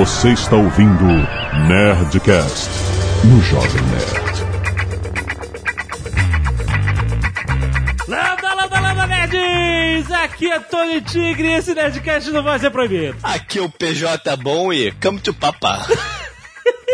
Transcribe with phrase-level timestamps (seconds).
[0.00, 1.04] Você está ouvindo
[1.68, 2.70] Nerdcast
[3.22, 4.44] no Jovem Nerd.
[8.08, 10.10] Landa, landa, landa, nerds!
[10.10, 13.14] Aqui é Tony Tigre e esse Nerdcast não vai ser proibido.
[13.22, 15.86] Aqui é o PJ bom e come to papá.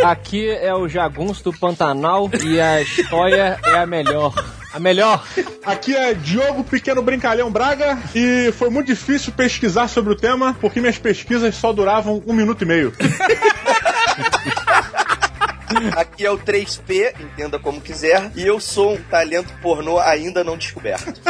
[0.03, 4.35] Aqui é o Jagunço do Pantanal e a história é a melhor.
[4.73, 5.25] A melhor!
[5.65, 10.81] Aqui é Diogo Pequeno Brincalhão Braga e foi muito difícil pesquisar sobre o tema porque
[10.81, 12.93] minhas pesquisas só duravam um minuto e meio.
[15.97, 20.57] Aqui é o 3P, entenda como quiser, e eu sou um talento pornô ainda não
[20.57, 21.21] descoberto.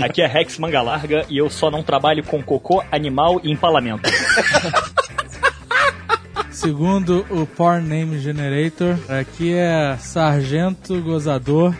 [0.00, 4.08] Aqui é Rex Manga Larga e eu só não trabalho com cocô, animal e empalamento.
[6.50, 11.74] Segundo o Porn Name Generator, aqui é Sargento Gozador.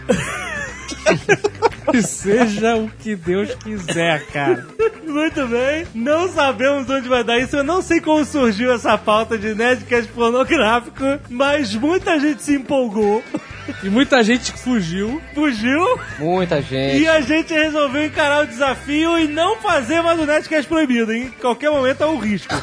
[1.90, 4.66] Que seja o que Deus quiser, cara.
[5.06, 7.56] Muito bem, não sabemos onde vai dar isso.
[7.56, 13.22] Eu não sei como surgiu essa pauta de Nerdcast pornográfico, mas muita gente se empolgou.
[13.82, 15.20] E muita gente fugiu.
[15.34, 16.00] Fugiu.
[16.18, 17.02] Muita gente.
[17.02, 21.12] E a gente resolveu encarar o desafio e não fazer mais o Nerdcast proibido.
[21.12, 22.52] Em qualquer momento é um risco.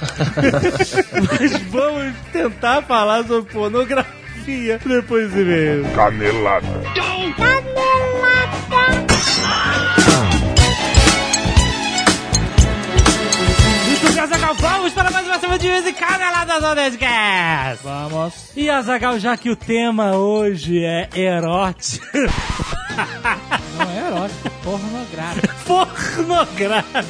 [1.39, 5.83] mas vamos tentar falar sobre pornografia depois de ver.
[5.93, 6.67] Canelada.
[6.93, 7.78] Bem, Azaghal,
[14.59, 17.83] vamos para mais uma semana de em Caneladas do Nerdcast.
[17.83, 18.33] Vamos.
[18.55, 22.05] E Azagal, já que o tema hoje é erótico,
[23.77, 25.55] Não é erótico, é pornográfico.
[25.65, 27.09] pornográfico,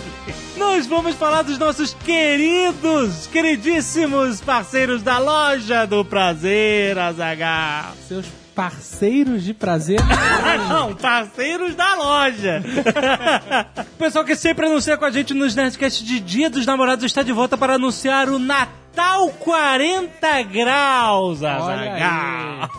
[0.58, 7.94] nós vamos falar dos nossos queridos, queridíssimos parceiros da loja do prazer, Azagal.
[8.08, 8.26] Seus
[8.60, 10.02] parceiros de prazer.
[10.68, 12.62] Não, parceiros da loja.
[13.80, 17.24] o pessoal que sempre anuncia com a gente nos Nerdcast de Dia dos Namorados está
[17.24, 22.70] de volta para anunciar o Natal 40 graus, Azagal.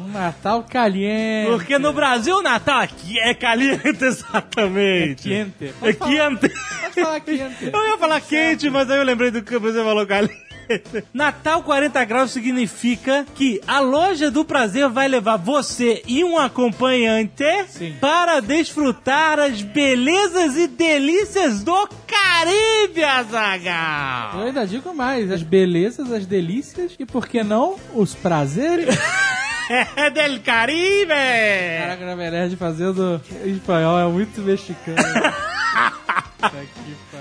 [0.00, 1.50] Um Natal caliente.
[1.50, 5.28] Porque no Brasil o Natal aqui é caliente, exatamente.
[5.28, 5.74] Quente.
[5.82, 6.48] É quente.
[6.48, 7.70] Pode falar quente.
[7.70, 10.45] Eu ia falar quente, mas aí eu lembrei do que você falou caliente.
[11.14, 17.44] Natal 40 graus significa que a loja do prazer vai levar você e um acompanhante
[17.68, 17.94] Sim.
[18.00, 24.42] para desfrutar as belezas e delícias do Caribe, Eu Azagal.
[24.42, 28.94] ainda digo mais, as belezas, as delícias e, por que não, os prazeres.
[29.96, 31.08] É del Caribe!
[31.08, 34.96] Caraca, na verdade, fazendo espanhol é muito mexicano.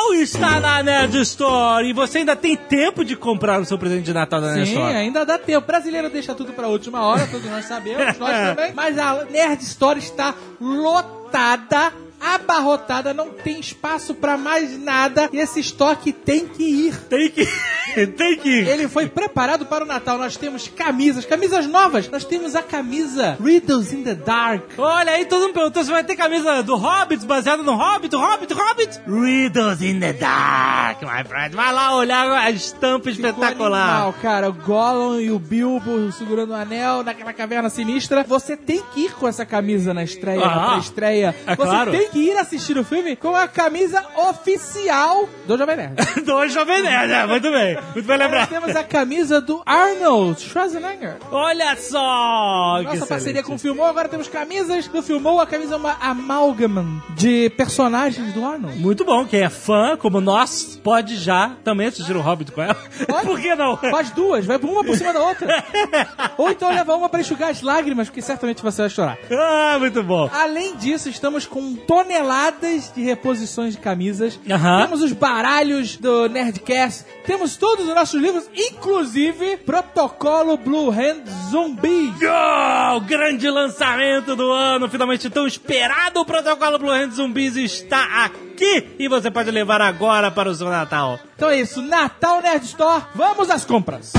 [0.00, 1.86] Natal está na Nerd Store.
[1.86, 4.72] E você ainda tem tempo de comprar o seu presente de Natal da Nerd Sim,
[4.74, 4.94] Store.
[4.94, 5.64] ainda dá tempo.
[5.64, 8.72] O brasileiro deixa tudo pra última hora, todos nós sabemos, nós também.
[8.74, 15.28] Mas a Nerd Store está lotada, abarrotada, não tem espaço pra mais nada.
[15.32, 16.96] E esse estoque tem que ir.
[17.08, 17.46] Tem que,
[18.16, 18.68] tem que ir.
[18.68, 20.18] Ele foi preparado para o Natal.
[20.18, 22.08] Nós temos camisas, camisas novas.
[22.08, 24.62] Nós temos a camisa Riddles in the Dark.
[24.78, 28.52] Olha aí, todo mundo perguntou se vai ter camisa do Hobbit, baseada no Hobbit, Hobbit,
[28.52, 29.00] Hobbit.
[29.06, 31.54] Riddles in the Dark, my friend.
[31.56, 33.90] Vai lá olhar a estampa Ficou espetacular.
[33.94, 34.48] animal, cara.
[34.50, 38.22] O Gollum e o Bilbo segurando o anel naquela caverna sinistra.
[38.24, 41.34] Você tem que ir com essa camisa na estreia, Ah, na pré-estreia.
[41.46, 41.90] é Você claro.
[41.90, 45.94] tem que ir assistir o filme com a camisa oficial do Jovem Nerd.
[46.24, 47.78] Do Jovem Nerd, é, muito bem.
[47.94, 48.48] Muito bem Nós lembrado.
[48.48, 51.16] temos a camisa do Arnold Schwarzenegger.
[51.30, 52.82] Olha só!
[52.82, 57.02] Nossa parceria com o Filmou, agora temos camisas do Filmou, a camisa é uma amálgama
[57.16, 58.78] de personagens do Arnold.
[58.78, 62.76] Muito bom, quem é fã, como nós, pode já também assistir o Hobbit com ela.
[63.06, 63.26] Pode.
[63.30, 63.76] Por que não?
[63.76, 65.64] Faz duas, vai uma por cima da outra.
[66.36, 69.18] Ou então leva uma pra enxugar as lágrimas, porque certamente você vai chorar.
[69.30, 70.28] Ah, muito bom.
[70.32, 74.38] Além disso, estamos com toneladas de reposições de camisas.
[74.48, 74.82] Aham.
[74.82, 77.04] Temos os baralhos do Nerdcast.
[77.26, 82.12] Temos todos os nossos livros, inclusive Protocolo Blue Hand Zumbi.
[82.22, 88.24] Oh, o grande lançamento do ano, finalmente tão esperado, o protocolo Blue Hand Zumbis está
[88.24, 91.18] aqui e você pode levar agora para o seu Natal.
[91.36, 93.04] Então é isso, Natal Nerd Store.
[93.14, 94.12] Vamos às compras.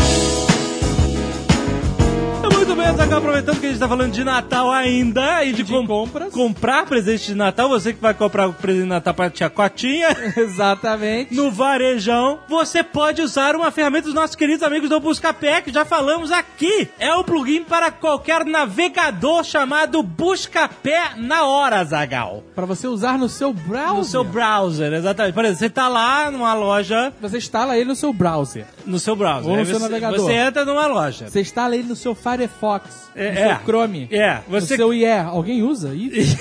[2.62, 5.72] Muito bem, Zagal, aproveitando que a gente tá falando de Natal ainda e de, de
[5.74, 6.32] com- compras.
[6.32, 10.10] comprar presente de Natal, você que vai comprar o presente de Natal pra tia Cotinha.
[10.38, 11.34] Exatamente.
[11.34, 15.84] No varejão, você pode usar uma ferramenta dos nossos queridos amigos do Buscapé, que já
[15.84, 16.88] falamos aqui.
[17.00, 22.44] É o plugin para qualquer navegador chamado Buscapé na hora, Zagal.
[22.54, 23.96] Pra você usar no seu browser.
[23.96, 25.34] No seu browser, exatamente.
[25.34, 28.66] Por exemplo, você tá lá numa loja, Você instala ele no seu browser.
[28.86, 29.50] no seu browser.
[29.52, 30.20] Ou no seu você, navegador.
[30.20, 31.28] Você entra numa loja.
[31.28, 32.14] Você instala ele no seu
[32.60, 33.10] Firefox.
[33.16, 33.48] É, no é.
[33.48, 34.08] seu Chrome.
[34.12, 35.06] É, No você seu IE.
[35.06, 36.38] Alguém usa isso?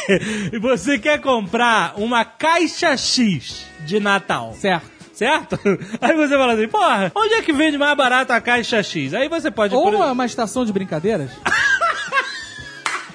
[0.52, 4.54] e você quer comprar uma caixa X de Natal.
[4.54, 4.90] certo.
[5.12, 5.58] Certo?
[6.00, 9.12] Aí você fala assim, porra, onde é que vende mais barato a caixa X?
[9.12, 9.74] Aí você pode...
[9.74, 11.30] Ou por- uma, uma estação de brincadeiras.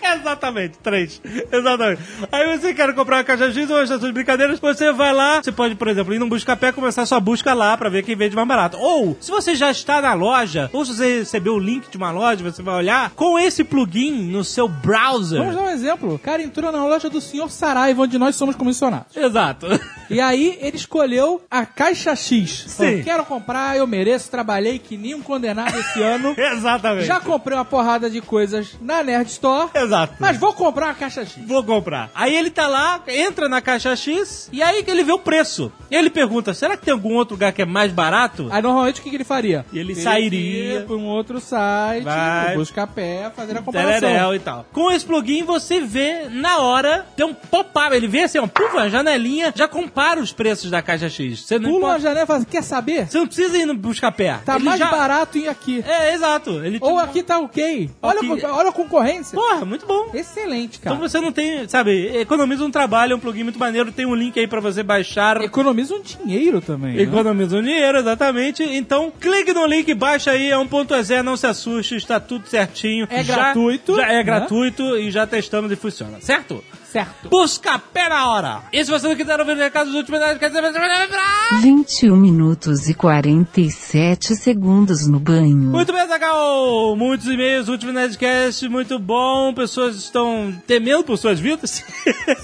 [0.19, 1.22] Exatamente, três.
[1.52, 2.02] Exatamente.
[2.31, 5.42] Aí você quer comprar uma caixa X ou uma estação de brincadeiras, você vai lá,
[5.42, 8.36] você pode, por exemplo, ir num Buscapé começar sua busca lá pra ver quem vende
[8.36, 8.78] mais barato.
[8.78, 12.12] Ou, se você já está na loja, ou se você recebeu o link de uma
[12.12, 15.40] loja, você vai olhar, com esse plugin no seu browser.
[15.40, 16.13] Vamos dar um exemplo.
[16.16, 19.16] O cara entrou na loja do senhor Saraiva, onde nós somos comissionados.
[19.16, 19.68] Exato.
[20.07, 22.66] E aí ele escolheu a caixa X.
[22.68, 23.02] Sim.
[23.04, 26.36] quero comprar, eu mereço, trabalhei que nem um condenado esse ano.
[26.38, 27.07] Exatamente.
[27.07, 29.69] Já comprei uma porrada de coisas na Nerd Store.
[29.95, 30.13] Exato.
[30.19, 31.44] Mas vou comprar uma caixa X.
[31.45, 32.09] Vou comprar.
[32.13, 35.71] Aí ele tá lá, entra na caixa X, e aí ele vê o preço.
[35.89, 38.47] Ele pergunta, será que tem algum outro lugar que é mais barato?
[38.51, 39.65] Aí normalmente o que, que ele faria?
[39.74, 40.74] Ele sairia.
[40.75, 42.56] ia pra um outro site, Vai.
[42.56, 44.33] buscar pé, fazer a comparação.
[44.36, 44.65] E tal.
[44.74, 48.74] Com esse plugin você vê na hora, tem um pop-up, ele vê assim, ó, puf,
[48.74, 51.42] uma janelinha, já compara os preços da caixa X.
[51.45, 53.07] Você não, Pula uma janela e fala assim, quer saber?
[53.07, 54.39] você não precisa ir no buscar pé.
[54.45, 55.83] Tá Ele mais já- barato ir aqui.
[55.88, 56.63] É, exato.
[56.65, 57.89] Ele Ou aqui tá ok.
[58.01, 59.36] Olha, a olha a concorrência.
[59.38, 60.09] Porra, muito bom.
[60.13, 60.95] Excelente, cara.
[60.95, 64.15] Então você não tem, sabe, economiza um trabalho, é um plugin muito maneiro, tem um
[64.15, 65.41] link aí pra você baixar.
[65.41, 66.95] Economiza um dinheiro também.
[66.95, 67.01] né?
[67.03, 68.63] Economiza um dinheiro, exatamente.
[68.63, 73.07] Então, clique no link, baixa aí, é 1.exe, não se assuste, está tudo certinho.
[73.09, 74.23] É Já- gratuito, Já é né?
[74.23, 76.63] gratuito e já testamos e funciona, certo?
[76.95, 77.27] Certo.
[77.27, 78.62] Busca pé na hora.
[78.71, 81.62] E se você não quiser ouvir o recado dos últimos quer dizer, você vai lembrar.
[81.62, 85.57] 21 minutos e 47 segundos no banho.
[85.57, 86.95] Muito bem, Zagal!
[86.95, 89.53] Muitos e-mails, último Nerdcast, muito bom.
[89.53, 91.83] Pessoas estão temendo por suas vidas.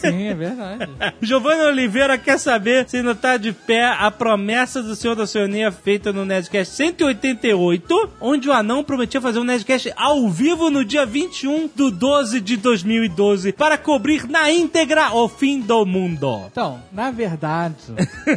[0.01, 0.89] Sim, é verdade.
[1.21, 5.71] Giovanni Oliveira quer saber se ainda tá de pé a promessa do Senhor da Oceania
[5.71, 11.05] feita no Nerdcast 188, onde o anão prometia fazer um Nerdcast ao vivo no dia
[11.05, 16.45] 21 do 12 de 2012 para cobrir na íntegra o fim do mundo.
[16.51, 17.75] Então, na verdade,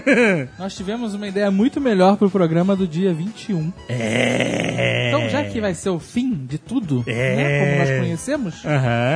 [0.59, 3.73] nós tivemos uma ideia muito melhor pro programa do dia 21.
[3.89, 5.09] É.
[5.09, 7.37] Então, já que vai ser o fim de tudo, É.
[7.37, 8.63] né, como nós conhecemos,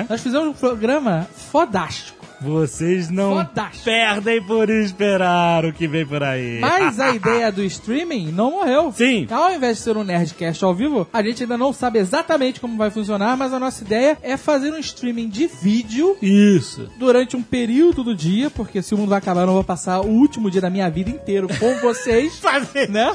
[0.08, 2.17] nós fizemos um programa fodástico.
[2.40, 3.46] Vocês não
[3.84, 6.58] perdem por esperar o que vem por aí.
[6.60, 8.92] Mas a ideia do streaming não morreu.
[8.92, 9.26] Sim.
[9.30, 12.76] Ao invés de ser um Nerdcast ao vivo, a gente ainda não sabe exatamente como
[12.76, 16.88] vai funcionar, mas a nossa ideia é fazer um streaming de vídeo Isso.
[16.98, 20.00] durante um período do dia, porque se o mundo vai acabar, eu não vou passar
[20.00, 22.38] o último dia da minha vida inteiro com vocês.
[22.48, 22.88] Fazer.
[22.88, 23.12] né?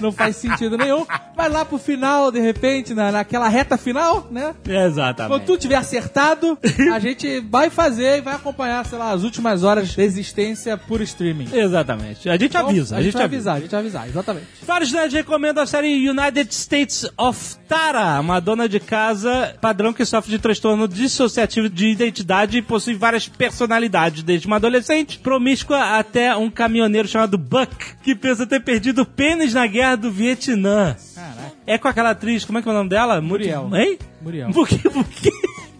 [0.00, 1.06] Não faz sentido nenhum.
[1.36, 4.54] Mas lá pro final, de repente, na, naquela reta final, né?
[4.66, 5.32] Exatamente.
[5.32, 6.58] Quando tudo tiver acertado,
[6.92, 8.53] a gente vai fazer e vai acompanhar,
[8.84, 11.48] sei lá, as últimas horas de existência por streaming.
[11.52, 12.28] Exatamente.
[12.28, 14.46] A gente Então, avisa, a gente vai avisar, a gente vai avisar, exatamente.
[14.66, 20.04] Vários nerds recomendam a série United States of Tara, uma dona de casa padrão que
[20.04, 26.36] sofre de transtorno dissociativo de identidade e possui várias personalidades, desde uma adolescente promíscua até
[26.36, 30.96] um caminhoneiro chamado Buck, que pensa ter perdido o pênis na guerra do Vietnã.
[31.14, 31.52] Caraca.
[31.66, 33.20] É com aquela atriz, como é que é o nome dela?
[33.20, 33.70] Muriel.
[33.74, 33.98] Hein?
[34.20, 34.50] Muriel.
[34.50, 34.78] Por que?
[34.90, 35.30] Por que?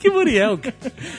[0.05, 0.75] Que Muriel, cara?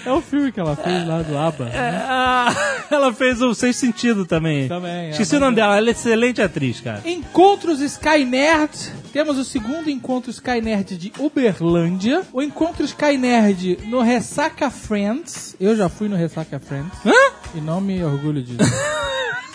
[0.05, 1.69] É o filme que ela fez lá do ABBA.
[1.69, 2.55] É, ah,
[2.91, 4.67] ela fez o Sem Sentido também.
[4.67, 7.01] Também, é, Esqueci mas o nome é- dela, ela é excelente atriz, cara.
[7.03, 8.93] Encontros Sky Nerd.
[9.15, 12.23] Temos o segundo encontro Sky Nerd de Uberlândia.
[12.33, 15.55] O encontro Sky Nerd no Ressaca Friends.
[15.57, 16.91] Eu já fui no Ressaca Friends.
[17.05, 17.13] Hã?
[17.55, 18.59] E não me orgulho disso.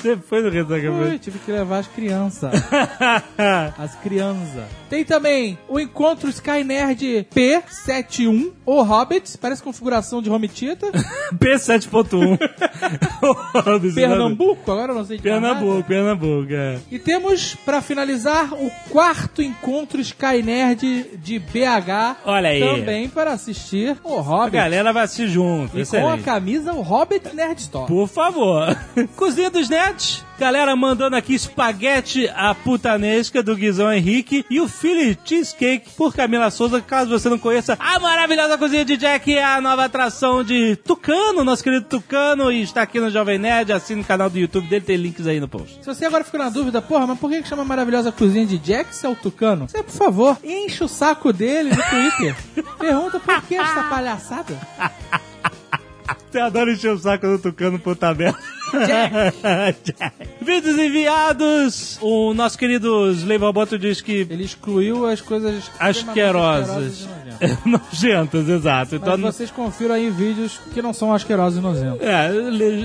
[0.03, 1.19] Depois do Ressaca Ui, Band.
[1.19, 2.53] tive que levar as crianças.
[3.79, 4.65] As crianças.
[4.89, 10.91] Tem também o Encontro Sky Nerd P71, o Hobbit, parece configuração de home theater.
[11.37, 12.39] P7.1.
[13.95, 15.41] Pernambuco, agora eu não sei de nada.
[15.41, 16.79] Pernambuco, Pernambuco, é.
[16.91, 19.50] E temos, pra finalizar, o quarto Encontro
[20.01, 22.17] Sky Nerd de BH.
[22.25, 22.61] Olha aí.
[22.61, 24.53] Também para assistir o A Hobbit.
[24.57, 25.79] galera vai assistir junto.
[25.79, 27.87] E com a camisa o Hobbit Nerd Store.
[27.87, 28.77] Por favor.
[29.17, 30.25] Cozinha dos Nets.
[30.39, 36.51] Galera mandando aqui espaguete a putanesca do Guizão Henrique e o Philly Cheesecake por Camila
[36.51, 36.81] Souza.
[36.81, 41.45] Caso você não conheça a maravilhosa Cozinha de Jack, é a nova atração de Tucano,
[41.45, 43.71] nosso querido Tucano, e está aqui no Jovem Nerd.
[43.71, 45.79] Assine o canal do YouTube dele, tem links aí no post.
[45.83, 48.57] Se você agora ficou na dúvida, porra, mas por que que chama maravilhosa cozinha de
[48.57, 49.40] Jack se é o Tucano?
[49.67, 52.37] Você, por favor, enche o saco dele no Twitter.
[52.79, 54.59] Pergunta por que essa palhaçada.
[56.31, 58.37] Você adora encher o saco do Tucano por tabela.
[58.87, 59.95] Jack.
[60.41, 61.99] Vídeos enviados.
[62.01, 66.71] O nosso querido Sleivaboto diz que Ele excluiu as coisas asquerosas.
[66.71, 67.09] asquerosas
[67.67, 68.49] nojentas.
[68.49, 68.95] Exato.
[68.97, 72.01] Então, Mas vocês confiram aí vídeos que não são asquerosos e nojentos.
[72.07, 72.29] É,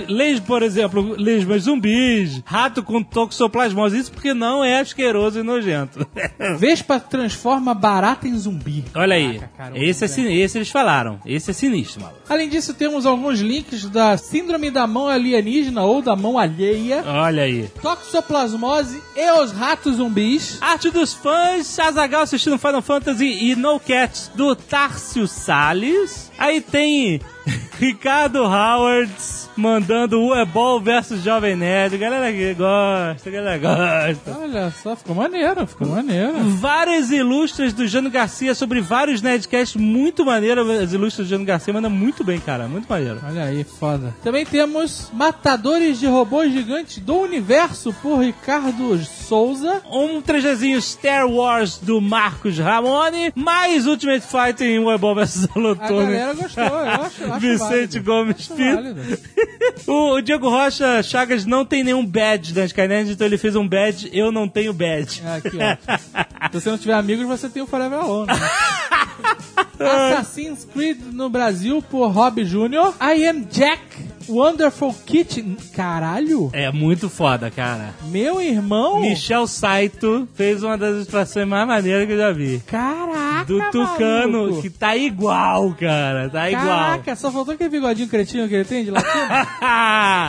[0.07, 6.05] leis, por exemplo, lesmas zumbis, rato com toxoplasmose, isso porque não é asqueroso e nojento.
[6.57, 8.83] Vespa transforma barata em zumbi.
[8.95, 12.21] Olha aí, Caraca, cara, esse, é, sin- esse eles falaram, esse é sinistro, maluco.
[12.27, 17.43] Além disso, temos alguns links da síndrome da mão alienígena ou da mão alheia, Olha
[17.43, 17.69] aí.
[17.81, 20.57] toxoplasmose e os ratos zumbis.
[20.61, 26.31] Arte dos fãs, Azagal assistindo Final Fantasy e No Cats do Tárcio Salles.
[26.37, 27.19] Aí tem
[27.79, 29.11] Ricardo Howard
[29.55, 31.97] mandando o Ebol versus Jovem Nerd.
[31.97, 34.37] Galera que gosta, galera gosta.
[34.39, 36.33] Olha só, ficou maneiro, ficou maneiro.
[36.59, 40.69] Várias ilustras do Jano Garcia sobre vários Nerdcasts muito maneiro.
[40.71, 42.67] As ilustras do Jano Garcia mandam muito bem, cara.
[42.67, 43.19] Muito maneiro.
[43.25, 44.13] Olha aí, foda.
[44.23, 49.81] Também temos Matadores de Robôs Gigantes do Universo por Ricardo Souza.
[49.91, 53.31] Um 3Gzinho Star Wars do Marcos Ramone.
[53.35, 55.47] Mais Ultimate Fighting Webol vs.
[55.55, 56.05] A Alotone.
[56.11, 58.03] galera gostou, eu acho Vicente válido.
[58.03, 58.95] Gomes Acho Filho.
[59.87, 64.09] O Diego Rocha Chagas não tem nenhum badge da Skynet, então ele fez um badge.
[64.13, 65.21] Eu não tenho badge.
[65.23, 66.49] É, aqui, ó.
[66.49, 68.27] Se você não tiver amigos, você tem o Forever Alone.
[68.27, 68.35] Né?
[69.79, 72.93] Assassin's Creed no Brasil por Rob Jr.
[73.01, 73.81] I Am Jack
[74.27, 75.57] Wonderful Kitchen.
[75.73, 76.49] Caralho!
[76.53, 77.93] É muito foda, cara.
[78.05, 78.99] Meu irmão!
[79.01, 82.61] Michel Saito fez uma das ilustrações mais maneiras que eu já vi.
[82.65, 83.45] Caraca!
[83.45, 84.61] Do Tucano, maluco.
[84.61, 86.29] que tá igual, cara.
[86.29, 86.65] Tá igual.
[86.65, 89.13] Caraca, só faltou aquele bigodinho cretino que ele tem de latino.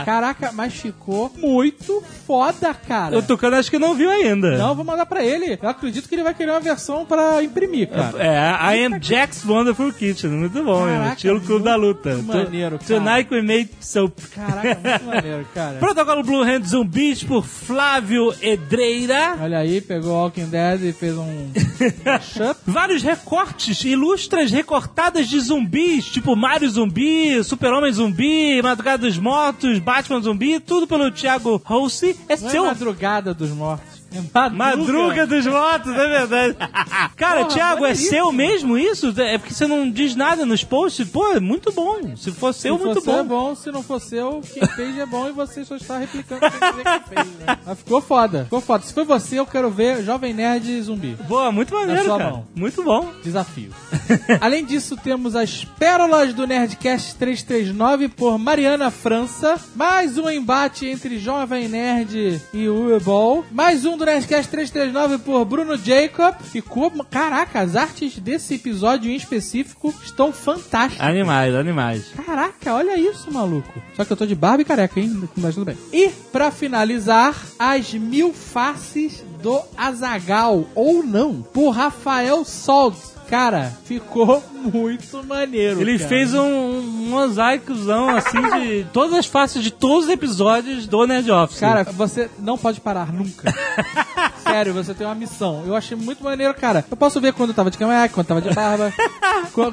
[0.05, 3.17] Caraca, mas ficou muito foda, cara.
[3.17, 4.57] o Tucano acho que não viu ainda.
[4.57, 5.57] Não, vou mandar pra ele.
[5.61, 8.13] Eu acredito que ele vai querer uma versão pra imprimir, cara.
[8.21, 10.29] É, I am Jack's Wonderful Kitchen.
[10.31, 11.13] Muito bom, Caraca, hein?
[11.13, 12.15] Estilo Clube da Luta.
[12.17, 12.99] maneiro, cara.
[12.99, 14.19] Tonight we made soap.
[14.35, 15.77] Caraca, muito maneiro, cara.
[15.79, 19.37] Protocolo Blue Hand Zumbis por Flávio Edreira.
[19.41, 21.51] Olha aí, pegou Walking Dead e fez um
[22.05, 22.59] mashup.
[22.65, 30.21] Vários recortes, ilustras recortadas de zumbis, tipo Mario Zumbi, Super-Homem Zumbi, Madrugada dos Mortos, Batman
[30.21, 32.15] Zumbi, tudo pelo Thiago Rossi.
[32.27, 33.96] É Não é seu madrugada dos mortos.
[34.13, 34.57] É madruga.
[34.77, 36.55] Madruga dos Mortos, é verdade.
[37.17, 38.09] Cara, Porra, Thiago, é maneiríssimo.
[38.09, 39.13] seu mesmo isso?
[39.21, 41.07] É porque você não diz nada nos posts?
[41.09, 42.15] Pô, é muito bom.
[42.15, 43.49] Se for seu, Se muito for seu, é bom.
[43.49, 43.55] bom.
[43.55, 46.83] Se não for seu, quem fez é bom e você só está replicando sem dizer
[47.01, 47.57] que fez, né?
[47.65, 48.43] Mas ficou foda.
[48.45, 48.83] Ficou foda.
[48.83, 51.17] Se foi você, eu quero ver Jovem Nerd Zumbi.
[51.27, 52.23] Boa, muito maneiro, cara.
[52.31, 52.47] mão.
[52.55, 53.11] Muito bom.
[53.23, 53.71] Desafio.
[54.39, 59.59] Além disso, temos as Pérolas do Nerdcast 339 por Mariana França.
[59.75, 63.43] Mais um embate entre Jovem Nerd e o Uebol.
[63.51, 66.35] Mais um do Nerdcast 339 por Bruno Jacob.
[66.41, 66.91] Ficou.
[67.09, 71.05] Caraca, as artes desse episódio em específico estão fantásticas.
[71.05, 72.05] Animais, animais.
[72.25, 73.81] Caraca, olha isso, maluco.
[73.95, 75.27] Só que eu tô de barba e careca, hein?
[75.35, 75.77] Mas tudo bem.
[75.91, 83.16] E, pra finalizar, as mil faces do Azagal, ou não, por Rafael Soltz.
[83.29, 84.43] Cara, ficou
[84.73, 85.81] muito maneiro.
[85.81, 86.09] Ele cara.
[86.09, 91.29] fez um, um mosaicozão, assim, de todas as faces de todos os episódios do Nerd
[91.31, 91.59] Office.
[91.59, 93.53] Cara, você não pode parar nunca.
[94.49, 95.63] Sério, você tem uma missão.
[95.65, 96.85] Eu achei muito maneiro, cara.
[96.89, 98.93] Eu posso ver quando eu tava de cavanhaque, quando eu tava de barba.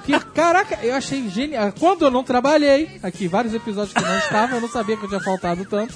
[0.05, 1.73] Que- Caraca, eu achei genial.
[1.79, 5.05] Quando eu não trabalhei, aqui, vários episódios que eu não estava, eu não sabia que
[5.05, 5.95] eu tinha faltado tanto.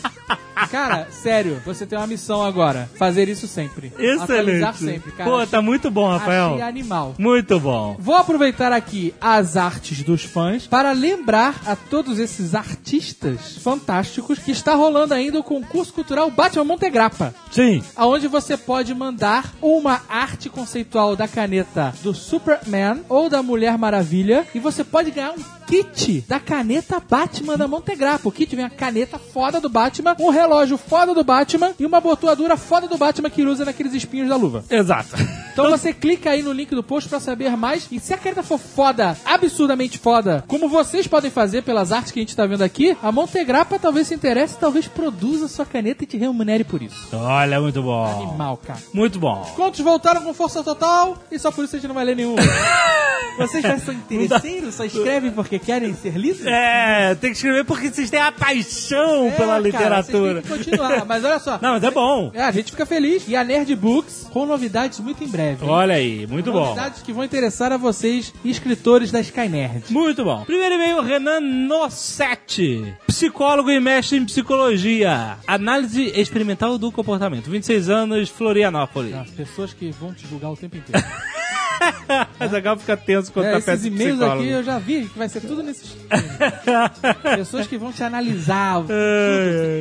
[0.71, 2.91] Cara, sério, você tem uma missão agora.
[2.97, 3.93] Fazer isso sempre.
[3.99, 4.77] Excelente.
[4.79, 5.31] sempre, cara.
[5.31, 6.55] Pô, tá muito bom, Rafael.
[6.55, 7.15] Achei animal.
[7.19, 7.97] Muito bom.
[7.99, 14.51] Vou aproveitar aqui as artes dos fãs para lembrar a todos esses artistas fantásticos que
[14.51, 17.33] está rolando ainda o concurso cultural Batman Montegrappa.
[17.53, 17.83] Sim.
[17.95, 24.47] Aonde você pode mandar uma arte conceitual da caneta do Superman ou da Mulher Maravilha
[24.55, 28.27] e você pode ganhar um kit da caneta Batman da Montegrappa.
[28.27, 32.01] O kit vem a caneta foda do Batman, um relógio foda do Batman e uma
[32.01, 34.65] botuadura foda do Batman que ele usa naqueles espinhos da luva.
[34.71, 35.15] Exato.
[35.53, 37.87] Então você clica aí no link do post pra saber mais.
[37.91, 42.19] E se a caneta for foda, absurdamente foda, como vocês podem fazer pelas artes que
[42.21, 46.07] a gente tá vendo aqui, a Montegrappa talvez se interesse, talvez produza sua caneta e
[46.07, 47.09] te remunere por isso.
[47.13, 48.29] Olha, muito bom.
[48.29, 48.81] Animal, cara.
[48.95, 49.45] Muito bom.
[49.55, 52.37] Contos voltaram com força total e só por isso a gente não vai ler nenhum.
[53.39, 54.75] Vocês já são interesseiros?
[54.75, 56.45] Só escrevem porque querem ser lidos?
[56.47, 60.43] É, tem que escrever porque vocês têm a paixão É, pela cara, literatura.
[60.43, 61.59] vocês têm que continuar, mas olha só.
[61.61, 62.31] Não, mas é bom.
[62.35, 63.25] É, a gente fica feliz.
[63.29, 65.65] E a Nerd Books com novidades muito em breve.
[65.65, 66.67] Olha aí, muito bom.
[66.67, 69.85] Novidades que vão interessar a vocês, escritores da Sky Nerd.
[69.91, 70.45] Muito bom.
[70.45, 72.95] Primeiro e-mail, Renan Nossetti.
[73.07, 75.37] Psicólogo e mestre em psicologia.
[75.47, 77.51] Análise experimental do comportamento.
[77.51, 79.15] 26 anos, Florianópolis.
[79.15, 81.05] As pessoas que vão te julgar o tempo inteiro.
[82.39, 85.07] Mas legal fica tenso quando É, tá esses perto de e-mails aqui eu já vi
[85.07, 85.97] que vai ser tudo nesses.
[87.37, 88.85] Pessoas que vão te analisar.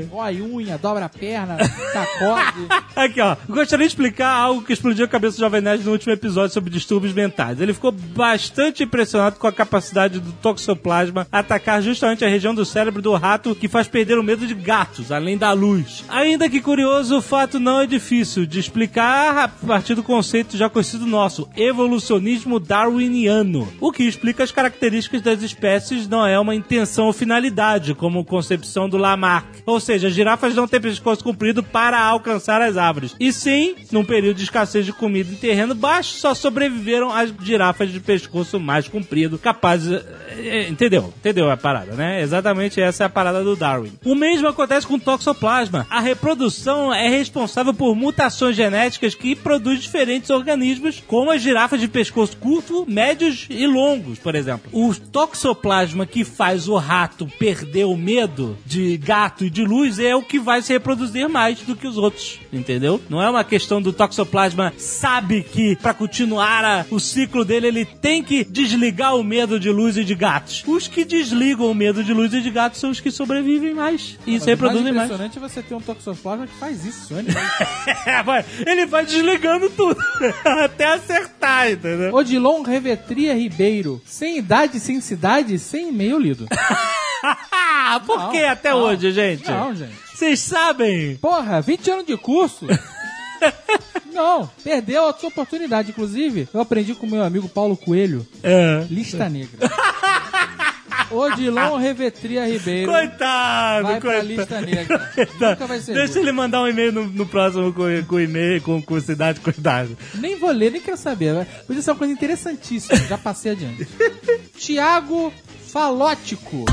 [0.09, 1.57] Rói unha, dobra a perna,
[1.93, 2.67] sacode.
[2.95, 3.35] Aqui, ó.
[3.47, 6.69] Gostaria de explicar algo que explodiu a cabeça do Jovem Nerd no último episódio sobre
[6.69, 7.59] distúrbios mentais.
[7.61, 13.01] Ele ficou bastante impressionado com a capacidade do toxoplasma atacar justamente a região do cérebro
[13.01, 16.03] do rato que faz perder o medo de gatos, além da luz.
[16.09, 20.69] Ainda que curioso, o fato não é difícil de explicar a partir do conceito já
[20.69, 21.47] conhecido nosso,
[21.87, 23.67] evolucionismo darwiniano.
[23.79, 28.89] O que explica as características das espécies não é uma intenção ou finalidade, como concepção
[28.89, 29.47] do Lamarck.
[29.65, 33.15] Ou seja, as girafas não têm pescoço comprido para alcançar as árvores.
[33.19, 37.91] E sim, num período de escassez de comida em terreno baixo, só sobreviveram as girafas
[37.91, 40.01] de pescoço mais comprido, capazes.
[40.37, 41.13] eh, Entendeu?
[41.19, 42.21] Entendeu a parada, né?
[42.21, 43.93] Exatamente essa é a parada do Darwin.
[44.03, 45.87] O mesmo acontece com o toxoplasma.
[45.89, 51.87] A reprodução é responsável por mutações genéticas que produzem diferentes organismos, como as girafas de
[51.87, 54.69] pescoço curto, médios e longos, por exemplo.
[54.71, 60.15] O toxoplasma que faz o rato perder o medo de gato e de luz é
[60.15, 63.01] o que vai se reproduzir mais do que os outros, entendeu?
[63.09, 67.85] Não é uma questão do toxoplasma sabe que para continuar a- o ciclo dele ele
[67.85, 70.63] tem que desligar o medo de luz e de gatos.
[70.67, 74.01] Os que desligam o medo de luz e de gatos são os que sobrevivem mais
[74.01, 75.05] e se Mas o mais reproduzem mais.
[75.05, 77.23] impressionante é você ter um toxoplasma que faz isso, né?
[78.65, 79.97] Ele vai desligando tudo
[80.63, 82.13] até acertar, entendeu?
[82.13, 84.01] Odilon Revetria Ribeiro.
[84.05, 86.47] Sem idade, sem cidade, sem e-mail lido.
[88.05, 88.79] Por Não, que até não.
[88.79, 89.49] hoje, gente?
[89.49, 89.93] Não, gente.
[90.13, 91.15] Vocês sabem?
[91.17, 92.65] Porra, 20 anos de curso.
[94.13, 95.91] Não, perdeu a sua oportunidade.
[95.91, 98.85] Inclusive, eu aprendi com meu amigo Paulo Coelho, É.
[98.89, 99.69] lista negra.
[101.11, 102.91] Odilon Revetria Ribeiro.
[102.91, 104.27] Coitado, Vai pra coitado.
[104.27, 104.99] lista negra.
[105.15, 105.51] Coitado.
[105.51, 106.19] Nunca vai ser Deixa justo.
[106.19, 109.97] ele mandar um e-mail no, no próximo com, com e-mail, com, com cidade, cuidado.
[110.15, 111.45] Nem vou ler, nem quero saber.
[111.65, 112.97] Podia ser uma coisa interessantíssima.
[113.07, 113.87] Já passei adiante.
[114.57, 115.31] Tiago
[115.67, 116.65] Falótico.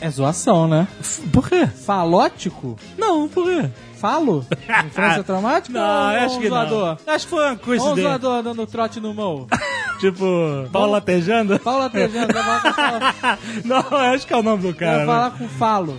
[0.00, 0.88] É zoação, né?
[1.32, 1.66] Por quê?
[1.66, 2.76] Falótico?
[2.98, 3.68] Não, por quê?
[4.02, 4.44] Falo?
[4.86, 5.78] Influência traumática?
[5.78, 6.98] Não, ou acho um que zoador?
[7.06, 7.14] não.
[7.14, 9.46] Acho que foi uma Ou um zoador dando trote no mão?
[10.02, 11.60] Tipo, pau latejando?
[11.60, 11.64] Com
[12.74, 13.00] falo.
[13.64, 14.96] Não, acho que é o nome do cara.
[14.96, 15.96] Vai falar com falo.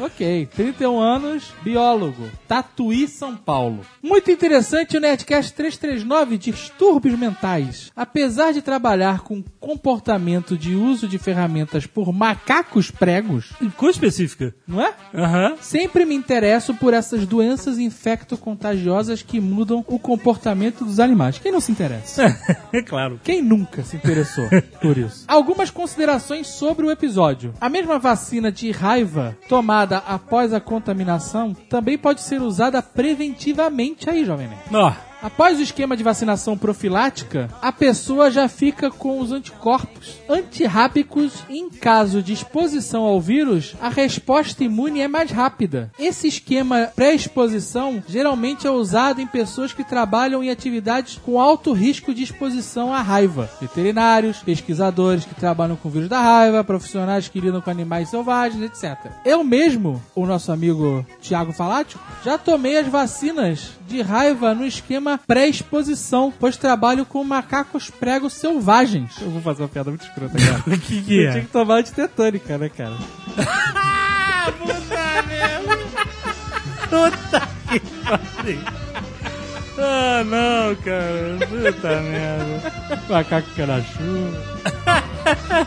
[0.00, 3.82] ok, 31 anos, biólogo, Tatuí, São Paulo.
[4.02, 7.92] Muito interessante o Nerdcast 339, distúrbios mentais.
[7.94, 13.70] Apesar de trabalhar com comportamento de uso de ferramentas por macacos pregos, né?
[13.76, 14.52] Coisa específica.
[14.66, 14.92] não é?
[15.14, 15.54] Aham.
[15.60, 21.38] Sempre me interesso por essas doenças infecto-contagiosas que mudam o comportamento dos animais.
[21.38, 22.36] Quem não se interessa?
[22.72, 23.20] É claro.
[23.22, 24.48] Quem nunca se interessou
[24.80, 25.24] por isso?
[25.28, 27.54] Algumas considerações sobre o episódio.
[27.60, 34.24] A mesma vacina de raiva tomada após a contaminação também pode ser usada preventivamente aí,
[34.24, 34.62] jovem nerd.
[34.74, 41.32] Ó, Após o esquema de vacinação profilática, a pessoa já fica com os anticorpos antirrábicos
[41.48, 45.90] em caso de exposição ao vírus, a resposta imune é mais rápida.
[45.98, 52.14] Esse esquema pré-exposição geralmente é usado em pessoas que trabalham em atividades com alto risco
[52.14, 53.50] de exposição à raiva.
[53.60, 58.62] Veterinários, pesquisadores que trabalham com o vírus da raiva, profissionais que lidam com animais selvagens,
[58.62, 59.10] etc.
[59.24, 65.20] Eu mesmo, o nosso amigo Tiago Falático, já tomei as vacinas de raiva no esquema
[65.26, 69.12] pré-exposição, pois trabalho com macacos pregos selvagens.
[69.20, 70.62] Eu vou fazer uma piada muito escrota, cara.
[70.66, 71.40] o que que Eu tinha é?
[71.40, 72.94] que tomar antitetânica, né, cara?
[74.48, 75.76] Ah, puta merda.
[76.88, 78.85] Puta que pariu.
[79.78, 81.38] Ah, não, cara.
[81.48, 82.72] Puta merda.
[83.08, 85.06] Macaco chuva.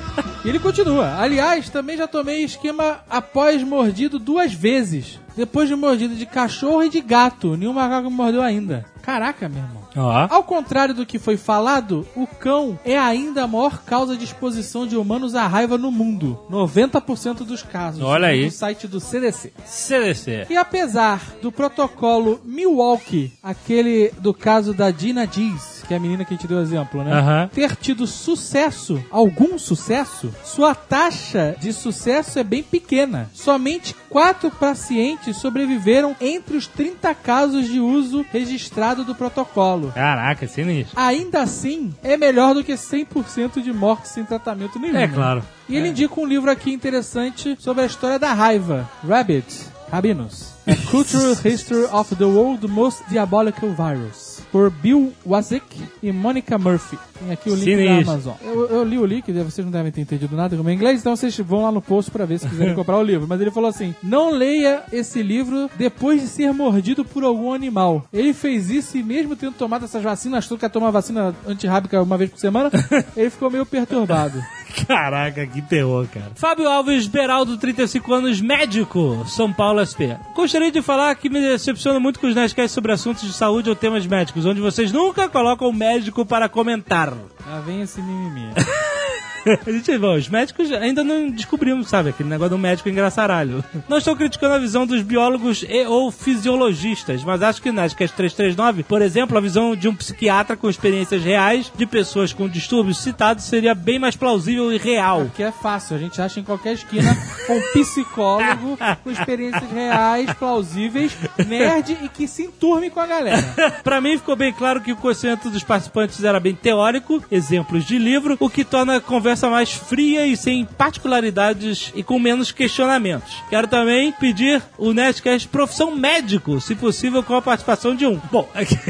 [0.43, 1.17] E ele continua.
[1.19, 5.19] Aliás, também já tomei esquema após mordido duas vezes.
[5.35, 7.57] Depois de mordida de cachorro e de gato.
[7.57, 8.85] Nenhum macaco me mordeu ainda.
[9.01, 9.88] Caraca, meu irmão.
[9.99, 10.27] Ó.
[10.29, 14.87] Ao contrário do que foi falado, o cão é ainda a maior causa de exposição
[14.87, 16.39] de humanos à raiva no mundo.
[16.49, 18.01] 90% dos casos.
[18.01, 18.45] Olha aí.
[18.45, 19.53] No site do CDC.
[19.65, 20.47] CDC.
[20.49, 26.23] E apesar do protocolo Milwaukee, aquele do caso da Dina Diz, que é a menina
[26.23, 27.11] que a gente deu exemplo, né?
[27.11, 27.49] Aham.
[27.51, 33.27] Ter tido sucesso, algum sucesso, sua taxa de sucesso é bem pequena.
[33.33, 39.91] Somente quatro pacientes sobreviveram entre os 30 casos de uso registrado do protocolo.
[39.95, 40.93] Caraca, sinistro.
[40.95, 44.95] Ainda assim, é melhor do que 100% de mortes sem tratamento nenhum.
[44.95, 45.11] É né?
[45.11, 45.43] claro.
[45.67, 48.87] E ele indica um livro aqui interessante sobre a história da raiva.
[49.03, 50.53] Rabbit, Rabinos.
[50.67, 54.28] A Cultural History of the World Most Diabolical Virus.
[54.51, 55.63] Por Bill Wazik
[56.01, 56.97] e Monica Murphy.
[57.19, 58.05] Tem aqui o link Sinistro.
[58.05, 58.33] da Amazon.
[58.41, 61.15] Eu, eu li o link, vocês não devem ter entendido nada como é inglês, então
[61.15, 63.27] vocês vão lá no post pra ver se quiserem comprar o livro.
[63.27, 68.05] Mas ele falou assim: não leia esse livro depois de ser mordido por algum animal.
[68.13, 72.01] Ele fez isso e mesmo tendo tomado essas vacinas, achou que ia tomar vacina antirrábica
[72.01, 72.71] uma vez por semana,
[73.15, 74.41] ele ficou meio perturbado.
[74.87, 76.31] Caraca, que terror, cara.
[76.35, 80.13] Fábio Alves Beraldo, 35 anos, médico, São Paulo SP.
[80.35, 83.75] Gostaria de falar que me decepciona muito com os Nerdcasts sobre assuntos de saúde ou
[83.75, 87.13] temas médicos, onde vocês nunca colocam o médico para comentar.
[87.45, 88.53] Lá vem esse mimimi.
[89.65, 92.09] A gente, bom, os médicos ainda não descobrimos, sabe?
[92.09, 93.63] Aquele negócio do médico engraçaralho.
[93.87, 98.83] Não estou criticando a visão dos biólogos e ou fisiologistas, mas acho que Nerdcast 339,
[98.83, 103.45] por exemplo, a visão de um psiquiatra com experiências reais de pessoas com distúrbios citados
[103.45, 105.29] seria bem mais plausível e real.
[105.35, 107.15] Que é fácil, a gente acha em qualquer esquina
[107.49, 111.15] um psicólogo com experiências reais, plausíveis,
[111.47, 113.39] nerd e que se enturme com a galera.
[113.83, 117.97] Pra mim ficou bem claro que o conhecimento dos participantes era bem teórico, exemplos de
[117.97, 123.33] livro, o que torna a conversa mais fria e sem particularidades e com menos questionamentos.
[123.49, 128.19] Quero também pedir o Nerdcast Profissão Médico, se possível com a participação de um.
[128.31, 128.47] Bom,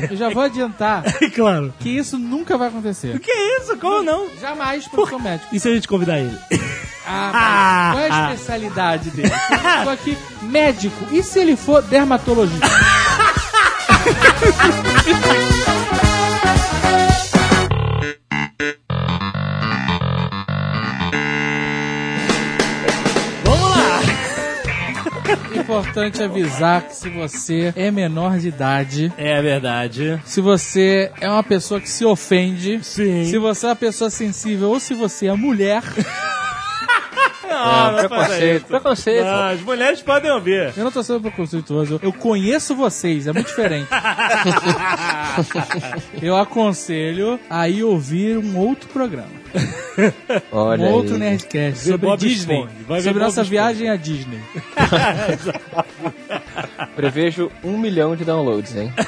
[0.10, 1.04] Eu já vou adiantar
[1.36, 1.74] claro.
[1.80, 3.20] que isso nunca vai acontecer.
[3.20, 3.78] Que isso?
[3.78, 4.28] Como não?
[4.40, 5.54] Jamais profissão médico.
[5.56, 6.38] E se a gente convidar ele?
[7.08, 9.32] Ah, mas qual é a especialidade dele?
[9.32, 11.06] Eu tô aqui, médico.
[11.12, 12.68] E se ele for dermatologista?
[25.70, 30.20] Importante avisar que se você é menor de idade, É verdade.
[30.26, 33.26] se você é uma pessoa que se ofende, Sim.
[33.26, 35.84] se você é uma pessoa sensível ou se você é mulher,
[37.44, 38.66] Não, não faça preconceito, isso.
[38.66, 39.26] preconceito.
[39.26, 40.74] Não, as mulheres podem ouvir.
[40.78, 43.88] eu não tô sendo preconceituoso, eu- eu conheço vocês, é muito diferente.
[46.22, 49.39] eu aconselho a ir ouvir um outro programa.
[50.52, 51.20] Olha um outro aí.
[51.20, 52.68] Nerdcast Vê sobre Bob Disney.
[53.02, 53.50] Sobre nossa Esponja.
[53.50, 54.40] viagem à Disney.
[56.96, 58.94] Prevejo um milhão de downloads, hein?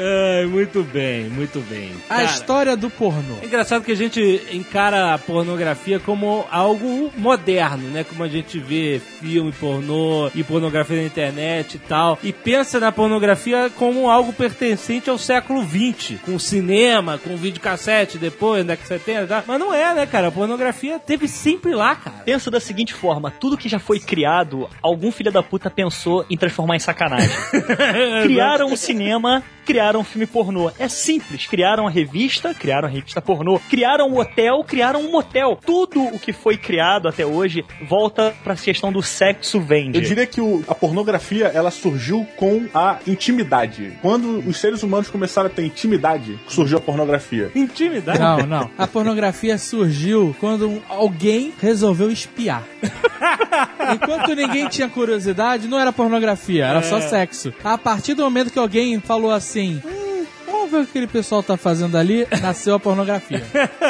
[0.00, 1.90] Ai, muito bem, muito bem.
[2.08, 3.34] A Cara, história do pornô.
[3.42, 8.04] É engraçado que a gente encara a pornografia como algo moderno, né?
[8.04, 12.16] Como a gente vê filme pornô e pornografia na internet e tal.
[12.22, 16.20] E pensa na pornografia como algo pertencente ao século XX.
[16.24, 19.42] Com cinema, com videocassete depois, na década de 70 e tal.
[19.48, 20.28] Mas não é, né, cara?
[20.28, 22.18] A pornografia teve sempre lá, cara.
[22.24, 26.36] Pensa da seguinte forma: tudo que já foi criado, algum filho da puta pensou em
[26.36, 27.36] transformar em sacanagem.
[28.22, 30.70] criaram um cinema, criaram um filme pornô.
[30.78, 31.46] É simples.
[31.46, 35.58] Criaram a revista, criaram a revista pornô, criaram um hotel, criaram um motel.
[35.64, 39.98] Tudo o que foi criado até hoje volta pra questão do sexo vende.
[39.98, 43.92] Eu diria que o- a pornografia ela surgiu com a intimidade.
[44.00, 47.50] Quando os seres humanos começaram a ter intimidade, surgiu a pornografia.
[47.54, 48.18] Intimidade.
[48.18, 48.70] Não, não.
[48.78, 52.62] A pornografia surgiu quando alguém resolveu espiar.
[53.94, 57.52] Enquanto ninguém tinha curiosidade, não era pornografia, era só sexo.
[57.64, 59.57] A partir do momento que alguém falou assim.
[59.58, 60.26] "Hum,
[60.68, 63.42] Vamos ver o que aquele pessoal tá fazendo ali, nasceu a pornografia.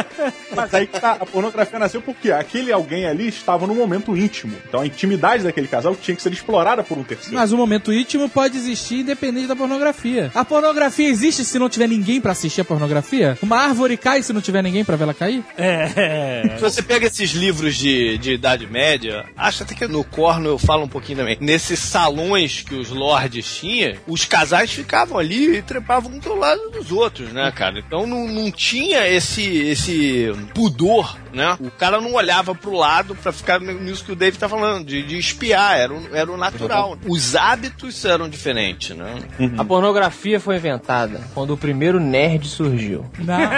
[0.54, 4.56] Mas aí que tá, a pornografia nasceu porque aquele alguém ali estava no momento íntimo.
[4.68, 7.34] Então a intimidade daquele casal tinha que ser explorada por um terceiro.
[7.34, 10.30] Mas o momento íntimo pode existir independente da pornografia.
[10.34, 13.36] A pornografia existe se não tiver ninguém pra assistir a pornografia?
[13.42, 15.42] Uma árvore cai se não tiver ninguém pra ver ela cair?
[15.56, 16.54] É.
[16.56, 20.58] Se você pega esses livros de, de Idade Média, acho até que no Corno eu
[20.58, 21.36] falo um pouquinho também.
[21.40, 26.67] Nesses salões que os lords tinham, os casais ficavam ali e trepavam um do lado
[26.68, 27.78] vida dos outros, né, cara?
[27.78, 31.56] Então não, não tinha esse, esse pudor, né?
[31.60, 35.02] O cara não olhava pro lado pra ficar nisso que o Dave tá falando, de,
[35.02, 36.96] de espiar, era o, era o natural.
[37.06, 39.18] Os hábitos eram diferentes, né?
[39.56, 43.06] A pornografia foi inventada quando o primeiro nerd surgiu.
[43.18, 43.38] Não.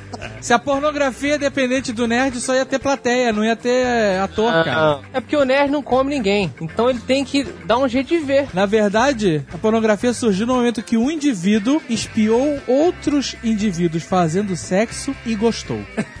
[0.40, 4.20] Se a pornografia é dependente do nerd, só ia ter plateia, não ia ter é,
[4.20, 5.00] ator, cara.
[5.12, 6.52] É porque o nerd não come ninguém.
[6.60, 8.48] Então ele tem que dar um jeito de ver.
[8.54, 15.14] Na verdade, a pornografia surgiu no momento que um indivíduo espiou outros indivíduos fazendo sexo
[15.26, 15.80] e gostou.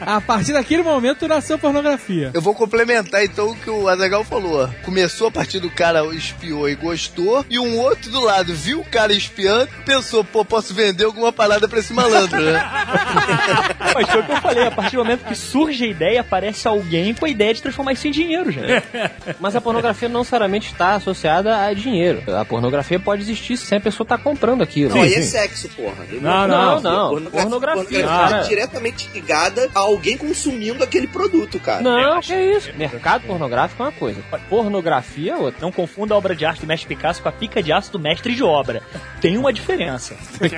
[0.00, 2.30] a partir daquele momento nasceu a pornografia.
[2.34, 4.68] Eu vou complementar então o que o Azagal falou.
[4.84, 8.84] Começou a partir do cara espiou e gostou, e um outro do lado viu o
[8.84, 12.60] cara espiando e pensou, pô, posso vender alguma parada pra esse malandro, né?
[13.94, 16.66] Mas foi o que eu falei, a partir do momento que surge a ideia, aparece
[16.66, 18.82] alguém com a ideia de transformar isso em dinheiro, gente.
[19.40, 22.22] Mas a pornografia não necessariamente está associada a dinheiro.
[22.34, 24.94] A pornografia pode existir sem a pessoa estar comprando aquilo.
[24.94, 26.04] Não, aí é sexo, porra.
[26.20, 27.30] Não, não, não.
[27.30, 28.36] Pornografia, cara.
[28.38, 31.82] é diretamente ligada a alguém consumindo aquele produto, cara.
[31.82, 32.70] Não, que é isso.
[32.76, 34.20] Mercado pornográfico é uma coisa.
[34.48, 35.60] Pornografia é outra.
[35.60, 37.98] Não confunda a obra de arte do mestre Picasso com a pica de aço do
[37.98, 38.82] mestre de obra.
[39.20, 40.14] Tem uma diferença.
[40.38, 40.48] Que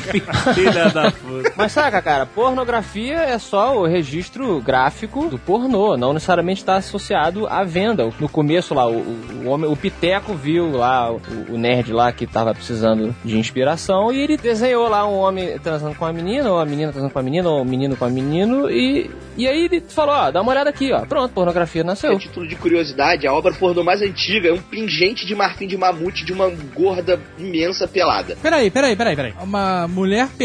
[0.54, 1.52] filha da puta.
[1.56, 7.46] Mas saca, cara, pornografia é só o registro gráfico do pornô, não necessariamente está associado
[7.46, 8.10] à venda.
[8.18, 9.00] No começo lá, o,
[9.44, 14.12] o, homem, o Piteco viu lá, o, o nerd lá que tava precisando de inspiração
[14.12, 17.18] e ele desenhou lá um homem transando com a menina, ou a menina transando com
[17.18, 20.40] a menina, ou o menino com a menino e, e aí ele falou, ó, dá
[20.40, 22.18] uma olhada aqui, ó, pronto, pornografia nasceu.
[22.18, 26.24] título de curiosidade, a obra pornô mais antiga é um pingente de marfim de mamute
[26.24, 28.36] de uma gorda imensa pelada.
[28.40, 29.34] Peraí, peraí, peraí, peraí.
[29.42, 30.43] Uma mulher pelada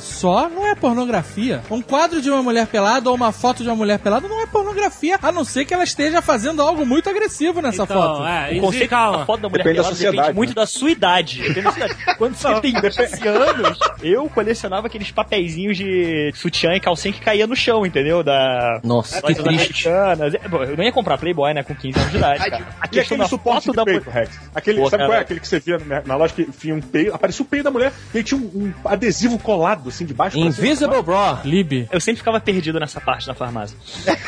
[0.00, 1.62] só não é pornografia.
[1.70, 4.46] Um quadro de uma mulher pelada ou uma foto de uma mulher pelada não é
[4.46, 8.24] pornografia, a não ser que ela esteja fazendo algo muito agressivo nessa Então, foto.
[8.26, 9.18] é, O e conceito calma.
[9.18, 10.54] da foto da mulher Depende da pelada sociedade, depende muito né?
[10.54, 11.38] da sua idade.
[11.42, 12.16] Depende da sua idade.
[12.18, 17.46] Quando você tem 15 anos, eu colecionava aqueles papeizinhos de sutiã e calcinha que caía
[17.46, 18.22] no chão, entendeu?
[18.22, 18.80] Da...
[18.82, 19.88] Nossa, que triste.
[19.88, 20.34] americanas.
[20.34, 22.66] É, Eu não ia comprar Playboy, né, com 15 anos de idade, cara.
[22.80, 24.40] A E aquele da suporte foto de da peito, Rex?
[24.54, 25.12] Aquele, Pô, sabe qual é?
[25.14, 25.22] cara.
[25.22, 27.92] Aquele que você via na, loja que enfia um peito, aparecia o peito da mulher
[28.14, 30.40] e aí tinha um, um adesivo colado assim de baixo.
[30.40, 30.66] pra cima.
[30.66, 31.38] Invisible Bro.
[31.44, 31.88] Lib.
[31.90, 33.76] Eu sempre ficava perdido nessa parte da farmácia.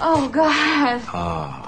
[0.00, 1.67] Oh, God.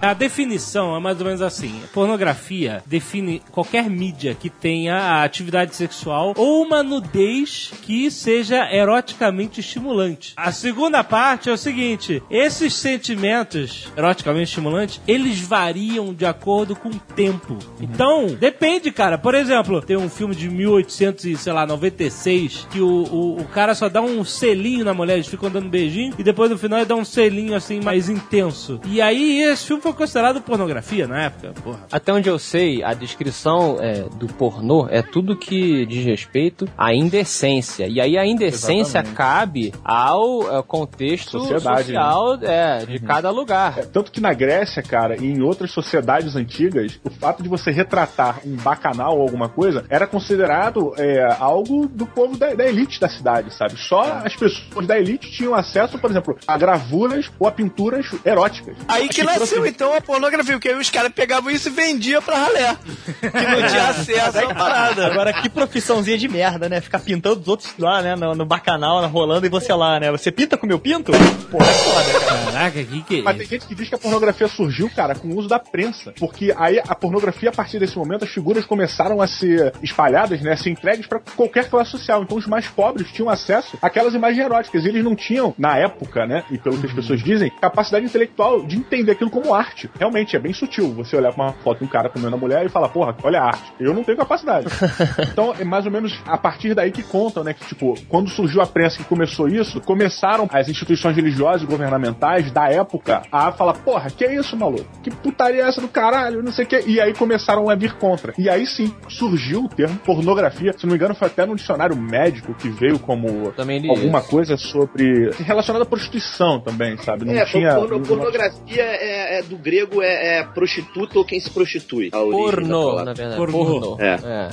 [0.00, 5.74] A definição é mais ou menos assim: pornografia define qualquer mídia que tenha a atividade
[5.74, 10.34] sexual ou uma nudez que seja eroticamente estimulante.
[10.36, 16.88] A segunda parte é o seguinte: esses sentimentos eroticamente estimulantes eles variam de acordo com
[16.88, 17.58] o tempo.
[17.80, 19.16] Então, depende, cara.
[19.16, 23.44] Por exemplo, tem um filme de 1800 e, sei lá, 96 que o, o, o
[23.44, 26.78] cara só dá um selinho na mulher, eles ficam dando beijinho e depois no final
[26.78, 28.80] ele dá um selinho assim mais intenso.
[28.86, 31.80] E aí esse filme foi considerado pornografia na época, porra.
[31.90, 36.94] Até onde eu sei, a descrição é, do pornô é tudo que diz respeito à
[36.94, 37.86] indecência.
[37.86, 39.16] E aí a indecência Exatamente.
[39.16, 43.78] cabe ao é, contexto Sociedade, social é, de cada lugar.
[43.78, 47.70] É, tanto que na Grécia, cara, e em outras sociedades antigas, o fato de você
[47.70, 53.00] retratar um bacanal ou alguma coisa era considerado é, algo do povo da, da elite
[53.00, 53.76] da cidade, sabe?
[53.76, 58.76] Só as pessoas da elite tinham acesso, por exemplo, a gravuras ou a pinturas eróticas.
[58.88, 62.36] Aí que nasceu então a pornografia, porque aí os caras pegavam isso e vendiam pra
[62.36, 62.76] ralé.
[63.20, 65.06] Que não tinha acesso à parada.
[65.06, 66.80] Agora, que profissãozinha de merda, né?
[66.80, 68.16] Ficar pintando os outros lá, né?
[68.16, 70.10] No, no bacanal, rolando e você lá, né?
[70.10, 71.12] Você pinta com o meu pinto?
[71.50, 72.52] Porra, é foda, cara.
[72.52, 75.28] Caraca, que que é Mas tem gente que diz que a pornografia surgiu, cara, com
[75.28, 76.12] o uso da prensa.
[76.18, 80.52] Porque aí a pornografia, a partir desse momento, as figuras começaram a ser espalhadas, né?
[80.52, 82.22] A ser entregues pra qualquer classe social.
[82.22, 84.84] Então os mais pobres tinham acesso àquelas imagens eróticas.
[84.84, 86.44] E eles não tinham, na época, né?
[86.50, 89.90] E pelo que as pessoas dizem, capacidade intelectual de entender aquilo como arte.
[89.98, 92.64] Realmente, é bem sutil você olhar pra uma foto de um cara comendo a mulher
[92.64, 93.72] e falar, porra, olha a arte.
[93.80, 94.66] Eu não tenho capacidade.
[95.30, 97.52] então, é mais ou menos a partir daí que contam, né?
[97.54, 102.50] Que, tipo, quando surgiu a prensa que começou isso, começaram as instituições religiosas e governamentais
[102.50, 104.86] da época a falar, porra, que é isso, maluco?
[105.02, 106.42] Que putaria é essa do caralho?
[106.42, 106.82] Não sei o quê.
[106.86, 108.32] E aí começaram a vir contra.
[108.38, 110.72] E aí sim, surgiu o termo pornografia.
[110.72, 113.52] Se não me engano, foi até no dicionário médico que veio como
[113.90, 114.28] alguma isso.
[114.28, 115.30] coisa sobre.
[115.44, 117.24] relacionada à prostituição também, sabe?
[117.24, 117.74] Não é, tinha.
[117.74, 122.10] porno- pornografia é, é do grego é, é prostituta ou quem se prostitui.
[122.10, 123.04] Palavra.
[123.04, 123.36] na verdade.
[123.36, 123.80] Pornô.
[123.80, 123.96] Pornô.
[124.00, 124.14] É.
[124.14, 124.50] É,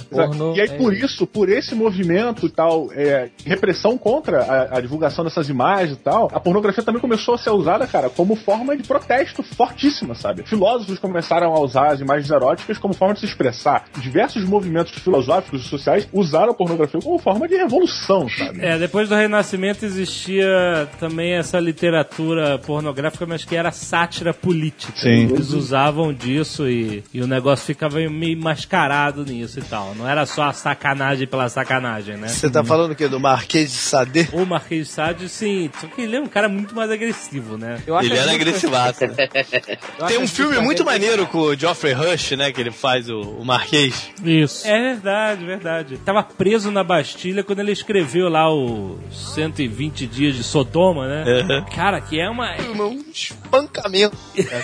[0.56, 4.82] e aí, é por isso, por esse movimento e tal, é, repressão contra a, a
[4.82, 8.76] divulgação dessas imagens e tal, a pornografia também começou a ser usada, cara, como forma
[8.76, 10.44] de protesto fortíssima, sabe?
[10.44, 13.86] Filósofos começaram a usar as imagens eróticas como forma de se expressar.
[13.98, 18.64] Diversos movimentos filosóficos e sociais usaram a pornografia como forma de revolução, sabe?
[18.64, 24.94] É, depois do Renascimento existia também essa literatura pornográfica, mas que era sátira política.
[24.98, 25.26] Sim.
[25.32, 29.94] Eles usavam disso e, e o negócio ficava meio mascarado nisso e tal.
[29.96, 32.28] Não era só a sacanagem pela sacanagem, né?
[32.28, 33.08] Você tá falando o quê?
[33.08, 34.30] Do Marquês de Sade?
[34.34, 35.70] O Marquês de Sade, sim.
[35.80, 37.82] Só que ele é um cara muito mais agressivo, né?
[37.86, 39.04] Eu acho Ele era a gente- agressivaço.
[39.06, 42.52] acho Tem um que filme muito maneiro com o Geoffrey Rush, né?
[42.52, 44.10] Que ele faz o, o Marquês.
[44.24, 44.68] Isso.
[44.68, 45.98] É verdade, verdade.
[45.98, 51.24] Tava preso na Bastilha quando ele escreveu lá o 120 dias de Sodoma, né?
[51.42, 51.66] Uhum.
[51.76, 52.50] Cara, que é uma.
[52.80, 54.16] Um espancamento.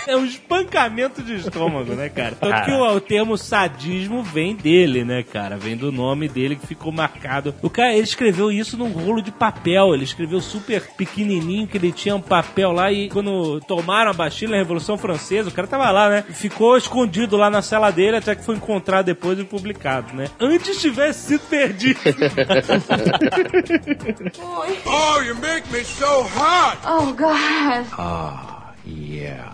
[0.07, 2.35] É um espancamento de estômago, né, cara?
[2.39, 5.57] Tanto que o, o termo sadismo vem dele, né, cara?
[5.57, 7.53] Vem do nome dele que ficou marcado.
[7.61, 9.93] O cara, ele escreveu isso num rolo de papel.
[9.93, 14.51] Ele escreveu super pequenininho, que ele tinha um papel lá e quando tomaram a Bastilha
[14.51, 16.23] na Revolução Francesa, o cara tava lá, né?
[16.29, 20.27] Ficou escondido lá na cela dele até que foi encontrado depois e publicado, né?
[20.39, 21.99] Antes tivesse sido perdido.
[26.85, 28.54] Oh, God.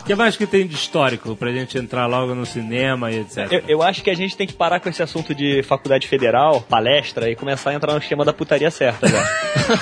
[0.02, 3.52] O que mais que tem de histórico pra gente entrar logo no cinema e etc?
[3.52, 6.62] Eu, eu acho que a gente tem que parar com esse assunto de faculdade federal,
[6.62, 9.24] palestra, e começar a entrar no esquema da putaria certa já.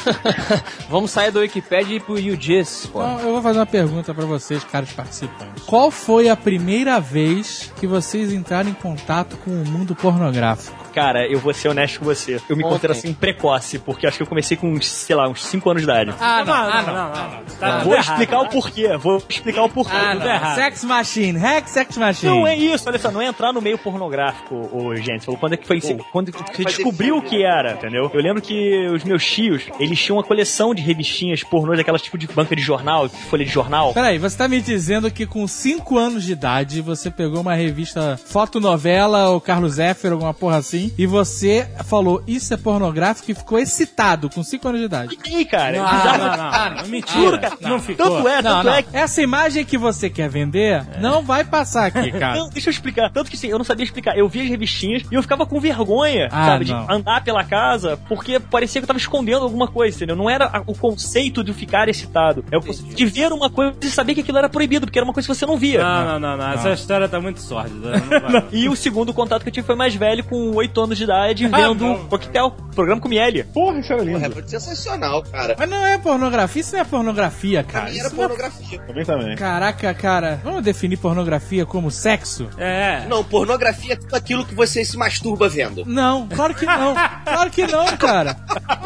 [0.90, 3.02] Vamos sair do Wikipedia e ir pro UGIS, pô.
[3.02, 5.64] Então, eu vou fazer uma pergunta pra vocês, caros participantes.
[5.64, 10.78] Qual foi a primeira vez que vocês entraram em contato com o mundo pornográfico?
[11.00, 12.36] Cara, eu vou ser honesto com você.
[12.50, 12.70] Eu me Ontem.
[12.74, 15.82] considero assim precoce, porque acho que eu comecei com, uns, sei lá, uns 5 anos
[15.84, 16.14] de idade.
[16.20, 17.44] Ah, não, não, não, não.
[17.60, 18.10] Tá tudo Vou errado.
[18.10, 19.96] explicar o porquê, vou explicar o porquê.
[19.96, 20.34] Ah, tudo não.
[20.34, 20.56] errado.
[20.56, 22.32] Sex Machine, Hack Sex Machine.
[22.32, 25.26] Não é isso, olha só, não é entrar no meio pornográfico, ô, gente.
[25.26, 25.80] Falou quando é que foi.
[26.12, 28.10] quando você descobriu o que era, entendeu?
[28.14, 32.18] Eu lembro que os meus tios, eles tinham uma coleção de revistinhas pornôs, aquelas tipo
[32.18, 33.94] de banca de jornal, folha de jornal.
[33.94, 38.20] Peraí, você tá me dizendo que com 5 anos de idade você pegou uma revista
[38.26, 43.58] fotonovela ou Carlos Zéfiro, alguma porra assim, e você falou isso é pornográfico e ficou
[43.60, 45.18] excitado com 5 anos de idade.
[45.28, 45.78] E aí, cara?
[45.78, 47.20] Não, não, não, não, mentira.
[47.20, 47.58] Juro, cara.
[47.62, 48.06] Não ficou.
[48.06, 48.74] Tanto é, Não, tanto não.
[48.74, 48.96] é que.
[48.96, 52.38] Essa imagem que você quer vender não vai passar aqui, cara.
[52.40, 53.10] Não, deixa eu explicar.
[53.12, 54.18] Tanto que sim, eu não sabia explicar.
[54.18, 56.86] Eu via as revistinhas e eu ficava com vergonha, Ah, sabe, não.
[56.86, 60.16] de andar pela casa, porque parecia que eu tava escondendo alguma coisa, entendeu?
[60.16, 62.44] Não era o conceito de ficar excitado.
[62.52, 65.06] É o conceito de ver uma coisa e saber que aquilo era proibido, porque era
[65.06, 65.82] uma coisa que você não via.
[65.84, 66.52] Não, não, não, não.
[66.54, 67.98] Essa história tá muito sórdida.
[68.10, 68.46] Não vai.
[68.52, 71.46] E o segundo contato que eu tive foi mais velho, com 8 anos de idade,
[71.52, 72.06] Ah, vendo não.
[72.08, 73.44] Coquetel, programa com Miele.
[73.44, 74.26] Porra, isso era lindo.
[74.26, 75.56] É sensacional, cara.
[75.58, 77.92] Mas não é pornografia, isso não é pornografia, Pra cara.
[77.92, 78.80] mim era Isso não é- pornografia.
[78.82, 79.36] Também também.
[79.36, 80.40] Caraca, cara.
[80.44, 82.48] Vamos definir pornografia como sexo?
[82.58, 83.06] É.
[83.08, 85.84] Não, pornografia é tudo aquilo que você se masturba vendo.
[85.86, 86.94] Não, claro que não.
[87.26, 88.36] Claro que não, cara.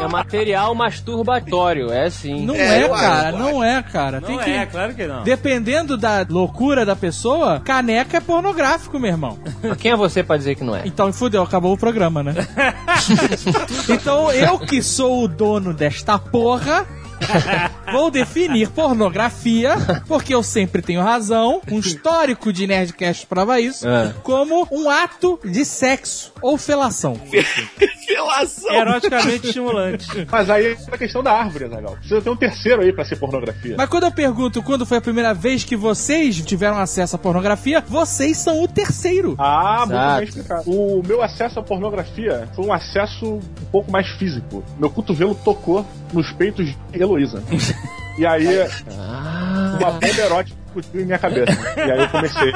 [0.00, 2.44] É material masturbatório, é sim.
[2.44, 3.28] Não É, é, cara.
[3.30, 4.20] acho, Não é, cara.
[4.20, 4.50] Não Tem que...
[4.50, 5.22] é, claro que não.
[5.22, 9.38] Dependendo da loucura da pessoa, caneca é pornográfico, meu irmão.
[9.62, 10.82] Mas Quem é você pra dizer que não é?
[10.84, 12.34] Então, fudeu, acabou o programa, né?
[13.88, 16.86] então, eu que sou o dono desta porra.
[17.92, 19.74] Vou definir pornografia,
[20.08, 24.12] porque eu sempre tenho razão, um histórico de Nerdcast prova isso, É.
[24.22, 27.20] como um ato de sexo ou felação.
[28.08, 28.72] Relação.
[28.74, 30.06] Eroticamente estimulante.
[30.30, 31.92] Mas aí é a questão da árvore, Zagal.
[31.96, 33.74] Precisa ter um terceiro aí pra ser pornografia.
[33.78, 37.82] Mas quando eu pergunto quando foi a primeira vez que vocês tiveram acesso à pornografia,
[37.86, 39.34] vocês são o terceiro.
[39.38, 40.16] Ah, muito Exato.
[40.18, 40.70] bem explicado.
[40.70, 44.62] O meu acesso à pornografia foi um acesso um pouco mais físico.
[44.78, 45.84] Meu cotovelo tocou
[46.14, 47.42] nos peitos de Heloísa.
[48.16, 48.46] E aí,
[49.78, 51.52] uma bomba erótica explodiu em minha cabeça.
[51.76, 52.52] E aí eu comecei.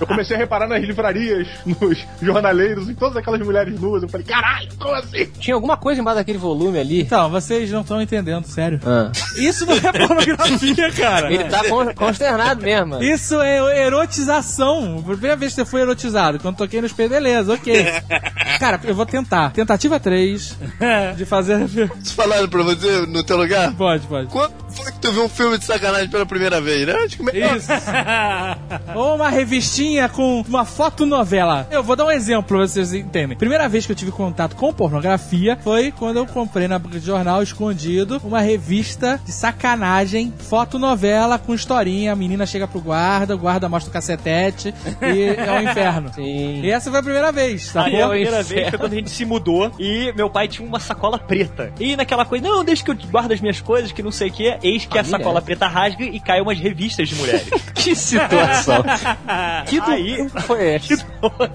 [0.00, 4.02] Eu comecei a reparar nas livrarias, nos jornaleiros, em todas aquelas mulheres nuas.
[4.02, 5.26] Eu falei, caralho, como assim?
[5.38, 7.00] Tinha alguma coisa embaixo daquele volume ali?
[7.02, 8.80] Então, vocês não estão entendendo, sério.
[8.86, 9.10] Ah.
[9.36, 11.32] Isso não é pornografia, cara.
[11.32, 13.02] Ele tá con- consternado mesmo.
[13.02, 15.02] Isso é erotização.
[15.06, 16.38] Primeira vez que você foi erotizado.
[16.38, 17.84] Quando toquei nos pés, beleza, ok.
[18.58, 19.50] Cara, eu vou tentar.
[19.52, 20.56] Tentativa 3
[21.16, 21.68] de fazer.
[22.14, 23.72] Falando pra você no teu lugar?
[23.74, 24.28] Pode, pode.
[24.28, 26.93] Quando foi que tu viu um filme de sacanagem pela primeira vez, né?
[27.04, 27.56] Acho que melhor.
[27.56, 27.68] Isso.
[28.94, 31.66] Ou uma revistinha com uma fotonovela.
[31.70, 33.36] Eu vou dar um exemplo pra vocês entenderem.
[33.36, 37.06] Primeira vez que eu tive contato com pornografia foi quando eu comprei na banca de
[37.06, 42.12] jornal escondido uma revista de sacanagem, fotonovela com historinha.
[42.12, 46.10] A menina chega pro guarda, o guarda mostra o cacetete e é o inferno.
[46.14, 46.60] Sim.
[46.62, 48.10] E essa foi a primeira vez, tá Aí a bom?
[48.12, 48.48] primeira inferno.
[48.54, 51.72] vez foi quando a gente se mudou e meu pai tinha uma sacola preta.
[51.80, 54.32] E naquela coisa, não, deixa que eu guardo as minhas coisas, que não sei o
[54.32, 57.48] que, eis que a Família, sacola preta rasga e cai umas revistas de mulheres.
[57.74, 58.82] Que situação.
[59.66, 59.90] que do...
[59.90, 61.06] Aí- foi essa?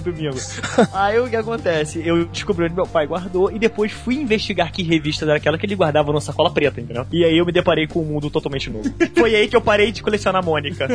[0.04, 0.38] Domingo.
[0.94, 2.02] Aí o que acontece?
[2.06, 5.66] Eu descobri onde meu pai guardou e depois fui investigar que revista era aquela que
[5.66, 7.08] ele guardava numa sacola preta, entendeu?
[7.12, 8.94] E aí eu me deparei com um mundo totalmente novo.
[9.18, 10.88] Foi aí que eu parei de colecionar Mônica.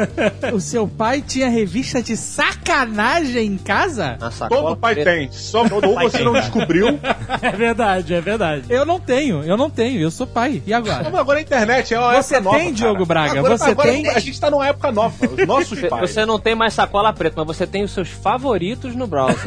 [0.53, 4.17] O seu pai tinha revista de sacanagem em casa?
[4.21, 5.11] Na sacola Todo pai preta.
[5.11, 5.33] tem.
[5.33, 5.69] Só ou
[5.99, 6.45] você tem, não cara.
[6.45, 7.01] descobriu.
[7.43, 8.65] É verdade, é verdade.
[8.69, 10.63] Eu não tenho, eu não tenho, eu sou pai.
[10.65, 11.05] E agora?
[11.11, 13.07] Mas agora a internet é uma Você tem, nova, Diogo cara.
[13.07, 13.39] Braga?
[13.41, 14.05] Agora- Você agora tem?
[14.25, 15.15] A gente tá numa época nova.
[15.27, 16.11] Os nossos Você, pais.
[16.11, 19.37] você não tem mais sacola preta, mas você tem os seus favoritos no browser.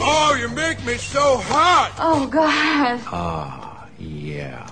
[0.00, 1.92] Oh, you make me so hot.
[1.98, 3.67] Oh, God.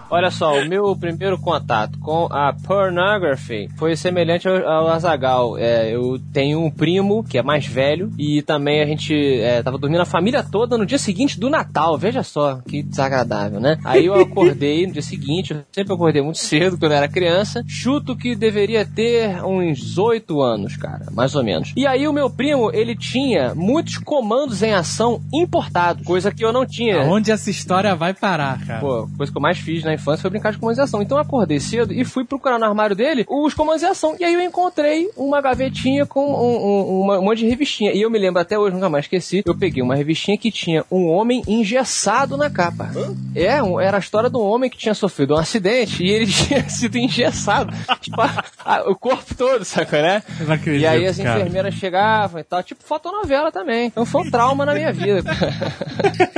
[0.09, 5.59] Olha só, o meu primeiro contato com a pornography foi semelhante ao, ao Azagal.
[5.59, 9.79] É, eu tenho um primo que é mais velho e também a gente é, tava
[9.79, 11.99] dormindo a família toda no dia seguinte do Natal.
[11.99, 13.79] Veja só que desagradável, né?
[13.85, 17.65] Aí eu acordei no dia seguinte, eu sempre acordei muito cedo quando eu era criança.
[17.67, 21.73] Chuto que deveria ter uns oito anos, cara, mais ou menos.
[21.77, 26.53] E aí o meu primo, ele tinha muitos comandos em ação importados, coisa que eu
[26.53, 27.03] não tinha.
[27.03, 28.81] Aonde essa história vai parar, cara?
[28.81, 31.03] Pô, coisa que eu mais fiz na infância foi brincar de comandos de ação.
[31.03, 34.17] Então eu acordei cedo e fui procurar no armário dele os comandos de ação.
[34.19, 37.93] E aí eu encontrei uma gavetinha com um, um- uma- um monte de revistinha.
[37.93, 39.43] E eu me lembro até hoje, nunca mais esqueci.
[39.45, 42.91] Eu peguei uma revistinha que tinha um homem engessado na capa.
[43.35, 46.27] É, um- era a história de um homem que tinha sofrido um acidente e ele
[46.31, 47.73] tinha sido engessado.
[48.01, 50.23] tipo, a- a- o corpo todo, saca, né?
[50.49, 51.41] Acredito, E aí as cara.
[51.41, 52.63] enfermeiras chegavam e tal.
[52.63, 53.87] Tipo fotonovela também.
[53.87, 55.23] Então foi um trauma na minha vida.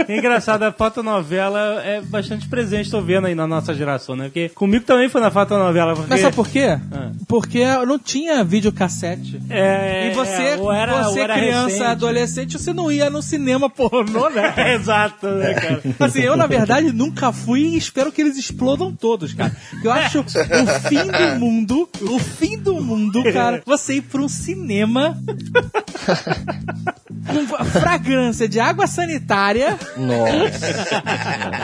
[0.06, 4.24] É engraçado, a fotonovela é bastante presente, tô vendo aí na nossa geração, né?
[4.24, 5.94] Porque comigo também foi na fotonovela.
[5.94, 6.10] Porque...
[6.10, 6.78] Mas sabe por quê?
[6.92, 7.10] Ah.
[7.26, 9.40] Porque não tinha videocassete.
[9.50, 11.82] É, E você, é, era- você criança, recente.
[11.84, 14.54] adolescente, você não ia no cinema pornô, né?
[14.74, 15.82] Exato, né, cara?
[16.00, 19.54] Assim, eu na verdade nunca fui e espero que eles explodam todos, cara.
[19.82, 24.28] Eu acho o fim do mundo, o fim do mundo, cara, você ir pra um
[24.28, 25.18] cinema
[27.26, 31.02] com fragrância de água sanitária, Nossa.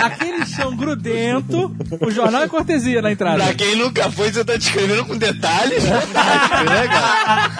[0.05, 3.44] aquele chão grudento, o jornal é cortesia na entrada.
[3.44, 5.84] Pra quem nunca foi, você tá descrevendo com detalhes.
[5.84, 7.50] Fantástico, né, cara?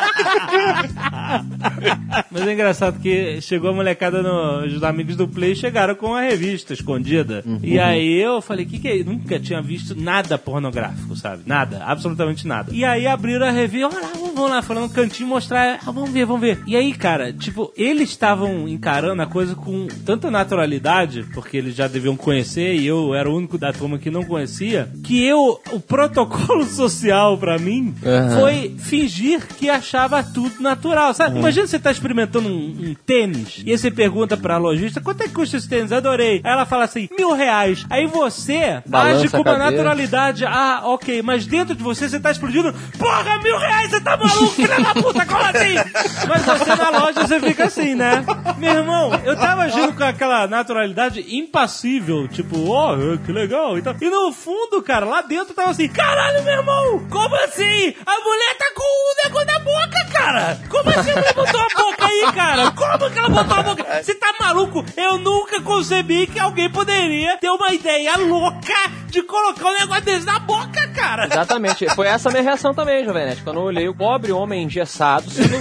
[2.31, 6.21] Mas é engraçado que chegou a molecada, no, os amigos do Play chegaram com a
[6.23, 7.45] revista escondida.
[7.63, 8.97] E aí eu falei, que que é?
[8.97, 9.09] isso?
[9.11, 11.43] Nunca tinha visto nada pornográfico, sabe?
[11.47, 12.73] Nada, absolutamente nada.
[12.75, 16.11] E aí abriram a revista, olha lá, vamos lá, falando no cantinho, mostrar, ah, vamos
[16.11, 16.63] ver, vamos ver.
[16.67, 21.87] E aí, cara, tipo, eles estavam encarando a coisa com tanta naturalidade, porque eles já
[21.87, 25.81] deviam conhecer e eu era o único da turma que não conhecia, que eu, o
[25.81, 28.41] protocolo social pra mim Aham.
[28.41, 31.39] foi fingir que achava tudo natural, sabe?
[31.39, 35.29] Imagina você tá experimentando um, um tênis e aí você pergunta pra lojista, quanto é
[35.29, 35.93] que custa esse tênis?
[35.93, 36.41] Adorei.
[36.45, 37.85] Aí ela fala assim, mil reais.
[37.91, 42.31] Aí você Balança age com uma naturalidade, ah, ok, mas dentro de você você tá
[42.31, 45.75] explodindo, porra, mil reais, você tá maluco, filha da puta, como assim?
[46.29, 48.25] Mas você na loja você fica assim, né?
[48.57, 53.95] Meu irmão, eu tava agindo com aquela naturalidade impassível, tipo, ó, que legal e tal.
[54.01, 57.95] E no fundo, cara, lá dentro tava assim, caralho, meu irmão, como assim?
[58.07, 60.59] A mulher tá com o negócio na boca, cara!
[60.69, 62.71] Como assim a mulher botou a boca aí, cara?
[62.71, 64.03] Como que ela botou a boca?
[64.03, 64.85] Você tá maluco?
[64.97, 68.75] Eu nunca concebi que alguém poderia ter uma ideia louca
[69.09, 71.27] de colocar um negócio desse na boca, cara!
[71.27, 71.89] Exatamente.
[71.95, 73.43] Foi essa a minha reação também, Jovenete.
[73.43, 75.57] Quando eu olhei o pobre homem engessado sendo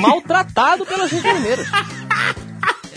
[0.00, 1.53] maltratado pelas enfermeiras.
[1.54, 2.34] brasileiro.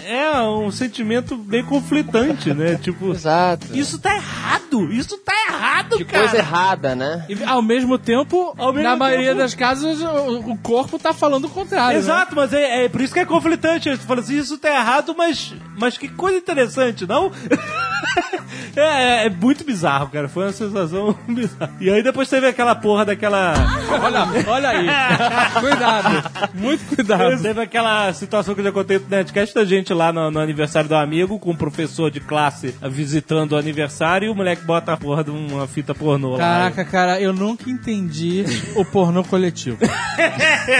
[0.10, 2.76] É um sentimento bem conflitante, né?
[2.82, 3.68] Tipo, Exato.
[3.74, 4.91] isso tá errado!
[4.91, 6.24] Isso tá errado, De cara!
[6.24, 7.26] coisa errada, né?
[7.28, 11.14] E ao mesmo tempo, Ao mesmo na maioria tempo- das casas, o, o corpo tá
[11.14, 11.93] falando o contrário.
[11.93, 11.99] né?
[11.99, 13.89] Exato, mas é, é por isso que é conflitante.
[13.89, 17.30] Você fala assim, isso tá errado, mas, mas que coisa interessante, não?
[18.76, 20.30] é, é- é muito bizarro, cara.
[20.30, 21.74] Foi uma sensação bizarra.
[21.82, 23.53] E aí depois teve aquela porra daquela.
[24.01, 24.88] Olha, olha aí.
[25.60, 26.30] cuidado.
[26.53, 27.41] Muito cuidado.
[27.41, 30.88] Teve aquela situação que eu já contei no Netcast da gente lá no, no aniversário
[30.88, 34.98] do amigo, com um professor de classe visitando o aniversário e o moleque bota a
[34.98, 36.38] porra de uma fita pornô lá.
[36.38, 38.45] Caraca, cara, eu nunca entendi
[38.76, 39.78] o pornô coletivo.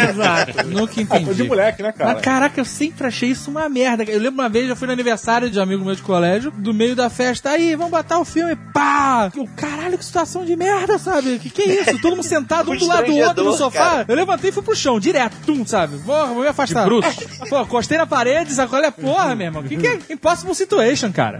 [0.09, 0.68] Exato.
[0.68, 1.43] Nunca Foi de entendi.
[1.43, 2.13] moleque, né, cara?
[2.13, 4.03] Mas caraca, eu sempre achei isso uma merda.
[4.03, 6.74] Eu lembro uma vez, eu fui no aniversário de um amigo meu de colégio, do
[6.74, 9.32] meio da festa, aí, vamos botar o filme, pá!
[9.36, 11.39] Eu, caralho, que situação de merda, sabe?
[11.39, 12.01] Que que é isso?
[12.01, 13.80] Todo mundo sentado, um do lado do outro no sofá.
[13.80, 14.05] cara.
[14.07, 15.97] Eu levantei e fui pro chão, direto, tum, sabe?
[15.97, 16.88] Vou, vou me afastar.
[17.49, 18.78] Pô, costei na parede, sacou?
[18.78, 19.63] Olha, porra, meu irmão.
[19.63, 21.39] Que que é impossible situation, cara?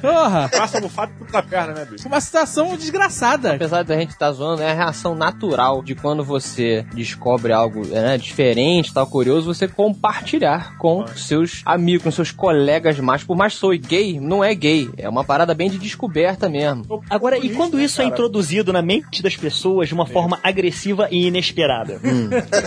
[0.00, 0.48] Porra.
[0.48, 2.06] Passa bufado tudo na perna, né, bicho?
[2.06, 3.54] Uma situação desgraçada.
[3.54, 8.18] Apesar da gente estar zoando, é a reação natural de quando você descobre algo né,
[8.18, 13.24] diferente, tal, curioso, você compartilhar com seus amigos, com seus colegas mais.
[13.24, 14.90] Por mais que sou gay, não é gay.
[14.96, 17.02] É uma parada bem de descoberta mesmo.
[17.08, 21.26] Agora, e quando isso é introduzido na mente das pessoas de uma forma agressiva e
[21.26, 22.00] inesperada?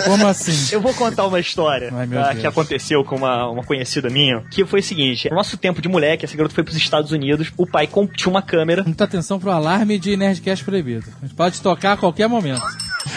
[0.06, 0.74] Como assim?
[0.74, 4.66] Eu vou contar uma história Ai, tá, que aconteceu com uma, uma conhecida minha, que
[4.66, 7.66] foi o seguinte: no nosso tempo de moleque, essa garota foi pros Estados Unidos, o
[7.66, 8.84] pai tinha uma câmera.
[8.84, 11.06] Muita atenção pro alarme de Nerdcast proibido.
[11.22, 12.62] A gente pode tocar a qualquer momento.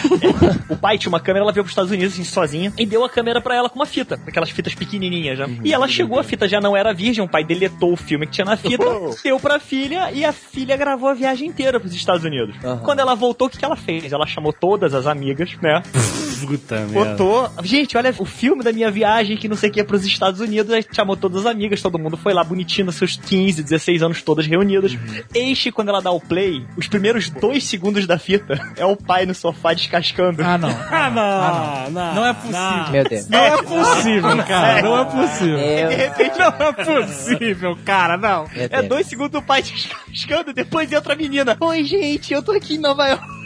[0.69, 3.09] o pai tinha uma câmera, ela veio pros Estados Unidos assim, sozinha e deu a
[3.09, 5.47] câmera pra ela com uma fita, aquelas fitas pequenininhas já.
[5.63, 8.33] E ela chegou, a fita já não era virgem, o pai deletou o filme que
[8.33, 8.85] tinha na fita,
[9.23, 12.57] deu pra filha e a filha gravou a viagem inteira pros Estados Unidos.
[12.83, 14.13] Quando ela voltou, o que, que ela fez?
[14.13, 15.83] Ela chamou todas as amigas, né?
[16.47, 16.93] Puta merda.
[17.17, 17.51] Botou.
[17.63, 20.41] Gente, olha o filme da minha viagem que não sei o que é pros Estados
[20.41, 20.73] Unidos.
[20.73, 24.47] Aí chamou todas as amigas, todo mundo foi lá bonitinho, seus 15, 16 anos todas
[24.47, 24.97] reunidas.
[25.35, 28.97] Eis que quando ela dá o play, os primeiros dois segundos da fita é o
[28.97, 30.43] pai no sofá descascando.
[30.45, 30.69] Ah, não.
[30.69, 32.15] Ah, não, Ah, não.
[32.15, 32.93] Não é possível.
[32.93, 33.29] Meu Deus.
[33.29, 34.83] Não é possível, cara.
[34.83, 35.59] Não é possível.
[35.59, 38.47] E de repente não é Possível, cara, não.
[38.55, 41.57] É dois segundos do pai descascando, depois entra a menina.
[41.61, 43.44] Oi, gente, eu tô aqui em Nova York.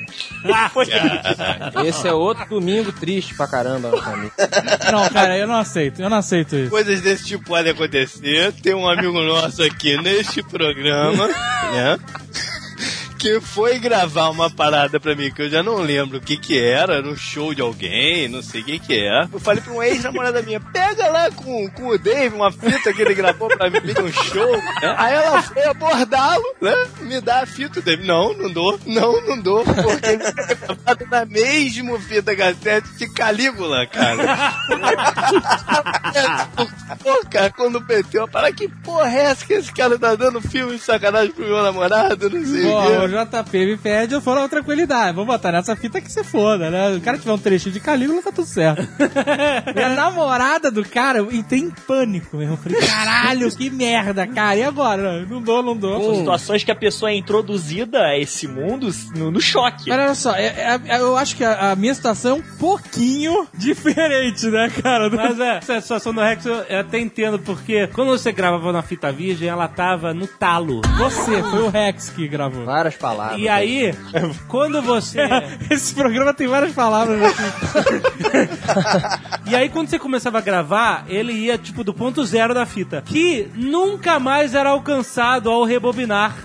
[0.72, 0.86] Foi
[1.86, 3.90] Esse é outro domingo triste pra caramba.
[4.90, 6.00] Não, cara, eu não aceito.
[6.00, 6.70] Eu não aceito isso.
[6.70, 8.52] Coisas desse tipo podem acontecer.
[8.52, 11.98] Tem um amigo nosso aqui neste programa, né?
[13.18, 16.56] Que foi gravar uma parada pra mim que eu já não lembro o que que
[16.58, 19.24] era, era um show de alguém, não sei o que que é.
[19.32, 23.02] Eu falei pra uma ex-namorada minha, pega lá com, com o Dave uma fita que
[23.02, 24.52] ele gravou pra mim de um show.
[24.56, 24.94] né?
[24.96, 26.72] Aí ela foi abordá-lo, né?
[27.00, 30.44] Me dá a fita, o Dave, não, não dou, não, não dou, porque ele foi
[30.54, 34.54] gravado na mesma fita cassete de Calígula, cara.
[37.02, 40.76] Pô, cara, quando meteu, para que porra é essa que esse cara tá dando filme
[40.76, 42.88] de sacanagem pro meu namorado, não sei o quê.
[43.08, 45.14] O JP me pede, eu falo tranquilidade.
[45.14, 46.96] Vamos botar nessa fita que você foda, né?
[46.96, 48.86] O cara tiver um trechinho de Calígula, tá tudo certo.
[49.74, 52.50] e a namorada do cara, eu entrei em pânico, meu.
[52.50, 54.56] Eu falei, caralho, que merda, cara.
[54.56, 55.24] E agora?
[55.26, 56.00] Não dou, não dou.
[56.02, 59.88] São situações que a pessoa é introduzida a esse mundo no, no choque.
[59.88, 63.46] Mas olha só, é- é- eu acho que a, a minha situação é um pouquinho
[63.56, 65.08] diferente, né, cara?
[65.10, 68.82] Mas é, essa situação do Rex eu eu até entendo, porque quando você gravava na
[68.82, 70.80] fita virgem, ela tava no talo.
[70.98, 72.64] Você, foi o Rex que gravou.
[72.64, 73.38] Várias palavras.
[73.40, 73.94] E aí,
[74.48, 75.20] quando você.
[75.70, 77.42] Esse programa tem várias palavras aqui.
[79.48, 83.02] E aí, quando você começava a gravar, ele ia, tipo, do ponto zero da fita.
[83.06, 86.36] Que nunca mais era alcançado ao rebobinar.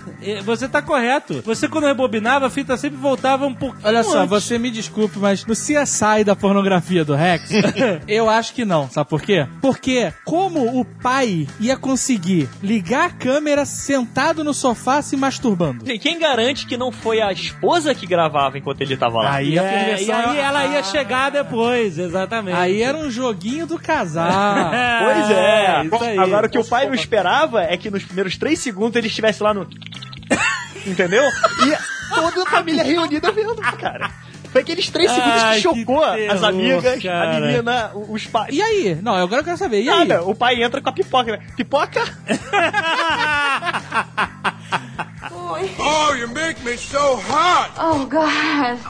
[0.44, 1.42] Você tá correto.
[1.44, 4.30] Você, quando rebobinava, a fita sempre voltava um pouquinho Olha só, antes.
[4.30, 7.50] você me desculpe, mas no CSI da pornografia do Rex,
[8.08, 8.88] eu acho que não.
[8.88, 9.46] Sabe por quê?
[9.60, 15.84] Porque como o pai ia conseguir ligar a câmera sentado no sofá se masturbando?
[16.00, 19.34] Quem garante que não foi a esposa que gravava enquanto ele tava lá?
[19.34, 22.56] Aí a É, e aí ela ia chegar depois, exatamente.
[22.56, 24.24] Aí era um joguinho do casal.
[25.04, 25.84] Pois é.
[25.84, 26.18] isso aí.
[26.18, 29.42] Agora o que o pai não esperava é que nos primeiros três segundos ele estivesse
[29.42, 29.66] lá no.
[30.86, 31.22] Entendeu?
[31.24, 31.76] E
[32.10, 34.10] toda a família reunida vendo, cara.
[34.54, 37.36] Foi aqueles três segundos Ai, que que chocou as terror, amigas, cara.
[37.36, 38.54] a menina, os pais.
[38.54, 38.96] E aí?
[39.02, 39.82] Não, agora eu quero saber.
[39.82, 40.06] E aí?
[40.06, 41.32] Nada, o pai entra com a pipoca.
[41.32, 41.40] né?
[45.78, 47.70] Oh, you make me so hot!
[47.78, 48.80] Oh, God.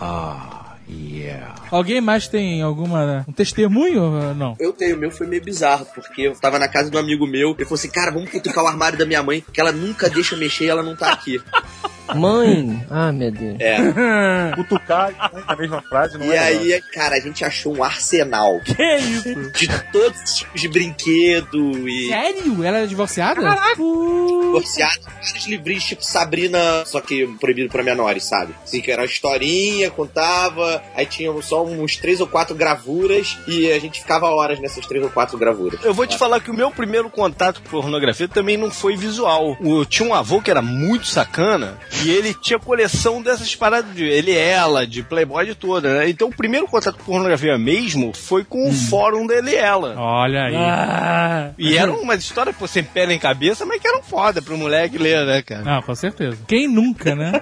[1.71, 4.03] Alguém mais tem alguma um testemunho?
[4.03, 4.57] ou Não.
[4.61, 7.27] Eu tenho, o meu foi meio bizarro, porque eu tava na casa de um amigo
[7.27, 10.09] meu, ele falou assim, cara, vamos cutucar o armário da minha mãe, que ela nunca
[10.09, 11.43] deixa mexer e ela não tá aqui.
[12.15, 12.85] Mãe!
[12.91, 13.57] Ah, meu Deus.
[13.61, 13.77] É.
[14.57, 15.13] Cutucar
[15.47, 19.51] a mesma frase não E é aí, cara, a gente achou um arsenal Que isso?
[19.53, 22.63] de todos os tipos de brinquedo e Sério?
[22.63, 23.41] Ela é divorciada?
[23.75, 28.55] divorciado, vários livrinhos tipo Sabrina, só que proibido pra menores, sabe?
[28.63, 33.71] Assim, que era uma historinha, contava, aí tinha só uns três ou quatro gravuras e
[33.73, 35.81] a gente ficava horas nessas três ou quatro gravuras.
[35.85, 39.57] Eu vou te falar que o meu primeiro contato com pornografia também não foi visual.
[39.61, 44.05] Eu tinha um avô que era muito sacana e ele tinha coleção dessas paradas de
[44.05, 46.09] ele ela, de Playboy de toda, né?
[46.09, 49.95] Então o primeiro contato com pornografia mesmo foi com o fórum da ele ela.
[49.99, 50.57] Olha aí.
[50.57, 54.57] Ah, E era uma história pô, sem pé nem cabeça, mas que eram foda pro
[54.59, 55.63] moleque ler, né, cara?
[55.63, 56.39] Não, com certeza.
[56.47, 57.41] Quem nunca, né?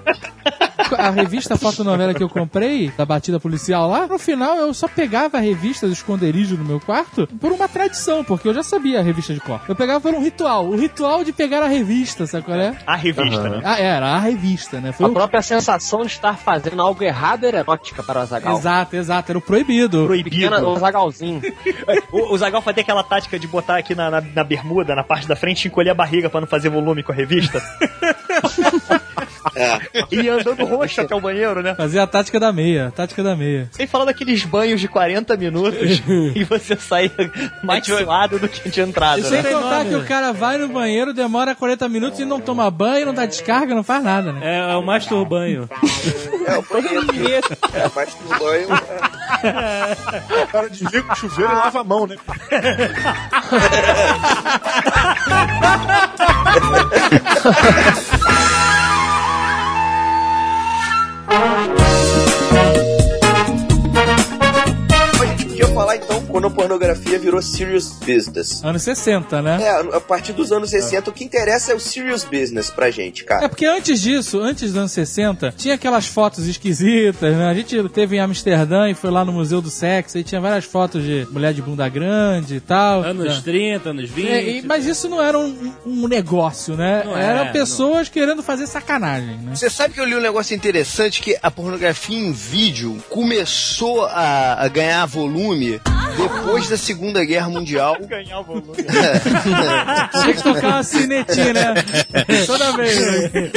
[0.98, 5.38] A revista fotonovela que eu comprei, da batida policial lá, no final eu só pegava
[5.38, 9.03] a revista do esconderijo no meu quarto por uma tradição, porque eu já sabia a
[9.03, 9.61] revista de cor.
[9.68, 12.76] Eu pegava por um ritual, o ritual de pegar a revista, sabe qual é?
[12.86, 13.61] A revista, né?
[13.64, 14.41] Ah, era a revista,
[14.80, 14.93] né?
[14.93, 15.12] Foi A o...
[15.12, 18.59] própria sensação de estar fazendo algo errado era erótica para o Azagal.
[18.59, 20.05] Exato, exato, era o proibido.
[20.07, 20.68] Proibido.
[20.68, 21.43] O Azagalzinho.
[22.11, 25.26] O, o Zagal fazia aquela tática de botar aqui na, na, na bermuda, na parte
[25.26, 27.62] da frente, e encolher a barriga pra não fazer volume com a revista.
[29.55, 29.80] É.
[30.11, 31.74] E andando roxo até o banheiro, né?
[31.74, 33.68] Fazer a tática da meia, a tática da meia.
[33.72, 36.03] Sem falar daqueles banhos de 40 minutos
[36.34, 37.11] e você sair
[37.62, 39.51] mais suado do que de entrada, E sem né?
[39.51, 43.14] contar que o cara vai no banheiro, demora 40 minutos e não toma banho, não
[43.14, 44.40] dá descarga, não faz nada, né?
[44.43, 45.68] é, é o masturbanho.
[46.47, 47.49] É, o banheiro.
[47.74, 48.68] É, mas no banho.
[50.43, 52.16] O cara desliga o chuveiro e lava a mão, né?
[61.33, 61.91] Thank.
[65.97, 68.62] Então quando a pornografia virou serious business.
[68.64, 69.59] Anos 60, né?
[69.62, 73.22] É, a partir dos anos 60, o que interessa é o serious business pra gente,
[73.22, 73.49] É cara.
[73.49, 77.49] porque antes disso, antes dos anos 60, tinha aquelas fotos esquisitas, né?
[77.49, 80.64] A gente teve em Amsterdã e foi lá no Museu do Sexo, aí tinha várias
[80.64, 83.03] fotos de mulher de bunda grande e tal.
[83.03, 83.40] Anos É.
[83.40, 84.28] 30, anos 20.
[84.28, 87.03] É, e- mas isso não era um, um negócio, né?
[87.05, 87.53] Não é, Era não.
[87.53, 89.55] pessoas querendo fazer sacanagem, né?
[89.55, 94.62] Você sabe que eu li um negócio interessante que a pornografia em vídeo começou a,
[94.64, 95.80] a ganhar volume
[96.16, 97.97] depois da Segunda Guerra Mundial.
[98.07, 98.74] Ganhar o volume.
[100.22, 101.74] Tinha que tocar uma cinetinha, né?
[102.47, 102.99] Toda vez.
[102.99, 103.51] né?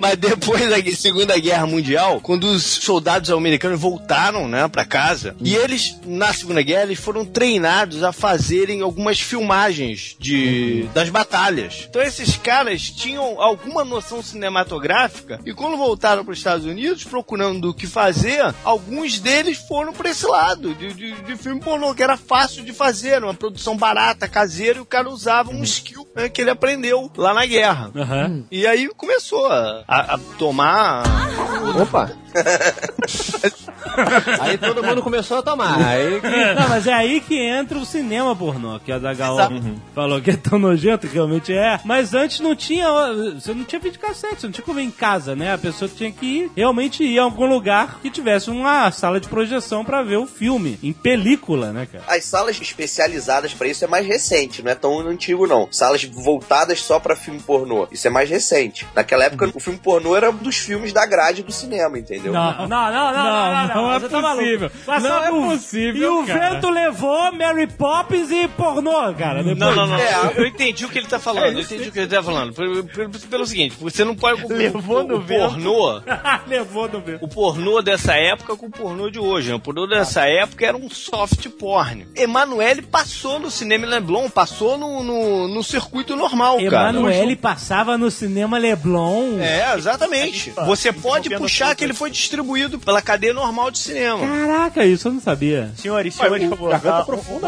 [0.00, 5.54] Mas depois da Segunda Guerra Mundial, quando os soldados americanos voltaram, né, para casa, e
[5.54, 11.86] eles na Segunda Guerra eles foram treinados a fazerem algumas filmagens de das batalhas.
[11.88, 17.70] Então esses caras tinham alguma noção cinematográfica e quando voltaram para os Estados Unidos procurando
[17.70, 22.02] o que fazer, alguns deles foram para esse lado de, de, de filme pornô que
[22.02, 26.28] era fácil de fazer, uma produção barata, caseira, e o cara usava um skill né,
[26.28, 27.90] que ele aprendeu lá na guerra.
[27.96, 28.44] Aham.
[28.50, 31.02] E aí começou a, a- a tomar.
[31.80, 32.12] Opa!
[34.40, 35.78] Aí todo mundo começou a tomar.
[35.84, 36.26] Aí que...
[36.60, 39.10] Não, mas é aí que entra o cinema pornô, que a da
[39.94, 41.80] falou que é tão nojento, que realmente é.
[41.84, 42.86] Mas antes não tinha,
[43.34, 45.52] você não tinha videocassete, você não tinha como ver em casa, né?
[45.54, 49.28] A pessoa tinha que ir, realmente ir a algum lugar que tivesse uma sala de
[49.28, 52.04] projeção pra ver o filme, em película, né, cara?
[52.08, 55.68] As salas especializadas pra isso é mais recente, não é tão antigo não.
[55.70, 58.86] Salas voltadas só pra filme pornô, isso é mais recente.
[58.94, 62.32] Naquela época o filme pornô era um dos filmes da grade do cinema, entendeu?
[62.32, 64.42] Não, não, não, não, não, não, não é você tá maluco.
[64.44, 64.70] possível.
[64.84, 66.50] Passava Não é o- possível, E o cara.
[66.54, 69.42] vento levou Mary Poppins e pornô, cara.
[69.42, 69.96] Depois- Não, não, não.
[69.98, 70.32] É.
[70.36, 71.54] Eu, entendi o que ele tá falando.
[71.58, 72.52] Eu entendi o que ele tá falando.
[72.52, 75.40] Pelo, pelo- pelo seguinte, você não pode Levou o, no o vento.
[75.50, 76.02] pornô,
[76.46, 77.24] levou no vento.
[77.24, 79.50] o pornô dessa época com o pornô de hoje.
[79.50, 79.54] né?
[79.54, 82.06] O pornô dessa época era um um soft porn.
[82.16, 86.90] Emanuele passou no cinema Leblon, passou no, no, no circuito normal, cara.
[86.90, 89.38] Emanuele passava no cinema Leblon.
[89.40, 90.50] É, exatamente.
[90.66, 94.26] Você pode puxar que ele foi distribuído pela cadeia normal de cinema.
[94.26, 95.70] Caraca, isso eu não sabia.
[95.76, 96.80] Senhores, senhores, por favor.
[96.90, 97.04] Ah,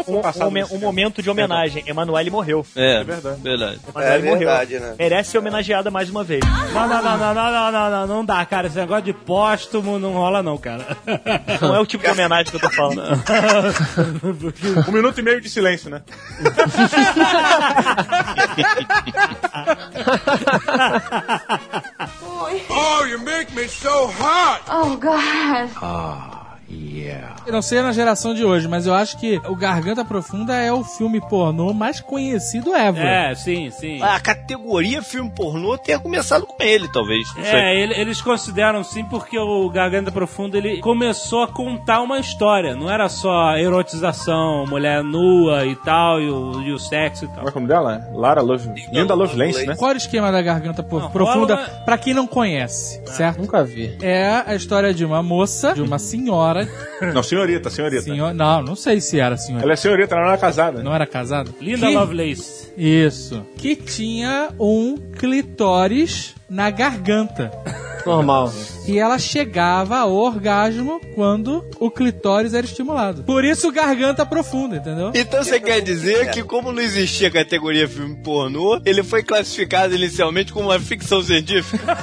[0.07, 1.83] um, um, um momento de homenagem.
[1.87, 2.65] Emanuele morreu.
[2.75, 3.41] É, é verdade.
[3.41, 3.79] verdade.
[3.95, 4.89] É Emanuele é verdade, morreu.
[4.89, 4.95] né?
[4.99, 6.41] Merece ser homenageada mais uma vez.
[6.73, 8.67] Não, não, não, não, não, não, não, não dá, cara.
[8.67, 10.85] Esse negócio de póstumo não rola, não, cara.
[11.61, 13.03] Não é o tipo de homenagem que eu tô falando.
[14.87, 16.01] Um minuto e meio de silêncio, né?
[22.69, 24.61] Oh, you make me so hot.
[24.69, 26.32] Oh, God.
[27.45, 30.71] Eu não sei na geração de hoje, mas eu acho que o Garganta Profunda é
[30.71, 33.05] o filme pornô mais conhecido ever.
[33.05, 34.01] É, sim, sim.
[34.01, 37.27] A categoria filme pornô tenha começado com ele, talvez.
[37.37, 42.75] É, ele- eles consideram sim porque o Garganta Profunda ele começou a contar uma história.
[42.75, 47.37] Não era só erotização, mulher nua e tal, e o, e o sexo e tal.
[47.43, 48.09] Como é o nome dela?
[48.13, 48.69] Lara Love...
[48.91, 49.75] Linda Lovelace, né?
[49.75, 51.55] Qual era o esquema da Garganta Pro- Não, Profunda?
[51.55, 53.39] rola Pra quem não conhece, certo?
[53.41, 53.97] Nunca vi.
[54.01, 56.62] É a história de uma moça, de uma senhora.
[57.13, 58.01] Não, senhorita, senhorita.
[58.03, 59.63] senhor- não, não sei se era senhora.
[59.65, 60.81] Ela é senhorita, ela não é casada.
[60.83, 61.51] Não era casada?
[61.59, 62.71] Linda Que- Lovelace.
[62.77, 63.45] Isso.
[63.57, 67.51] Que tinha um clitóris na garganta.
[68.05, 68.53] Normal.
[68.85, 73.23] E ela chegava ao orgasmo quando o clitóris era estimulado.
[73.23, 75.11] Por isso, garganta profunda, entendeu?
[75.15, 80.51] Então você quer dizer que, como não existia categoria filme pornô, ele foi classificado inicialmente
[80.51, 81.81] como uma ficção científica?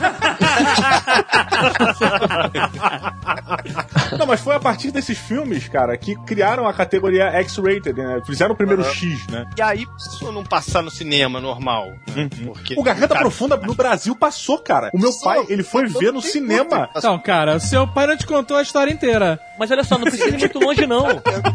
[4.19, 8.21] Não, mas foi a partir desses filmes, cara, que criaram a categoria X-rated, né?
[8.27, 9.47] Fizeram o primeiro X, né?
[9.57, 11.87] E aí, se eu não passar no cinema normal?
[12.15, 12.29] né?
[12.45, 14.91] Porque O Garganta Profunda no Brasil passou, cara.
[14.93, 16.89] O meu pai, ele foi ver no cinema.
[16.97, 19.39] Então, cara, o seu pai não te contou a história inteira.
[19.59, 21.05] Mas olha só, não precisa ir muito longe, não.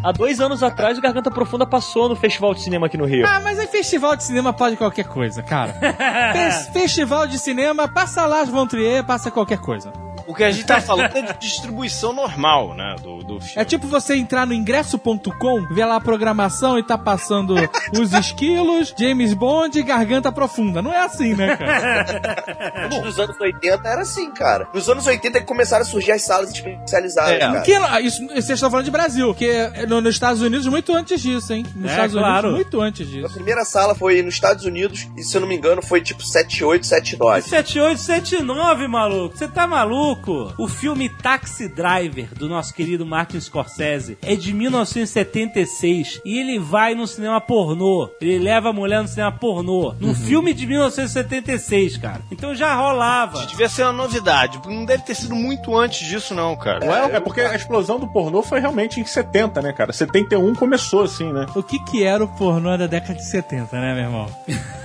[0.04, 3.26] Há dois anos atrás, o Garganta Profunda passou no Festival de Cinema aqui no Rio.
[3.28, 5.74] Ah, mas aí festival de cinema pode qualquer coisa, cara.
[6.34, 9.92] Fe- festival de cinema, passa lá as Von Trier, passa qualquer coisa.
[10.28, 12.96] O que a gente tá falando é de distribuição normal, né?
[13.02, 13.54] Do, do filme.
[13.56, 17.56] É tipo você entrar no ingresso.com, ver lá a programação e tá passando
[18.00, 20.82] os esquilos, James Bond e garganta profunda.
[20.82, 22.90] Não é assim, né, cara?
[23.04, 24.68] Nos anos 80 era assim, cara.
[24.74, 27.40] Nos anos 80 é que começaram a surgir as salas especializadas, É.
[27.40, 27.62] cara.
[27.62, 27.74] Que,
[28.06, 31.66] isso, vocês estão falando de Brasil, porque no- nos Estados Unidos muito antes disso, hein?
[31.76, 32.48] Nos É, Estados claro.
[32.50, 33.34] Unidos muito antes A disso.
[33.34, 36.86] primeira sala foi nos Estados Unidos e, se eu não me engano, foi tipo 78,
[36.86, 37.50] 79.
[37.50, 39.38] 7879, maluco.
[39.38, 40.15] Você tá maluco?
[40.16, 46.60] Maluco, o filme Taxi Driver, do nosso querido Martin Scorsese, é de 1976 e ele
[46.60, 48.10] vai no cinema pornô.
[48.22, 49.94] Ele leva a mulher no cinema pornô.
[50.00, 52.22] Num filme de 1976, cara.
[52.32, 53.46] Então já rolava.
[53.46, 54.60] Devia ser uma novidade.
[54.60, 56.86] porque Não deve ter sido muito antes disso, não, cara.
[56.86, 59.92] É, é porque a explosão do pornô foi realmente em 70, né, cara?
[59.92, 61.46] 71 começou assim, né?
[61.56, 64.28] O que que era o pornô da década de 70, né, meu irmão?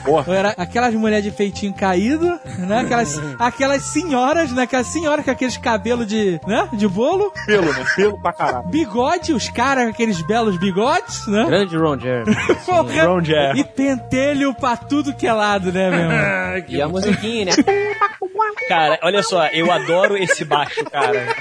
[0.05, 0.35] Porra.
[0.35, 2.27] Era aquelas mulheres de peitinho caído,
[2.59, 2.81] né?
[2.81, 4.63] Aquelas, aquelas senhoras, né?
[4.63, 6.69] Aquelas senhoras com aqueles cabelos de, né?
[6.73, 7.33] De bolo.
[7.47, 7.85] Pelo, né?
[7.97, 8.69] Pelo pra caralho.
[8.69, 11.45] Bigode, os caras com aqueles belos bigodes, né?
[11.47, 12.37] Grande Ron Jeremy.
[12.67, 13.07] Porra.
[13.07, 13.61] Ron Jeremy.
[13.61, 16.11] E pentelho pra tudo que é lado, né, meu?
[16.69, 17.53] E a musiquinha, né?
[18.69, 21.27] Cara, olha só, eu adoro esse baixo, cara.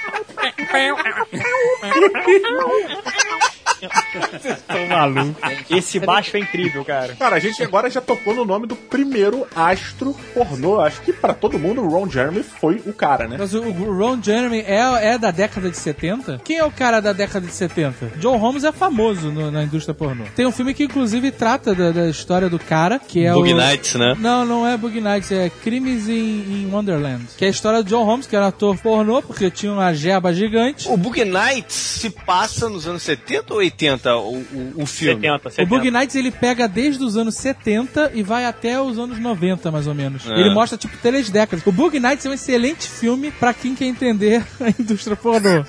[3.88, 5.40] Tô maluco.
[5.70, 7.16] Esse baixo é incrível, cara.
[7.16, 10.80] Cara, a gente agora já tocou no nome do primeiro astro pornô.
[10.80, 13.36] Acho que pra todo mundo o Ron Jeremy foi o cara, né?
[13.40, 16.42] Mas o Ron Jeremy é, é da década de 70?
[16.44, 18.14] Quem é o cara da década de 70?
[18.18, 20.26] John Holmes é famoso no- na indústria pornô.
[20.36, 23.58] Tem um filme que inclusive trata da, da história do cara, que é Bug o...
[23.58, 24.16] Nights, né?
[24.20, 27.26] Não, não é Bug Nights, é Crimes in, in Wonderland.
[27.38, 30.34] Que é a história do John Holmes, que era ator pornô, porque tinha uma gerba
[30.34, 30.88] gigante.
[30.90, 33.69] O Bug Nights se passa nos anos 70 ou 80
[34.18, 35.22] o, o, o filme?
[35.22, 35.70] 70, O 70.
[35.70, 39.88] Bug Nights ele pega desde os anos 70 e vai até os anos 90, mais
[39.88, 40.28] ou menos.
[40.30, 40.40] É.
[40.40, 41.66] Ele mostra, tipo, três décadas.
[41.66, 45.64] O Bug Nights é um excelente filme pra quem quer entender a indústria pornô.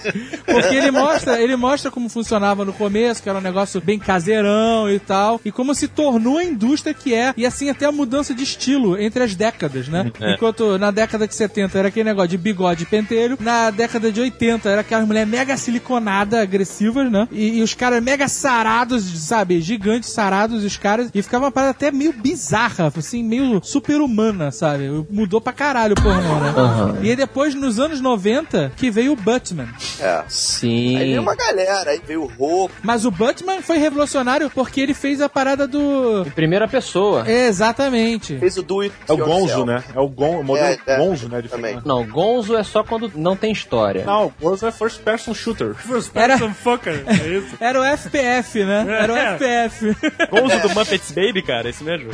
[0.46, 4.90] Porque ele mostra, ele mostra como funcionava no começo, que era um negócio bem caseirão
[4.90, 8.34] e tal, e como se tornou a indústria que é, e assim até a mudança
[8.34, 10.10] de estilo entre as décadas, né?
[10.20, 10.34] É.
[10.34, 14.20] Enquanto na década de 70 era aquele negócio de bigode e pentelho, na década de
[14.20, 17.28] 80 era aquelas mulheres mega siliconadas, agressivas, né?
[17.30, 19.60] E, e os caras mega sarados, sabe?
[19.62, 24.88] Gigantes sarados, os caras, e ficava uma parada até meio bizarra, assim, meio super-humana, sabe?
[25.10, 27.00] Mudou pra caralho o pornô, né?
[27.02, 29.68] E aí depois, nos anos 90, que veio o Batman.
[29.98, 30.22] É.
[30.28, 30.96] Sim.
[30.98, 32.74] Aí veio uma galera, aí veio o roupa.
[32.82, 36.24] Mas o Batman foi revolucionário porque ele fez a parada do...
[36.26, 37.24] Em primeira pessoa.
[37.30, 38.36] Exatamente.
[38.38, 39.82] Fez o do it É o Gonzo, né?
[39.94, 40.96] É o, gon, o modelo É, é.
[40.98, 41.40] Gonzo, né?
[41.40, 41.72] De Também.
[41.74, 41.86] filme.
[41.86, 44.04] Não, Gonzo é só quando não tem história.
[44.04, 45.74] Não, o Gonzo é first person shooter.
[46.14, 47.56] Era, fucker, é isso?
[47.60, 48.86] era o FPF, né?
[48.88, 49.34] Era o É.
[49.36, 49.96] FPF.
[50.30, 52.10] Gonzo do Muppets Baby, cara, esse mesmo.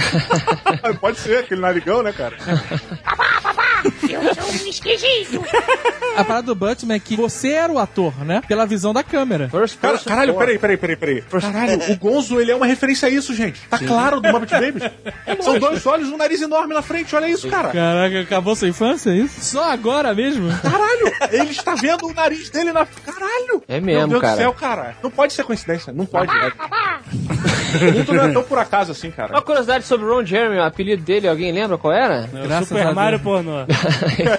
[1.00, 2.36] Pode ser, aquele narigão, né, cara?
[6.16, 8.42] A parada do Batman é que você era o ator, né?
[8.47, 9.49] Pela visão da câmera.
[9.49, 11.22] First Cara, person caralho, peraí, peraí, peraí, peraí.
[11.22, 13.61] Caralho, o Gonzo, ele é uma referência a isso, gente.
[13.68, 14.90] Tá claro do Muppet Babies.
[15.44, 17.68] São dois olhos e um nariz enorme na frente, olha isso, cara.
[17.68, 19.40] Caraca, acabou sua infância, é isso?
[19.40, 20.49] Só agora mesmo?
[20.59, 22.86] Caralho, ele está vendo o nariz dele na...
[22.86, 23.62] Caralho!
[23.68, 24.34] É mesmo, Meu Deus cara.
[24.34, 24.97] do céu, cara.
[25.03, 26.30] Não pode ser coincidência, não pode.
[26.30, 29.32] O mundo não é tão por acaso assim, cara.
[29.32, 32.28] Uma curiosidade sobre o Ron Jeremy, o apelido dele, alguém lembra qual era?
[32.32, 33.26] Graças Super a Mario Deus.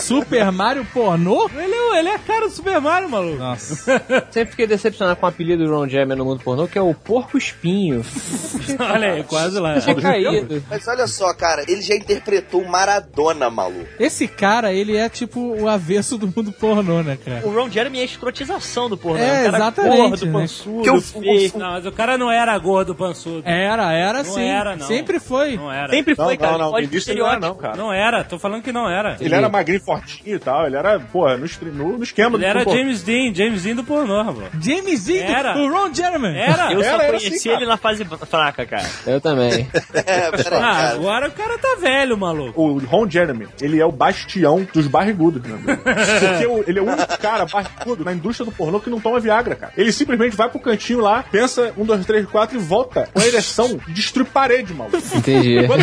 [0.00, 1.48] Super Mario pornô?
[1.56, 3.36] Ele, é- ele é a cara do Super Mario, maluco.
[3.38, 4.00] Nossa.
[4.30, 6.94] Sempre fiquei decepcionado com o apelido do Ron Jeremy no mundo pornô, que é o
[6.94, 8.04] Porco Espinho.
[8.78, 9.80] Olha aí, quase lá.
[9.80, 10.62] Tinha caído.
[10.68, 13.86] Mas olha só, cara, ele já interpretou o Maradona, maluco.
[13.98, 17.46] Esse cara, ele é tipo o avesso do mundo pornô, né, cara?
[17.46, 19.18] O Ron Jeremy é a escrotização do pornô.
[19.22, 20.32] É, um cara exatamente, gordo, né?
[20.32, 21.52] pançudo, Que o- feio.
[21.56, 23.42] Não, mas o cara não era gordo, pançudo.
[23.44, 24.44] Era, era Não sim.
[24.48, 24.86] era, não.
[24.86, 25.56] Sempre foi.
[25.56, 25.90] Não era.
[25.92, 26.52] Sempre Não, foi, cara.
[26.52, 26.78] não, não.
[26.78, 27.40] Ele não era, estereótipo.
[27.46, 27.76] não, cara.
[27.76, 29.09] Não era, tô falando que não era.
[29.20, 30.66] Ele era magrinho, fortinho e tal.
[30.66, 33.84] Ele era, porra, no, no, no esquema Ele era do James Dean, James Dean do
[33.84, 34.48] pornô, rapaz.
[34.60, 35.58] James Dean, Era.
[35.58, 36.36] o Ron Jeremy.
[36.36, 36.72] Era?
[36.72, 37.60] Eu só Era, era conheci assim, cara.
[37.62, 38.86] ele na fase fraca, cara.
[39.06, 39.68] Eu também.
[39.94, 40.88] É, peraí, Ah, cara.
[40.94, 42.60] agora o cara tá velho, maluco.
[42.60, 45.58] O Ron Jeremy, ele é o bastião dos barrigudos, né?
[45.76, 49.20] Porque o- ele é o único cara barrigudo na indústria do pornô que não toma
[49.20, 49.72] Viagra, cara.
[49.76, 53.26] Ele simplesmente vai pro cantinho lá, pensa um, dois, três, quatro e volta com a
[53.26, 54.96] ereção e destrui parede, maluco.
[55.14, 55.58] Entendi.
[55.58, 55.82] Enquanto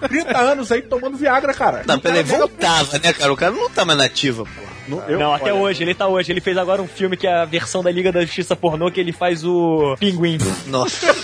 [0.00, 1.82] tem 30 anos aí tomando Viagra, cara.
[1.86, 3.32] Não, peraí, cara voltava, né, cara?
[3.32, 4.50] O cara não tá mais nativa, pô.
[4.88, 6.32] Não, eu- não, até olha, hoje, ele tá hoje.
[6.32, 9.00] Ele fez agora um filme que é a versão da Liga da Justiça pornô, que
[9.00, 10.38] ele faz o Pinguim.
[10.66, 11.06] Nossa.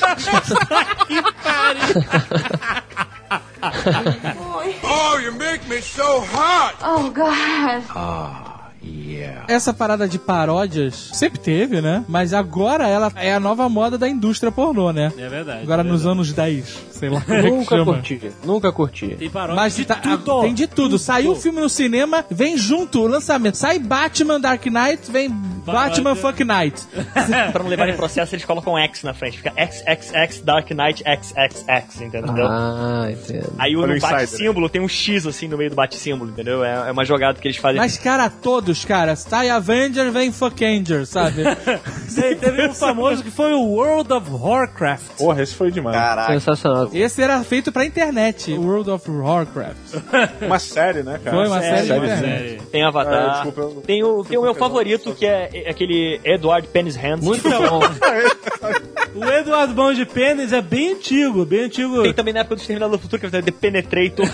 [4.82, 6.74] Oh, you make me so hot.
[6.82, 7.82] Oh, God.
[9.48, 12.04] Essa parada de paródias sempre teve, né?
[12.08, 15.12] Mas agora ela é a nova moda da indústria pornô, né?
[15.18, 15.62] É verdade.
[15.62, 16.18] Agora é nos verdade.
[16.18, 17.92] anos 10, sei lá como é que Nunca chama.
[17.94, 18.32] curti.
[18.44, 19.08] Nunca curti.
[19.16, 20.40] Tem paródia Mas de tá- tudo.
[20.42, 20.98] tem de tudo.
[20.98, 23.56] Saiu o filme no cinema, vem junto o lançamento.
[23.56, 26.82] Sai Batman Dark Knight, vem Batman Fuck Night.
[27.52, 29.38] pra não levar em processo, eles colocam X na frente.
[29.38, 32.46] Fica XXX Dark Knight XXX, entendeu?
[32.48, 33.52] Ah, entendo.
[33.58, 36.64] Aí o bate-símbolo tem um X assim no meio do bate-símbolo, entendeu?
[36.64, 37.76] É, é uma jogada que eles fazem.
[37.78, 39.16] Mas, cara, todos, cara.
[39.16, 41.42] Sai Avenger, vem Fuck Anger, sabe?
[42.14, 45.16] Te- Teve um famoso que foi o World of Warcraft.
[45.18, 45.96] Porra, esse foi demais.
[45.96, 46.32] Caraca.
[46.32, 46.85] Sensacional.
[46.92, 48.52] Esse era feito pra internet.
[48.58, 49.76] World of Warcraft.
[50.42, 51.36] Uma série, né, cara?
[51.36, 52.60] Foi uma série, série, série.
[52.70, 53.32] Tem Ah, Avatar.
[53.32, 57.24] desculpa, eu- tem, o, tem o meu favorito, que é aquele Edward Pennis Hands.
[57.24, 57.80] Muito bom.
[59.14, 62.02] O Eduardo Bom de Pênis é bem antigo, bem antigo.
[62.02, 64.28] Tem também na época do Exterminador do Futuro, que é o The Penetrator.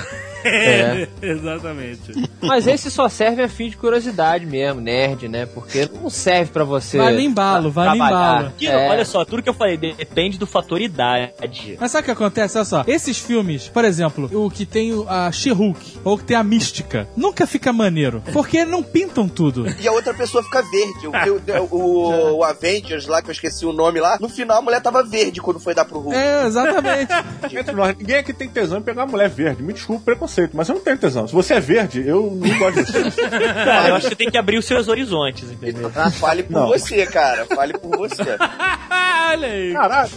[0.45, 1.09] É.
[1.23, 2.13] Exatamente.
[2.41, 5.47] Mas esse só serve a fim de curiosidade mesmo, nerd, né?
[5.47, 6.99] Porque não serve pra você.
[6.99, 7.95] Vale trabalhar.
[7.95, 8.53] embalo.
[8.59, 8.89] Que, É.
[8.91, 11.77] Olha só, tudo que eu falei depende do fator idade.
[11.81, 12.57] Mas sabe o que acontece?
[12.59, 12.85] Olha só.
[12.87, 17.09] Esses filmes, por exemplo, o que tem o- a She-Hulk, ou que tem a Mística,
[17.17, 18.23] nunca fica maneiro.
[18.33, 19.67] Porque não pintam tudo.
[19.81, 21.07] E a outra pessoa fica verde.
[21.07, 24.63] O, o, o- o Avengers lá, que eu esqueci o nome lá, no final a
[24.63, 26.17] mulher tava verde quando foi dar pro Hulk.
[26.17, 27.13] É, exatamente.
[27.99, 29.63] Ninguém aqui tem tesão em pegar uma mulher verde.
[29.63, 31.27] Me desculpa o preconceito, mas eu não tenho tesão.
[31.29, 33.29] Se você é verde, eu não gosto de você.
[33.29, 35.91] Cara, eu acho que você tem que abrir os seus horizontes, entendeu?
[35.95, 36.69] Ah, fale por Não.
[36.69, 37.45] você, cara.
[37.47, 38.23] Fale por você.
[39.33, 39.73] Olha aí.
[39.73, 40.11] Caralho.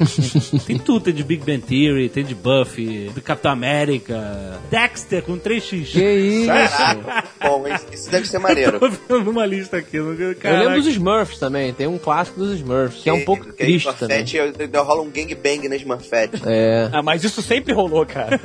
[0.65, 5.37] Tem tudo, tem de Big Bang Theory, tem de Buffy, do Capitão América, Dexter com
[5.37, 5.91] 3x.
[5.91, 6.47] Que isso?
[6.47, 7.63] Caraca, bom,
[7.93, 8.79] isso, deve ser maneiro.
[9.07, 9.97] Tô vendo uma lista aqui.
[9.99, 10.63] no- Eu Caraca.
[10.63, 13.85] lembro dos Smurfs também, tem um clássico dos Smurfs, que é um pouco Tem triste
[13.97, 14.23] também.
[14.25, 16.41] Smurfette, eu- eu- Rola um gangbang na Smurfette.
[16.45, 16.89] É.
[16.91, 18.39] Ah, mas isso sempre rolou, cara.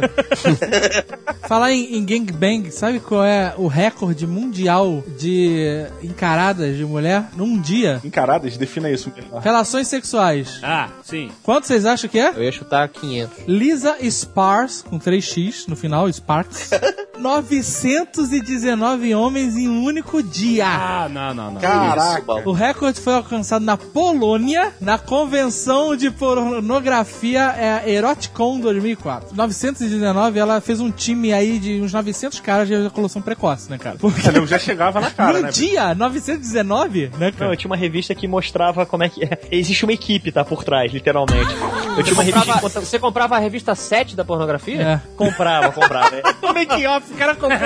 [1.60, 7.60] Falar em, em gangbang, sabe qual é o recorde mundial de encaradas de mulher num
[7.60, 8.00] dia?
[8.02, 9.12] Encaradas, defina isso.
[9.42, 10.58] Relações sexuais.
[10.62, 11.30] Ah, sim.
[11.42, 12.30] Quanto vocês acham que é?
[12.30, 13.46] Eu ia chutar 500.
[13.46, 16.70] Lisa Spars, com 3x no final, Sparks.
[17.20, 20.66] 919 homens em um único dia.
[20.66, 21.60] Ah, não, não, não.
[21.60, 22.48] Caraca.
[22.48, 29.36] O recorde foi alcançado na Polônia, na convenção de pornografia é, Eroticon 2004.
[29.36, 33.96] 919, ela fez um time aí de uns 900 caras de ejaculação precoce, né, cara?
[33.98, 35.50] Porque nego já chegava na cara, no né?
[35.50, 37.52] dia, 919, né, Não, cara?
[37.52, 39.38] eu tinha uma revista que mostrava como é que é.
[39.50, 41.50] Existe uma equipe, tá, por trás, literalmente.
[41.96, 44.80] Eu tinha uma revista você comprava a revista 7 da pornografia?
[44.82, 45.00] É.
[45.16, 46.16] comprava, comprava.
[46.16, 46.22] é.
[46.52, 47.58] Making off, o cara comprou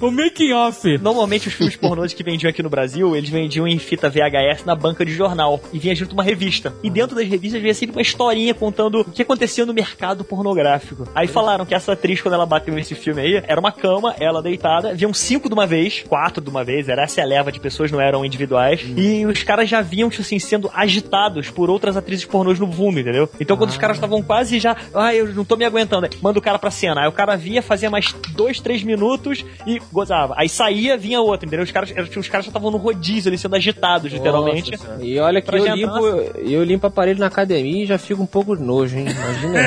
[0.08, 0.98] o making off.
[0.98, 4.74] Normalmente os filmes pornôs que vendiam aqui no Brasil, eles vendiam em fita VHS na
[4.74, 5.60] banca de jornal.
[5.72, 6.74] E vinha junto uma revista.
[6.82, 11.08] E dentro das revistas vinha sempre uma historinha contando o que acontecia no mercado pornográfico.
[11.14, 14.42] Aí falaram que essa atriz, quando ela bateu nesse filme aí, era uma cama, ela
[14.42, 17.58] deitada, viam cinco de uma vez, quatro de uma vez, era essa a leva de
[17.58, 18.84] pessoas, não eram individuais.
[18.96, 23.00] E os caras já vinham, tipo assim, sendo agitados por outras atrizes pornôs no fundo,
[23.00, 23.28] entendeu?
[23.40, 26.42] Então quando os caras estavam quase já, ah, eu não tô me aguentando, manda o
[26.42, 27.02] cara pra cena.
[27.02, 30.34] Aí o cara via, fazia mais dois, três minutos e gozava.
[30.36, 31.64] Aí saía, vinha outro, entendeu?
[31.64, 34.76] Os caras, os caras já estavam no rodízio ali, sendo agitados, literalmente.
[34.76, 35.04] Senhora.
[35.04, 36.06] E olha que eu limpo,
[36.38, 39.06] eu limpo aparelho na academia e já fico um pouco de nojo, hein?
[39.08, 39.60] Imagina.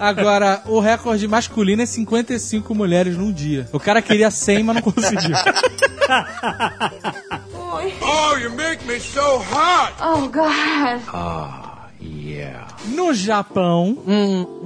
[0.00, 3.68] Agora, o recorde masculino é 55 mulheres num dia.
[3.72, 5.36] O cara queria 100, mas não conseguiu.
[8.02, 9.92] Oh, you make me so hot.
[10.00, 11.02] Oh, God.
[12.94, 13.98] No Japão.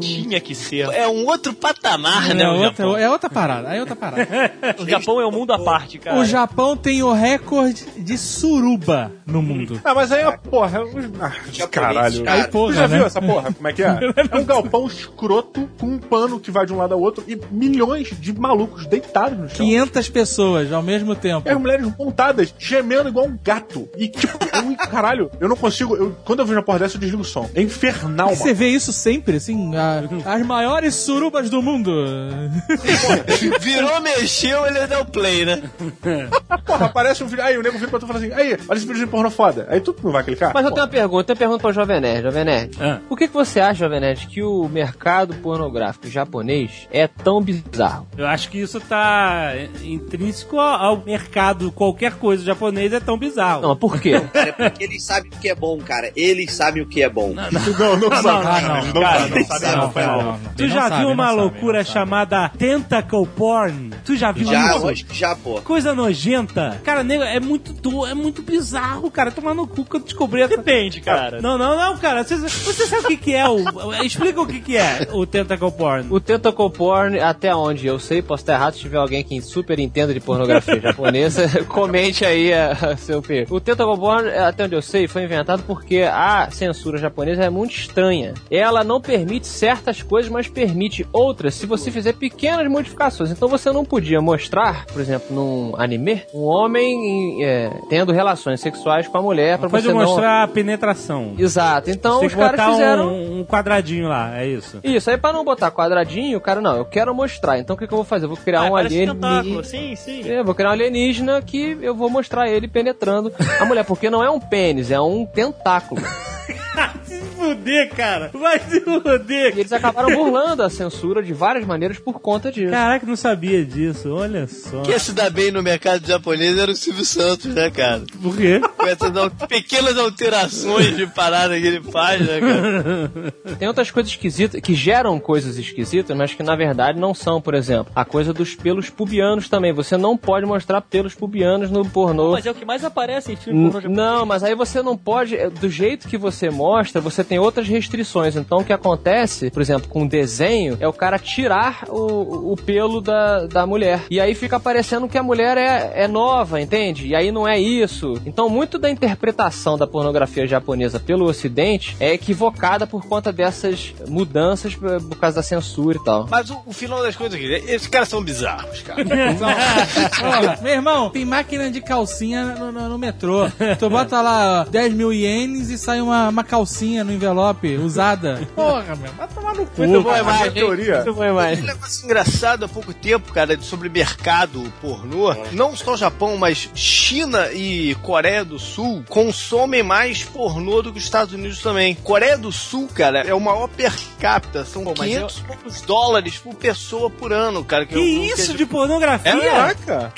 [0.01, 0.89] Tinha que ser.
[0.93, 2.43] É um outro patamar, né?
[2.43, 2.97] É o outra, Japão.
[2.97, 3.77] é outra parada.
[3.77, 4.29] É outra parada.
[4.81, 6.19] O Japão é um mundo à parte, cara.
[6.19, 9.81] O Japão tem o recorde de suruba no mundo.
[9.85, 11.05] Ah, mas aí, ó, porra, os...
[11.21, 12.25] ah, caralho.
[12.25, 12.43] cara.
[12.43, 12.97] Aí, porra, tu já né?
[12.97, 13.53] viu essa porra?
[13.53, 13.99] Como é que é?
[14.31, 17.39] É um galpão escroto com um pano que vai de um lado ao outro e
[17.51, 19.57] milhões de malucos deitados no chão.
[19.67, 21.49] 500 pessoas ao mesmo tempo.
[21.49, 23.89] E as mulheres montadas, gemendo igual um gato.
[23.97, 25.97] E, tipo, eu, caralho, eu não consigo.
[25.97, 27.49] Eu, quando eu vejo uma porra dessa, eu desligo o som.
[27.61, 30.03] É infernal, E Você vê isso sempre, assim, a-
[30.35, 31.91] as maiores surubas do mundo.
[33.61, 35.63] Virou, mexeu, ele deu play, né?
[36.65, 37.45] Porra, aparece um vídeo.
[37.45, 39.31] Aí o nego vira pra tu e fala assim: aí, olha esse vídeo de porno
[39.31, 39.67] foda.
[39.71, 40.53] Aí tu não vai clicar?
[40.55, 42.23] Mas eu tenho uma pergunta, eu tenho uma pergunta pra Jovem Nerd.
[42.23, 42.99] Jovem Nerd, Ah.
[43.09, 48.07] por que, que você acha, Jovem Nerd, que o mercado pornográfico japonês é tão bizarro?
[48.17, 49.53] Eu acho que isso tá
[49.83, 51.73] intrínseco ao mercado.
[51.73, 53.63] Qualquer coisa japonês é tão bizarro.
[53.63, 54.21] Não, por quê?
[54.33, 56.11] Cara, é porque eles sabem o que é bom, cara.
[56.17, 57.33] Eles sabem o que é bom.
[57.35, 58.47] Não, não, sabe.
[58.47, 58.79] Ah, não.
[58.79, 60.41] Eles não Cara, não sabem, não, foi mal.
[60.57, 63.91] Tu já viu uma loucura chamada tentacle porn?
[64.05, 65.07] Tu já viu Já, isso?
[65.13, 65.61] já, pô.
[65.63, 66.81] Coisa nojenta.
[66.85, 69.31] Cara, nego, é muito do, é muito bizarro, cara.
[69.31, 70.57] Tomar no cu que eu descobri essa...
[70.57, 71.41] Depende, cara.
[71.41, 72.25] Não, não, não, cara.
[72.25, 73.59] Você, você sabe o que, que é o.
[74.05, 76.07] Explica o que, que é o tentacle porn.
[76.11, 79.79] O tentacle porn, até onde eu sei, posso estar errado, se tiver alguém que super
[79.79, 83.47] entenda de pornografia japonesa, comente aí a, a seu P.
[83.51, 87.75] O tentacle porn, até onde eu sei, foi inventado porque a censura japonesa é muito
[87.75, 88.35] estranha.
[88.51, 93.31] Ela não permite certas coisas, mas permite outras se você fizer pequenas modificações.
[93.31, 99.07] Então você não podia mostrar, por exemplo, num anime, um homem é, tendo relações sexuais
[99.09, 101.33] com a mulher para Pode você mostrar a penetração.
[101.37, 101.41] não...
[101.45, 101.91] Exato.
[101.91, 103.09] Então os caras fizeram...
[103.09, 104.79] um, um quadradinho lá, é isso.
[104.83, 107.59] Isso, aí pra não botar quadradinho, o cara, não, eu quero mostrar.
[107.59, 108.25] Então o que, que eu vou fazer?
[108.27, 109.65] Eu vou criar Ah, um alienígena.
[109.65, 110.23] Sim, sim.
[110.27, 114.23] Eu vou criar um alienígena que eu vou mostrar ele penetrando a mulher, porque não
[114.23, 116.01] é um pênis, é um tentáculo.
[117.05, 118.31] se fuder, cara.
[118.33, 119.57] Vai se fuder.
[119.57, 122.71] E eles acabaram burlando a censura de várias maneiras por conta disso.
[122.71, 124.13] Caraca, não sabia disso.
[124.13, 124.83] Olha só.
[124.83, 128.03] Quem se dá bem no mercado japonês era o Silvio Santos, né, cara?
[128.23, 128.61] Por quê?
[128.77, 133.11] Com essas al- pequenas alterações de parada que ele faz, né, cara?
[133.59, 137.55] Tem outras coisas esquisitas que geram coisas esquisitas, mas que na verdade não são, por
[137.55, 139.73] exemplo, a coisa dos pelos pubianos também.
[139.73, 142.33] Você não pode mostrar pelos pubianos no pornô.
[142.33, 143.97] Mas é o que mais aparece em filme pornô japonês.
[143.97, 145.37] Não, mas aí você não pode.
[145.37, 148.37] é, Do jeito que você mostra, você tem outras restrições.
[148.37, 152.57] Então o que acontece, por exemplo, com o desenho, é o cara tirar o, o
[152.57, 154.03] pelo da, da mulher.
[154.11, 157.09] E aí fica parecendo que a mulher é, é nova, entende?
[157.09, 158.15] E aí não é isso.
[158.25, 164.75] Então muito da interpretação da pornografia japonesa pelo ocidente é equivocada por conta dessas mudanças
[164.75, 166.27] por causa da censura e tal.
[166.31, 169.03] Mas o, o final das coisas aqui, esses caras são bizarros, cara.
[170.21, 173.49] Porra, meu irmão, tem máquina de calcinha no, no- no metrô.
[173.79, 178.47] Tu bota lá ó, 10 mil ienes e sai uma, uma calcinha no envelope usada.
[178.55, 179.83] Porra, meu, vai tomar no cu.
[179.83, 180.51] Muito boa imagem.
[180.53, 180.97] teoria.
[180.97, 181.65] Muito bom, imagem.
[181.65, 185.35] Um negócio engraçado há pouco tempo, cara, sobre mercado pornô.
[185.53, 190.99] Não só o Japão, mas China e Coreia do Sul consomem mais pornô do que
[190.99, 191.95] os Estados Unidos também.
[191.97, 194.65] Coreia do Sul, cara, é o maior per capita.
[194.65, 197.85] São Pô, mas 500 e poucos dólares por pessoa por ano, cara.
[197.87, 199.33] Que eu- isso de pornografia?
[199.35, 200.13] Caraca!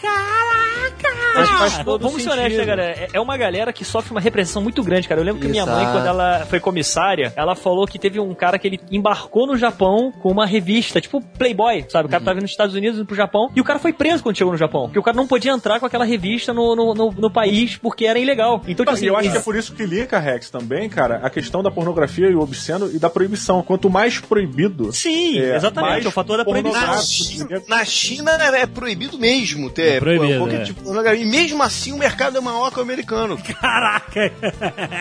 [1.35, 2.83] Mas, Faz mas todo vamos ser honestos, né, cara?
[2.83, 5.21] É- É uma galera que sofre uma repressão muito grande, cara.
[5.21, 5.92] Eu lembro que minha mãe, Exato.
[5.93, 10.13] Quando ela foi comissária, ela falou que teve um cara que ele embarcou no Japão
[10.21, 12.07] com uma revista, tipo Playboy, sabe?
[12.07, 14.23] O cara tava vindo dos Estados Unidos indo pro Japão e o cara foi preso
[14.23, 14.85] quando chegou no Japão.
[14.85, 18.05] Porque o cara não podia entrar com aquela revista no, no, no- no país porque
[18.07, 18.57] era ilegal.
[18.67, 20.89] Então, tipo assim, e eu acho que é ex- por isso que linka, Rex, também,
[20.89, 23.63] cara, a questão da pornografia e o obsceno e da proibição.
[23.63, 24.93] Quanto mais proibido.
[24.93, 26.81] Sim, é, exatamente, o fator da proibição.
[26.81, 30.65] Na pornográfico China, na China é proibido mesmo ter É proibido, qualquer é.
[30.65, 31.23] tipo de pornografia.
[31.23, 33.37] E mesmo assim o mercado é maior que o americano.
[33.61, 34.33] Caraca.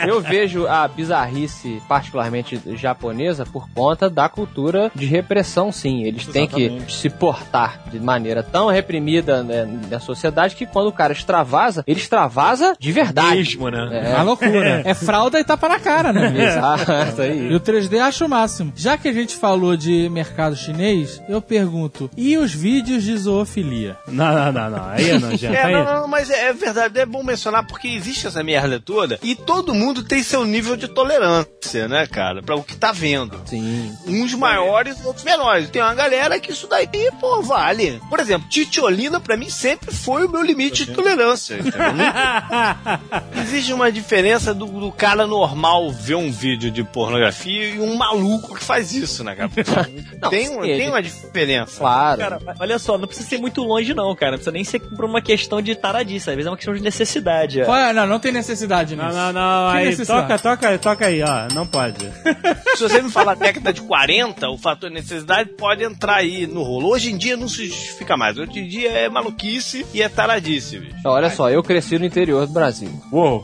[0.08, 6.04] Eu vejo a bizarrice, particularmente japonesa, por conta da cultura de repressão, sim.
[6.04, 6.94] Eles têm que Exatamente.
[6.96, 12.00] se portar de maneira tão reprimida né, na sociedade que quando o cara extravasa, ele
[12.00, 13.38] extravasa de verdade.
[13.38, 14.12] Mesmo, né?
[14.12, 14.82] É uma loucura.
[14.92, 16.34] É fralda e tapa na cara, né?
[16.36, 17.56] Exato, E aí.
[17.56, 18.74] o 3D acho o máximo.
[18.76, 23.98] Já que a gente falou de mercado chinês, eu pergunto: e os vídeos de zoofilia?
[24.08, 24.90] Não, não, não, não.
[24.90, 25.54] Aí é nojento.
[25.54, 28.80] É, Aí não, não, mas é, é verdade, é bom mencionar porque existe essa merda
[28.80, 32.92] toda e todo mundo tem seu nível de tolerância, né, cara, pra o que tá
[32.92, 33.40] vendo.
[33.46, 33.96] Sim.
[34.08, 35.70] Uns maiores, outros menores.
[35.70, 36.88] Tem uma galera que isso daí,
[37.20, 38.02] pô, vale.
[38.10, 41.58] Por exemplo, Titiolina pra mim sempre foi o meu limite de tolerância.
[43.42, 48.56] Existe uma diferença do, do cara normal ver um vídeo de pornografia e um maluco
[48.56, 49.50] que faz isso, né, cara?
[50.22, 51.80] Não, tem, um- sim, tem uma diferença.
[51.80, 52.20] Claro.
[52.20, 54.32] Cara, olha só, não precisa ser muito longe, não, cara.
[54.32, 56.30] Não precisa nem ser por uma questão de taradice.
[56.30, 57.62] Às vezes é uma questão de necessidade.
[57.62, 57.94] é.
[57.94, 59.08] Não, não tem necessidade nisso.
[59.08, 59.68] Não, não, não.
[59.70, 60.22] Aí, necessidade?
[60.28, 61.48] toca, toca, toca aí, ó.
[61.54, 61.98] Não pode.
[62.78, 66.90] Se você me falar década de 40, o fator necessidade pode entrar aí no rolo.
[66.90, 68.38] Hoje em dia não se justifica mais.
[68.38, 70.96] Hoje em dia é maluquice e é taradice, bicho.
[71.06, 72.92] Olha só, eu cresci no interior do Brasil.
[73.12, 73.44] Uou.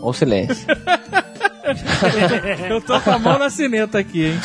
[0.00, 0.66] Ou silêncio.
[2.68, 4.40] Eu tô com a mão na cineta aqui, hein?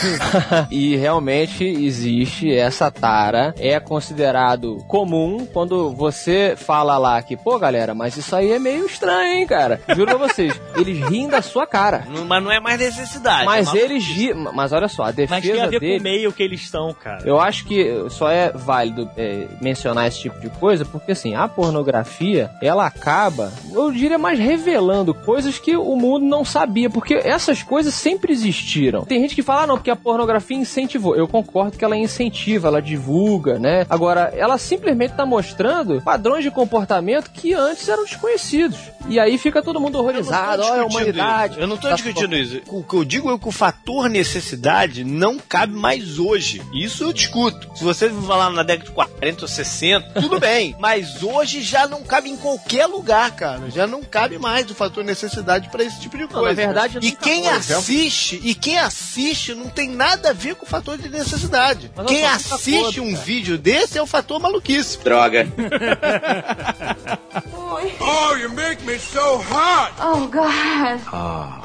[0.71, 3.53] e realmente existe essa tara.
[3.59, 8.85] É considerado comum quando você fala lá que, pô, galera, mas isso aí é meio
[8.85, 9.81] estranho, hein, cara.
[9.95, 10.59] Juro pra vocês.
[10.77, 12.05] Eles riem da sua cara.
[12.09, 13.45] Não- mas não é mais necessidade.
[13.45, 14.33] Mas é eles ri...
[14.33, 15.99] Mas olha só, a Mas tem a defesa ver com dele.
[15.99, 17.23] o meio que eles estão, cara.
[17.25, 21.47] Eu acho que só é válido é, mencionar esse tipo de coisa, porque assim, a
[21.47, 27.61] pornografia, ela acaba, eu diria mais revelando coisas que o mundo não sabia, porque essas
[27.63, 29.03] coisas sempre existiram.
[29.05, 31.15] Tem gente que fala, ah, não, porque a pornografia incentivou.
[31.15, 33.85] Eu concordo que ela incentiva, ela divulga, né?
[33.89, 38.77] Agora, ela simplesmente tá mostrando padrões de comportamento que antes eram desconhecidos.
[39.07, 41.53] E aí fica todo mundo horrorizado, não olha a discutindo humanidade.
[41.53, 41.61] isso.
[41.61, 42.61] Eu não tô Tá- discutindo isso.
[42.67, 46.61] O que eu digo é que o fator necessidade não cabe mais hoje.
[46.73, 47.69] Isso eu discuto.
[47.75, 50.75] Se você me falar na década de 40 ou 60, tudo bem.
[50.79, 53.69] Mas hoje já não cabe em qualquer lugar, cara.
[53.69, 56.47] Já não cabe mais o fator necessidade pra esse tipo de Não, coisa.
[56.47, 57.51] na verdade, e quem foi.
[57.53, 61.91] assiste, e quem assiste não tem nada a ver com o fator de necessidade.
[61.95, 63.23] Mas quem assiste um cara.
[63.23, 64.97] vídeo desse é o fator maluquice.
[64.99, 65.47] Droga.
[67.99, 69.91] Oh, you make me so hot!
[69.99, 71.01] Oh, God.
[71.11, 71.62] Ah,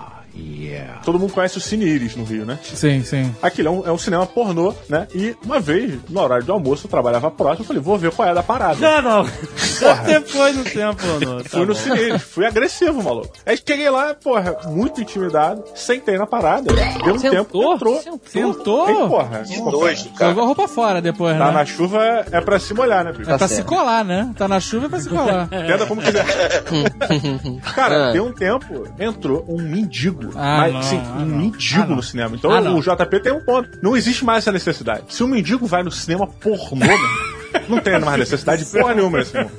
[1.04, 2.58] Todo mundo conhece o Cine Iris no Rio, né?
[2.62, 3.34] Sim, sim.
[3.42, 5.06] Aquilo é um, é um cinema pornô, né?
[5.14, 8.28] E uma vez, no horário do almoço, eu trabalhava próximo, eu falei, vou ver qual
[8.28, 9.00] é da parada.
[9.00, 9.24] Não, não.
[9.24, 11.42] Você foi no tempo, não.
[11.42, 11.74] Tá Fui no.
[11.74, 13.32] Cine Iris, fui agressivo, maluco.
[13.46, 16.72] Aí cheguei lá, porra, muito intimidado, sentei na parada,
[17.04, 18.02] deu um tempo, entrou.
[18.26, 18.86] Sentou?
[18.86, 20.30] Aí, porra, Que nojo, cara.
[20.30, 21.52] Jogou a roupa fora depois, tá né?
[21.52, 23.30] na chuva é pra se molhar, né, bicho?
[23.30, 24.32] É pra se colar, né?
[24.36, 25.44] Tá na chuva é pra se colar.
[25.44, 26.24] Entenda como quiser.
[27.74, 28.12] Cara, Ah.
[28.12, 30.30] deu um tempo, entrou um mendigo.
[30.36, 31.36] Ah, mas, não, sim, ah, um não.
[31.38, 32.36] mendigo Ah, no cinema.
[32.36, 33.78] Então Ah, o JP tem um ponto.
[33.82, 35.04] Não existe mais essa necessidade.
[35.08, 36.86] Se um mendigo vai no cinema pornô,
[37.68, 39.50] não tem mais necessidade de porra nenhuma nesse mundo.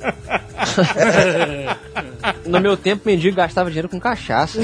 [2.46, 4.60] No meu tempo, mendigo gastava dinheiro com cachaça.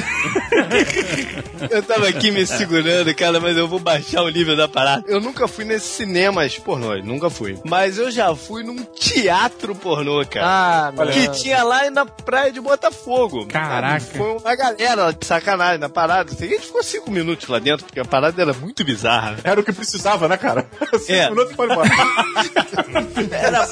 [1.71, 5.05] Eu tava aqui me segurando, cara, mas eu vou baixar o nível da parada.
[5.07, 7.59] Eu nunca fui nesses cinemas pornô, nunca fui.
[7.65, 10.47] Mas eu já fui num teatro pornô, cara.
[10.47, 13.47] Ah, Olha, que tinha lá na praia de Botafogo.
[13.47, 14.01] Caraca.
[14.01, 16.33] Foi uma galera de sacanagem na parada.
[16.33, 19.33] Assim, a gente ficou cinco minutos lá dentro, porque a parada era muito bizarra.
[19.33, 19.39] né?
[19.45, 20.67] Era o que precisava, né, cara?
[20.99, 21.31] Cinco É.
[21.31, 21.89] minutos e foi embora.
[23.43, 23.67] Era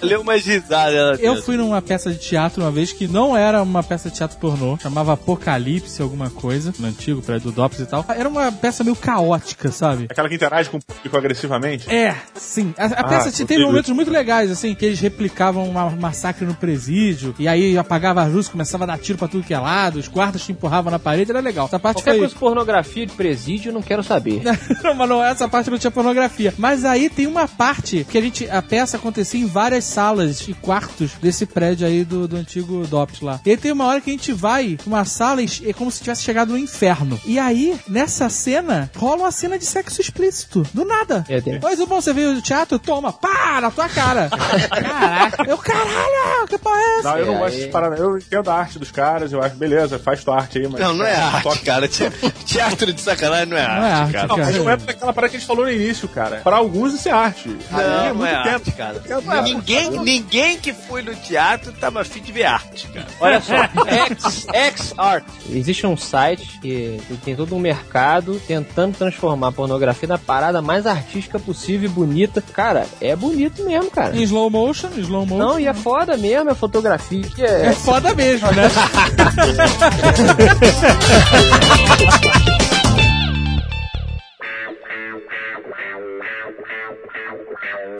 [0.00, 1.20] Valeu umas risadas.
[1.20, 4.16] lá Eu fui numa peça de teatro uma vez que não era uma peça de
[4.16, 8.04] teatro pornô, chamava Apocalipse alguma coisa, no antigo prédio do Dops e tal.
[8.08, 10.06] Era uma peça meio caótica, sabe?
[10.10, 11.88] Aquela que interage com o público agressivamente.
[11.88, 12.74] É, sim.
[12.76, 16.54] A, a peça eu teve momentos muito legais, assim, que eles replicavam um massacre no
[16.54, 19.98] presídio, e aí apagava as luzes, começava a dar tiro pra tudo que é lado,
[19.98, 21.66] os guardas te empurravam na parede, era legal.
[21.66, 22.18] Essa parte Qualquer foi...
[22.20, 24.42] coisa pornografia de presídio, eu não quero saber.
[24.82, 26.54] não, mas não, essa parte não tinha pornografia.
[26.58, 28.48] Mas aí tem uma parte que a gente.
[28.50, 33.20] A peça acontecia em várias salas e quartos desse prédio aí do, do antigo DOPS
[33.20, 33.40] lá.
[33.44, 36.00] E aí tem uma hora que a gente vai uma sala e é como se
[36.00, 37.20] tivesse chegado no inferno.
[37.24, 40.66] E aí, nessa cena, rola uma cena de sexo explícito.
[40.72, 41.24] Do nada.
[41.28, 41.58] Deus.
[41.62, 42.78] Mas o bom, você veio do teatro?
[42.78, 44.28] Toma, pá, na tua cara.
[44.68, 45.44] Caraca.
[45.48, 47.10] Eu, caralho, que porra é essa?
[47.10, 47.98] Não, eu não É, gosto de parar.
[47.98, 50.80] Eu entendo a arte dos caras, eu acho, beleza, faz tua arte aí, mas.
[50.80, 51.88] Não, não é arte, Toca- cara.
[51.88, 52.10] Te-
[52.44, 54.26] Teatro de sacanagem não é arte, Não é arte, cara.
[54.28, 56.40] Não, mas não é aquela parada que a gente falou no início, cara.
[56.42, 57.48] Para alguns isso é arte.
[57.48, 58.76] Não, Aí não é muito arte, tempo.
[58.76, 59.02] cara.
[59.08, 63.06] É Ninguém, ninguém que foi no teatro tava afim de ver arte, cara.
[63.20, 63.54] Olha só,
[64.08, 65.24] X, X Art.
[65.50, 70.86] Existe um site que tem todo um mercado tentando transformar a pornografia na parada mais
[70.86, 72.42] artística possível e bonita.
[72.52, 74.16] Cara, é bonito mesmo, cara.
[74.16, 75.38] Em slow motion, slow motion.
[75.44, 77.22] Não, e é foda mesmo, a fotografia.
[77.38, 78.62] É, É foda mesmo, né?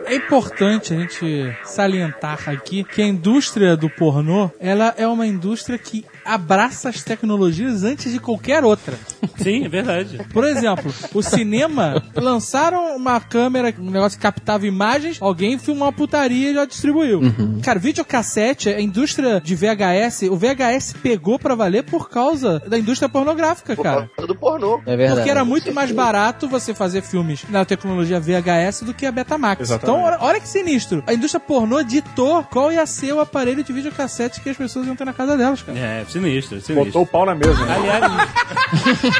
[0.05, 5.77] É importante a gente salientar aqui que a indústria do pornô, ela é uma indústria
[5.77, 8.97] que abraça as tecnologias antes de qualquer outra.
[9.37, 10.19] Sim, é verdade.
[10.31, 15.93] Por exemplo, o cinema lançaram uma câmera, um negócio que captava imagens, alguém filmou uma
[15.93, 17.21] putaria e já distribuiu.
[17.63, 23.09] Cara, videocassete, a indústria de VHS, o VHS pegou pra valer por causa da indústria
[23.09, 24.09] pornográfica, cara.
[24.27, 24.81] Do pornô.
[24.85, 25.15] é verdade.
[25.19, 29.61] Porque era muito mais barato você fazer filmes na tecnologia VHS do que a Betamax.
[29.61, 29.83] Exatamente.
[29.97, 31.03] Então, olha, olha que sinistro.
[31.07, 34.95] A indústria pornô ditou qual ia ser o aparelho de videocassete que as pessoas iam
[34.95, 35.77] ter na casa delas, cara.
[35.77, 36.75] É, sinistro, sinistro.
[36.85, 37.75] Botou o pau na mesa, né?
[37.75, 39.12] Aliás.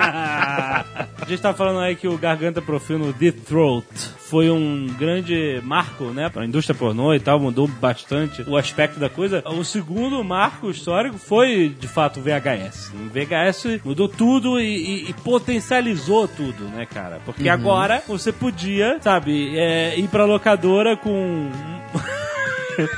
[0.00, 0.84] A
[1.26, 3.86] gente tá falando aí que o Garganta Profil no The Throat
[4.28, 9.08] foi um grande marco, né, pra indústria pornô e tal, mudou bastante o aspecto da
[9.08, 9.42] coisa.
[9.46, 12.92] O segundo marco histórico foi, de fato, o VHS.
[12.94, 17.20] O VHS mudou tudo e, e- e potencializou tudo, né, cara?
[17.24, 21.10] Porque agora você podia, sabe, é, ir pra locadora com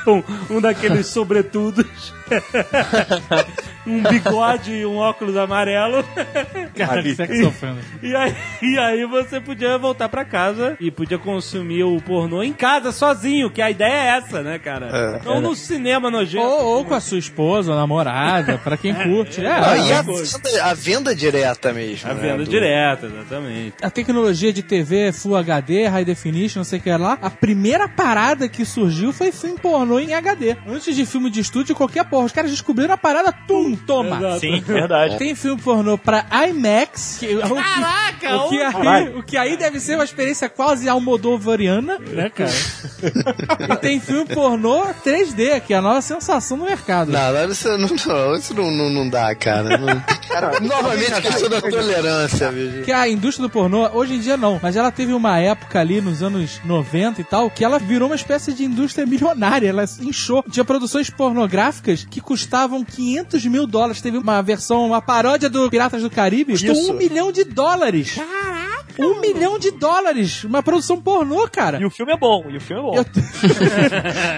[0.07, 0.23] um,
[0.57, 2.13] um daqueles sobretudos,
[3.85, 6.03] um bigode e um óculos amarelo.
[6.75, 7.15] Cara, Ali.
[7.15, 7.79] sexo ofendo.
[8.01, 12.53] E aí, e aí você podia voltar pra casa e podia consumir o pornô em
[12.53, 15.21] casa sozinho, que a ideia é essa, né, cara?
[15.23, 16.45] Não no cinema nojento.
[16.45, 19.45] Ou, ou com a sua esposa ou namorada, pra quem curte.
[19.45, 22.09] É, Ah, e é, a venda, a venda direta mesmo.
[22.09, 23.73] A né, venda do- direta, exatamente.
[23.81, 27.87] a tecnologia de TV Full HD, High Definition, não sei o que lá, a primeira
[27.87, 30.55] parada que surgiu foi filme pornô em HD.
[30.67, 32.25] Antes de filme de estúdio, qualquer porra.
[32.25, 34.17] Os caras descobriram a parada, tum, toma.
[34.17, 34.39] Exato.
[34.39, 35.17] Sim, verdade.
[35.17, 37.17] Tem filme pornô pra IMAX.
[37.19, 38.35] Que, Caraca!
[38.37, 42.51] O que, aí, o que aí deve ser uma experiência quase almodovariana, né, cara?
[43.73, 47.11] e tem filme pornô 3D, que é a nova sensação do mercado.
[47.11, 49.77] Não, isso, não, não, isso não, não, não dá, cara.
[49.77, 50.01] Não-
[50.61, 52.51] Novamente, questão da tolerância.
[52.83, 56.01] Que a indústria do pornô, hoje em dia não, mas ela teve uma época ali
[56.01, 60.43] nos anos 90 e tal, que ela virou uma espécie de indústria milionária, ela inchou.
[60.49, 64.01] Tinha produções pornográficas que custavam 500 mil dólares.
[64.01, 68.15] Teve uma versão, uma paródia do Piratas do Caribe, custou um milhão de dólares.
[68.15, 68.72] Caraca!
[68.99, 70.43] Um milhão de dólares.
[70.43, 71.79] Uma produção pornô, cara.
[71.79, 73.05] E o filme é bom, e o filme é bom.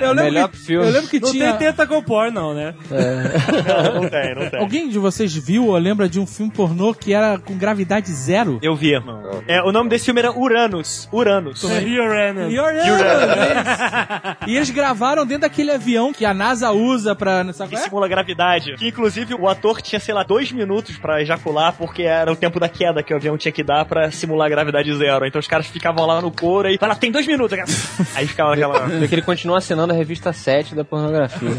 [0.02, 0.86] Eu lembro, Melhor que, filme.
[0.88, 1.54] eu lembro que Não tinha...
[1.54, 2.74] tem tentacle porn, não, né?
[2.90, 4.60] não, não tem, não tem.
[4.60, 8.60] Alguém de vocês viu ou lembra de um filme pornô que era com gravidade zero?
[8.62, 8.94] Eu vi.
[9.48, 11.10] É, o nome desse filme era Uranus.
[11.12, 11.64] Uranus.
[11.64, 12.54] Uranus.
[12.54, 12.54] Uranus.
[14.48, 17.52] E eles gravaram dentro daquele avião que a NASA usa pra...
[17.54, 17.80] Sabe Que é?
[17.80, 18.76] simula gravidade.
[18.78, 22.60] Que inclusive o ator tinha, sei lá, dois minutos pra ejacular, porque era o tempo
[22.60, 25.26] da queda que o avião tinha que dar pra simular gravidade zero.
[25.26, 27.58] Então os caras ficavam lá no couro e falavam, tem dois minutos.
[28.16, 28.88] Aí ficava aquela.
[28.88, 31.50] Vê que ele continua assinando a revista 7 da pornografia.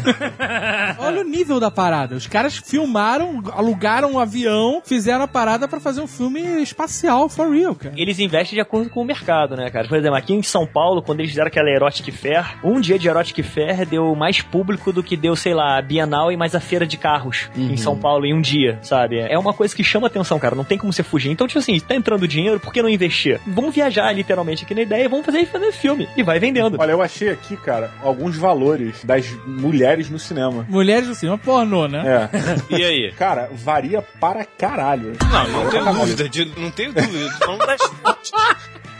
[0.99, 2.15] Olha o nível da parada.
[2.15, 7.49] Os caras filmaram, alugaram um avião, fizeram a parada pra fazer um filme espacial for
[7.51, 7.93] real, cara.
[7.97, 9.87] Eles investem de acordo com o mercado, né, cara?
[9.87, 13.07] Por exemplo, aqui em São Paulo, quando eles fizeram aquela Erotic Fair, um dia de
[13.07, 16.59] Erotic Fair deu mais público do que deu, sei lá, a Bienal e mais a
[16.59, 19.19] feira de carros em São Paulo em um dia, sabe?
[19.19, 20.55] É uma coisa que chama atenção, cara.
[20.55, 21.31] Não tem como você fugir.
[21.31, 23.39] Então, tipo assim, tá entrando dinheiro, por que não investir?
[23.45, 26.07] Vamos viajar literalmente aqui na ideia, vamos fazer fazer filme.
[26.15, 26.77] E vai vendendo.
[26.79, 30.65] Olha, eu achei aqui, cara, alguns valores das mulheres no cinema.
[30.69, 32.03] Mulheres do cinema pornô, né?
[32.05, 32.29] É.
[32.77, 33.11] E aí?
[33.17, 35.13] Cara, varia para caralho.
[35.31, 37.29] Não, não tenho dúvida, de- não tenho dúvida.
[37.45, 37.79] Vamos das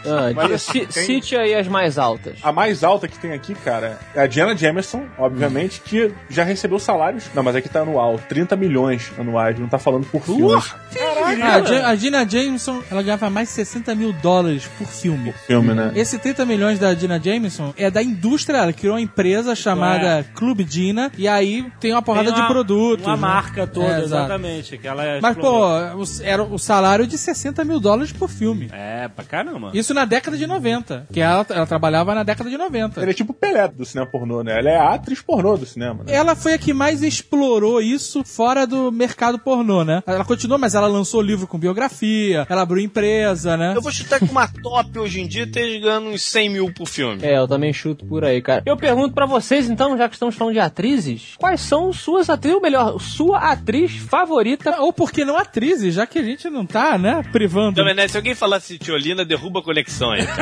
[0.07, 2.37] Ah, Mas ci- tem- Cite aí as mais altas.
[2.43, 6.79] A mais alta que tem aqui, cara, é a Diana Jameson, obviamente, que já recebeu
[6.79, 7.25] salários.
[7.33, 10.53] Não, mas aqui tá anual, 30 milhões anuais, não tá falando por filme.
[10.55, 15.33] Ah, a Ja- a Gina Jameson, ela ganhava mais de 60 mil dólares por filme.
[15.45, 15.91] Filme, né?
[15.95, 20.65] Esse 30 milhões da Gina Jameson é da indústria, ela criou uma empresa chamada Clube
[20.69, 23.05] Gina, e aí tem uma porrada Tem uma- de produtos.
[23.05, 23.21] Uma né?
[23.21, 24.77] marca toda, É, exatamente.
[24.77, 25.91] Que ela Mas, explorou.
[25.91, 28.69] pô, o- era o salário de 60 mil dólares por filme.
[28.73, 29.71] É, pra caramba.
[29.73, 31.07] Isso na década de 90.
[31.11, 33.01] Que ela, ela trabalhava na década de 90.
[33.01, 34.57] Ele é tipo o Pelé do cinema pornô, né?
[34.59, 36.13] Ela é a atriz pornô do cinema, né?
[36.13, 40.03] Ela foi a que mais explorou isso fora do mercado pornô, né?
[40.05, 43.73] Ela continuou, mas ela lançou livro com biografia, ela abriu empresa, né?
[43.75, 46.87] Eu vou chutar que uma top hoje em dia esteja ganhando uns 100 mil por
[46.87, 47.23] filme.
[47.23, 48.61] É, eu também chuto por aí, cara.
[48.65, 52.55] Eu pergunto pra vocês, então, já que estamos falando de atrizes, quais são suas atrizes,
[52.55, 54.79] ou melhor, sua atriz favorita?
[54.81, 57.81] Ou por que não atrizes, já que a gente não tá, né, privando.
[57.81, 60.27] Então, né, se alguém falasse Tiolina, derruba a conexão aí.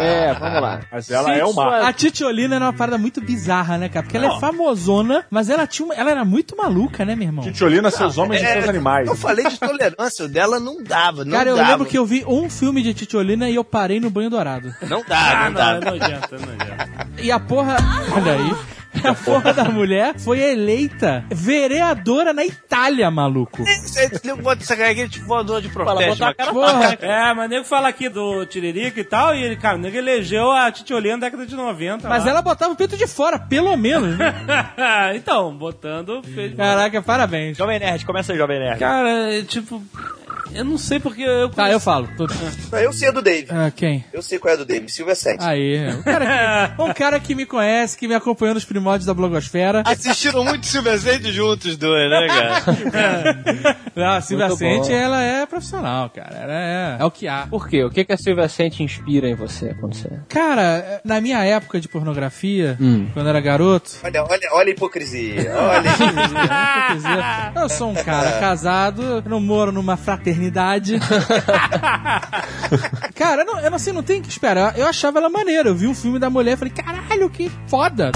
[0.00, 0.80] É, vamos lá.
[0.90, 1.88] Mas ela Sim, é uma.
[1.88, 4.04] A Titiolina era uma parada muito bizarra, né, cara?
[4.04, 5.94] Porque ela é famosona, mas ela tinha uma...
[5.94, 7.44] ela era muito maluca, né, meu irmão?
[7.44, 9.08] Titiolina, seus homens e seus animais.
[9.08, 11.70] Eu falei de tolerância, o dela não dava, não Cara, eu dava.
[11.70, 14.74] lembro que eu vi um filme de Titiolina e eu parei no banho dourado.
[14.82, 15.70] Não dá, Ah, não, não, dá.
[15.70, 17.22] é nojento, é nojento.
[17.22, 17.76] E a porra.
[18.14, 18.56] Olha aí.
[19.04, 23.64] A porra da mulher foi eleita vereadora na Itália, maluco.
[24.42, 26.18] Bota essa cara aqui, tipo voador de Fala, protesto.
[26.18, 26.98] botar a cara Porra.
[27.00, 30.50] É, mas nego fala aqui do Tiririca e tal, e ele, cara, o nego elegeu
[30.50, 32.08] a Titiolina na década de 90.
[32.08, 32.30] Mas lá.
[32.30, 34.16] ela botava o peito de fora, pelo menos.
[34.16, 34.34] Né?
[35.14, 36.22] então, botando.
[36.22, 36.54] Fez...
[36.54, 37.56] Caraca, parabéns.
[37.56, 38.78] Jovem Nerd, começa aí, Jovem Nerd.
[38.78, 39.82] Cara, é, tipo.
[40.54, 41.48] Eu não sei porque eu.
[41.50, 42.08] Tá, eu falo.
[42.16, 42.26] Tô-
[42.72, 43.48] Não, eu sei a do Dave.
[43.50, 44.04] Ah, quem?
[44.12, 44.88] Eu sei qual é a do Dave.
[44.88, 45.42] Silvia Sete.
[45.44, 45.88] Aí.
[45.92, 46.26] Um cara,
[46.76, 49.82] que, um cara que me conhece, que me acompanhou nos primórdios da blogosfera.
[49.84, 53.76] Assistiram muito Silvia Zende juntos dois, né, cara?
[53.94, 56.36] Não, a Silvia Sente, ela é profissional, cara.
[56.36, 57.46] Ela é, é o que há.
[57.48, 57.84] Por quê?
[57.84, 60.10] O que, que a Silvia Sente inspira em você quando você...
[60.28, 63.08] Cara, na minha época de pornografia, Hum.
[63.12, 65.52] quando eu era garoto, Olha, olha, olha a hipocrisia.
[65.56, 65.90] Olha.
[66.88, 70.35] Quer dizer, Eu sou um cara casado, eu não moro numa fraternidade.
[73.14, 74.78] cara, eu não, eu não sei, não tem que esperar.
[74.78, 75.68] Eu achava ela maneira.
[75.68, 78.12] Eu vi um filme da mulher e falei, caralho, que foda.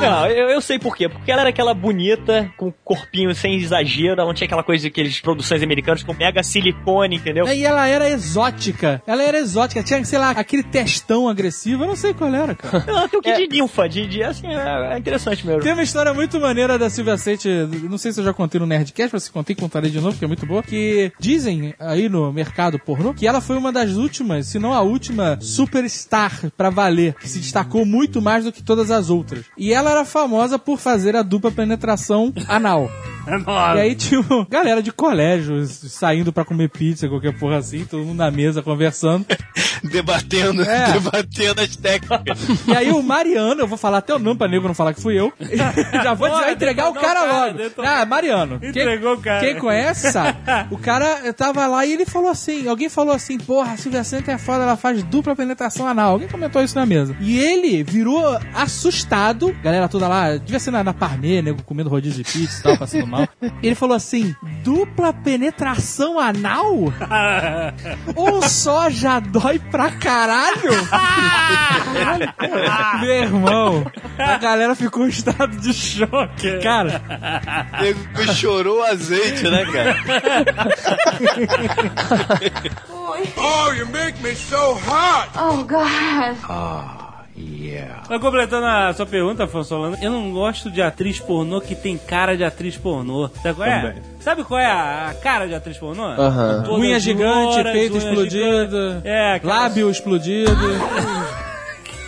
[0.00, 1.08] Não, eu, eu sei por quê.
[1.08, 5.20] Porque ela era aquela bonita, com corpinho sem exagero, ela não tinha aquela coisa daqueles
[5.20, 7.46] produções americanas com mega silicone, entendeu?
[7.48, 9.02] E ela era exótica.
[9.06, 9.82] Ela era exótica.
[9.82, 11.84] Tinha, sei lá, aquele testão agressivo.
[11.84, 12.84] Eu não sei qual era, cara.
[12.86, 15.62] Ela tem o que de ninfa, de, de assim, é, é interessante mesmo.
[15.62, 17.48] Tem uma história muito maneira da Silvia Sente,
[17.88, 20.24] não sei se eu já contei no Nerdcast, mas se contei, contarei de novo, porque
[20.24, 24.46] é muito boa, que dizem aí no mercado pornô que ela foi uma das últimas,
[24.46, 28.90] se não a última, superstar pra valer, que se destacou muito mais do que todas
[28.90, 29.44] as outras.
[29.56, 32.90] E ela era famosa por fazer a dupla penetração anal.
[33.46, 33.76] Nossa.
[33.76, 38.02] E aí tinha uma galera de colégio saindo pra comer pizza, qualquer porra assim, todo
[38.04, 39.26] mundo na mesa conversando.
[39.84, 40.92] debatendo, É.
[40.92, 42.38] debatendo as técnicas.
[42.66, 45.00] E aí o Mariano, eu vou falar até o nome pra nego não falar que
[45.02, 45.32] fui eu.
[46.02, 47.58] Já vou dizer, Porra, entregar o cara o cara, logo.
[47.58, 47.90] detonou.
[47.90, 48.58] Ah, Mariano.
[48.60, 49.40] Quem- Entregou o cara.
[49.40, 50.38] Quem conhece sabe.
[50.70, 54.30] O cara tava lá e ele falou assim, alguém falou assim, porra, a Silvia Santa
[54.30, 56.12] é foda, ela faz dupla penetração anal.
[56.12, 57.16] Alguém comentou isso na mesa.
[57.18, 62.22] E ele virou assustado, galera toda lá, devia ser na, na Parmê, nego comendo rodízio
[62.22, 63.26] de pizza e tal, passando mal.
[63.62, 66.92] Ele falou assim, dupla penetração anal?
[68.14, 70.72] Ou só já dói pra caralho?
[73.00, 76.58] Meu irmão, a galera ficou em estado de choque.
[76.62, 77.00] Cara,
[77.80, 79.96] Nego chorou o azeite, né, cara?
[83.36, 85.28] Oh, you make me so hot.
[85.36, 86.36] Oh, God.
[88.08, 91.96] Mas completando a sua pergunta, Afonso Solano, eu não gosto de atriz pornô que tem
[91.96, 93.28] cara de atriz pornô.
[93.42, 93.80] Sabe qual é?
[93.80, 94.02] Também.
[94.20, 96.04] Sabe qual é a cara de atriz pornô?
[96.04, 96.62] Aham.
[96.64, 99.08] Todas Unha gigante, peito unha explodido, gigante.
[99.08, 100.50] É, aquelas- lábio explodido,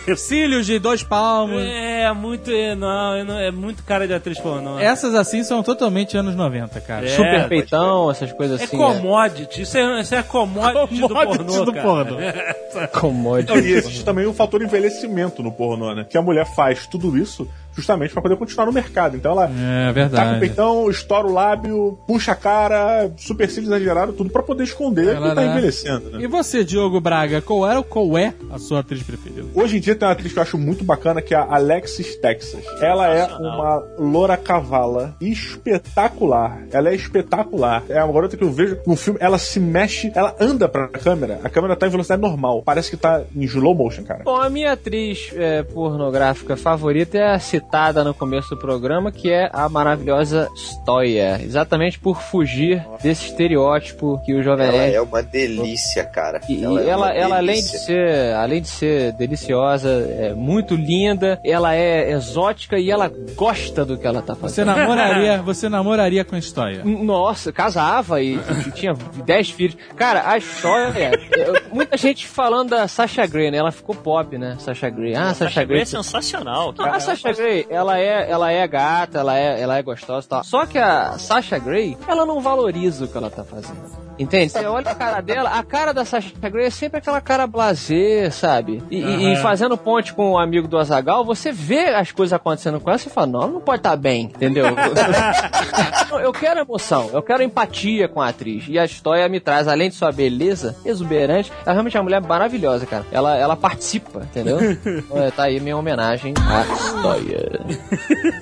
[0.17, 1.61] cílios de dois palmos.
[1.61, 2.51] É, muito.
[2.51, 4.77] é, Não, não- é muito cara de atriz pornô.
[4.79, 7.05] Essas assim são totalmente anos 90, cara.
[7.05, 7.09] É.
[7.09, 8.77] Super peitão, essas coisas É assim.
[8.77, 11.83] commodity, isso é, isso é commodity, do Commodity pornô, do cara.
[11.87, 12.17] pornô.
[12.75, 12.87] É.
[12.87, 13.59] Commodity.
[13.67, 16.03] e existe também o fator envelhecimento no pornô, né?
[16.09, 19.15] Que a mulher faz tudo isso justamente pra poder continuar no mercado.
[19.17, 20.39] Então ela É tá com o verdade.
[20.39, 25.29] peitão, estoura o lábio, puxa a cara, super cílio exagerado, tudo pra poder esconder Ela
[25.29, 26.19] que tá envelhecendo, né?
[26.21, 29.45] E você, Diogo Braga, qual era ou qual é a sua atriz preferida?
[29.53, 32.15] Hoje em dia tem uma atriz que eu acho muito bacana, que é a Alexis
[32.17, 32.63] Texas.
[32.81, 36.59] Ela é uma loura cavala espetacular.
[36.71, 37.83] Ela é espetacular.
[37.89, 41.39] É uma garota que eu vejo no filme, ela se mexe, ela anda pra câmera,
[41.43, 42.61] a câmera tá em velocidade normal.
[42.63, 44.23] Parece que tá em slow motion, cara.
[44.23, 49.31] Bom, a minha atriz é, pornográfica favorita é a citada no começo do programa, que
[49.31, 51.39] é a maravilhosa Stoia.
[51.41, 56.39] Exatamente por fugir desse estereótipo que o Jovem Ela Nerd é uma delícia, cara.
[56.49, 60.75] E e é ela, uma ela, além de ser, além de ser deliciosa, é muito
[60.75, 64.75] linda, ela é exótica e ela gosta do que ela tá Você fazendo.
[64.77, 66.83] namoraria, você namoraria com a história?
[66.83, 69.77] Nossa, casava e, e tinha 10 filhos.
[69.95, 71.11] Cara, a história.
[71.37, 73.57] eu- muita gente falando da Sasha Grey, né?
[73.57, 74.55] Ela ficou pop, né?
[74.59, 75.15] Sasha Grey.
[75.15, 76.73] Ah, Sasha Sasha Grey é sensacional.
[76.77, 80.29] Não, a Sasha Grey, ela é, ela é gata, ela é, ela é gostosa e
[80.29, 80.43] tal.
[80.43, 84.03] Só que a Sasha Grey, ela não valoriza o que ela tá fazendo.
[84.19, 84.51] Entende?
[84.51, 88.31] Você olha a cara dela, a cara da Sasha Grey é sempre aquela cara blazer,
[88.31, 88.83] sabe?
[88.91, 92.79] E, e- e fazendo ponte com o amigo do Azagal, você vê as coisas acontecendo
[92.79, 94.65] com ela e fala, não, ela não pode estar bem, entendeu?
[96.21, 98.65] eu, quero emoção, eu quero empatia com a atriz.
[98.67, 102.21] E a história me traz, além de sua beleza exuberante, ela realmente é uma mulher
[102.21, 103.05] maravilhosa, cara.
[103.11, 104.57] Ela, ela participa, entendeu?
[105.15, 107.42] É, tá aí minha homenagem à história.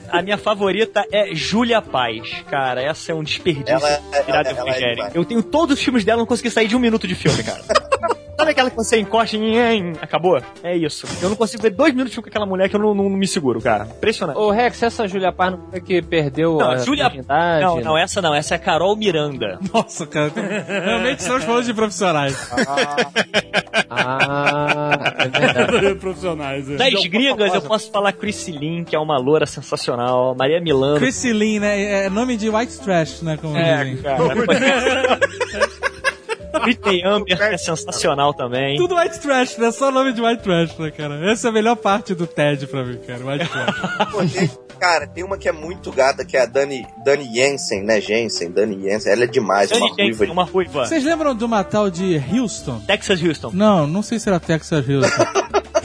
[0.10, 2.44] A minha favorita é Júlia Paz.
[2.50, 5.12] Cara, essa é um desperdício Ela- ela- virado ela é.
[5.14, 7.62] Eu tenho todos os filmes dela, não consegui sair de um minuto de filme, cara.
[8.42, 10.42] Sabe aquela que você encosta e em, acabou?
[10.64, 11.06] É isso.
[11.22, 13.04] Eu não consigo ver dois minutos de filme com aquela mulher que eu não, não-
[13.08, 13.86] não me seguro, cara.
[13.86, 14.36] Impressionante.
[14.36, 17.22] Ô Rex, essa Júlia Paz não foi que perdeu Não, a virgindade?
[17.62, 18.34] Não, não, essa não.
[18.34, 19.60] Essa é a Carol Miranda.
[19.72, 20.32] Nossa, cara.
[20.68, 22.36] Realmente estamos falando de profissionais.
[23.90, 24.71] Ah,
[25.24, 25.94] é.
[25.96, 26.70] Profissionais.
[26.70, 26.76] é.
[26.78, 30.36] Das gringas, eu posso falar Chrissy Lynn, que é uma loura sensacional.
[30.38, 30.98] Maria Milano.
[30.98, 32.06] Chrissy Lynn, né?
[32.06, 33.38] É nome de white trash, né?
[33.42, 34.02] Como É, dizem.
[34.04, 35.20] cara.
[36.64, 38.78] Britney Amber é sensacional também.
[38.78, 39.72] Tudo white trash, né?
[39.72, 41.32] Só nome de white trash, né, cara?
[41.32, 43.26] Essa é a melhor parte do TED pra mim, cara.
[43.26, 44.58] White trash.
[44.82, 48.02] Cara, tem uma que é muito gata, que é a Dani, Dani Jensen, né?
[48.02, 49.12] Jensen, Dani Jensen.
[49.12, 50.26] Ela é demais, Dani uma Jensen, ruiva.
[50.26, 50.86] de- uma ruiva.
[50.88, 52.82] Vocês lembram de uma tal de Houston?
[52.88, 53.52] Texas Houston.
[53.54, 55.24] Não, não sei se era Texas Houston.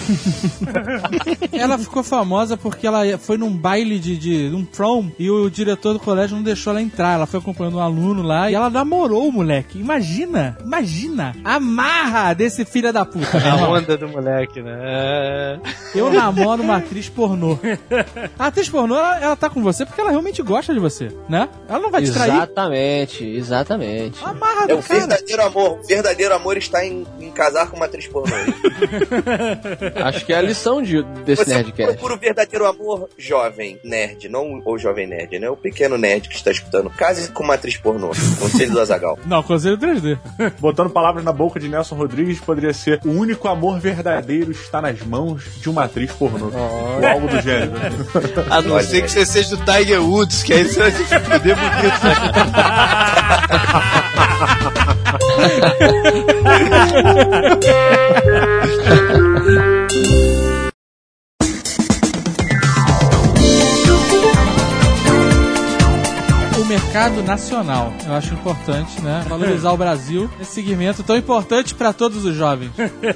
[1.53, 5.93] ela ficou famosa porque ela foi num baile de, de um prom e o diretor
[5.93, 7.15] do colégio não deixou ela entrar.
[7.15, 9.79] Ela foi acompanhando um aluno lá e ela namorou o moleque.
[9.79, 13.39] Imagina, imagina a marra desse filho da puta.
[13.41, 15.61] meu A onda do moleque, né?
[15.95, 17.59] Eu namoro uma atriz pornô.
[18.39, 21.49] A atriz pornô, ela, ela tá com você porque ela realmente gosta de você, né?
[21.69, 22.33] Ela não vai te trair.
[22.35, 24.19] Exatamente, exatamente.
[24.25, 25.01] A marra É do o cara.
[25.01, 25.79] verdadeiro amor.
[25.83, 28.35] O verdadeiro amor está em, em casar com uma atriz pornô.
[30.03, 31.93] Acho que é a lição de, desse Você Nerdcast.
[31.95, 35.49] procura o verdadeiro amor jovem nerd, não o jovem nerd, né?
[35.51, 36.91] O pequeno nerd que está escutando.
[36.91, 38.09] Case com uma atriz pornô.
[38.39, 39.19] Conselho do Azagal.
[39.27, 40.19] Não, Conselho 3D.
[40.59, 45.01] Botando palavras na boca de Nelson Rodrigues, poderia ser o único amor verdadeiro está nas
[45.03, 46.47] mãos de uma atriz pornô.
[46.47, 47.73] Ou algo do gênero.
[48.51, 51.57] A não ser que você seja do Tiger Woods, que aí você vai se fuder
[51.57, 51.97] bonito.
[66.97, 67.93] mercado nacional.
[68.07, 69.23] Eu acho importante, né?
[69.29, 72.71] Valorizar o Brasil nesse segmento tão importante pra todos os jovens.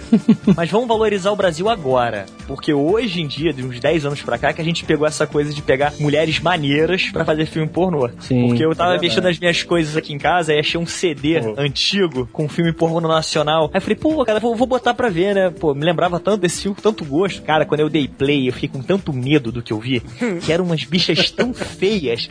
[0.54, 2.26] Mas vamos valorizar o Brasil agora.
[2.46, 5.26] Porque hoje em dia, de uns 10 anos pra cá, que a gente pegou essa
[5.26, 8.10] coisa de pegar mulheres maneiras pra fazer filme pornô.
[8.20, 10.84] Sim, Porque eu tava é mexendo nas minhas coisas aqui em casa e achei um
[10.84, 13.70] CD antigo com um filme pornô nacional.
[13.72, 15.50] Aí eu falei, pô, cara, vou, vou botar pra ver, né?
[15.58, 17.40] Pô, me lembrava tanto desse filme, com tanto gosto.
[17.40, 20.00] Cara, quando eu dei play, eu fiquei com tanto medo do que eu vi,
[20.44, 22.28] que eram umas bichas tão feias.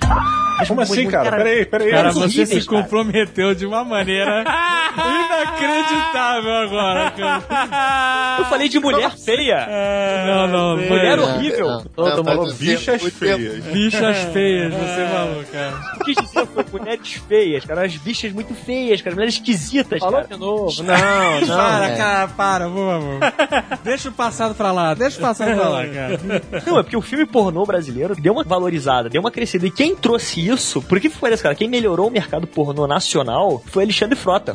[0.59, 1.38] Mas Como assim, cara.
[1.43, 1.91] Peraí, peraí.
[1.91, 4.43] Cara, você se comprometeu de uma maneira
[4.95, 8.35] inacreditável agora, cara.
[8.39, 9.67] Eu falei de mulher feia.
[10.27, 11.23] Não, não, Mulher não.
[11.23, 11.83] horrível.
[11.97, 13.63] Não, faz um bichas feias.
[13.65, 15.81] Bichas feias, você falou, cara.
[15.97, 17.81] Eu quis dizer foi mulheres feias, cara.
[17.81, 19.15] Umas bichas muito feias, cara.
[19.15, 20.27] Mulheres esquisitas, Falou cara.
[20.27, 20.83] de novo.
[20.83, 21.59] Não, não.
[21.69, 21.97] Para, é.
[21.97, 23.19] cara, para, favor.
[23.83, 26.19] Deixa o passado pra lá, deixa o passado pra lá, cara.
[26.65, 29.67] Não, é porque o filme pornô brasileiro deu uma valorizada, deu uma crescida.
[29.67, 31.55] E quem trouxe isso, por que foi isso, cara?
[31.55, 34.53] Quem melhorou o mercado pornô nacional foi Alexandre Frota.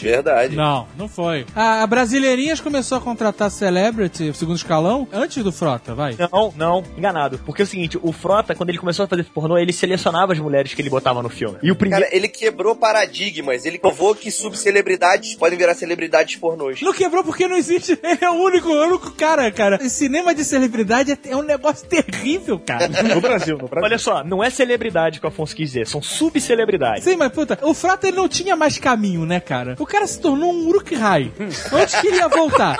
[0.00, 0.56] Verdade.
[0.56, 1.46] Não, não foi.
[1.54, 6.16] A, a Brasileirinhas começou a contratar celebrity, segundo escalão, antes do Frota, vai.
[6.32, 7.38] Não, não, enganado.
[7.44, 10.38] Porque é o seguinte, o Frota, quando ele começou a fazer pornô, ele selecionava as
[10.38, 11.58] mulheres que ele botava no filme.
[11.62, 12.04] E o primeiro.
[12.04, 13.64] Cara, ele quebrou paradigmas.
[13.64, 16.80] Ele provou que subcelebridades podem virar celebridades pornôs.
[16.80, 17.98] Não quebrou porque não existe.
[18.02, 19.76] Ele é o único, o único cara, cara.
[19.76, 22.88] Esse cinema de celebridade é, é um negócio terrível, cara.
[23.10, 23.84] No Brasil, no Brasil.
[23.84, 27.04] Olha só, não é celebridade que o Afonso quis dizer, são subcelebridades.
[27.04, 29.76] Sim, mas puta, o Frota ele não tinha mais caminho, né, cara?
[29.78, 31.32] O cara se tornou um Uruk-hai.
[31.72, 32.76] Onde que ele ia voltar?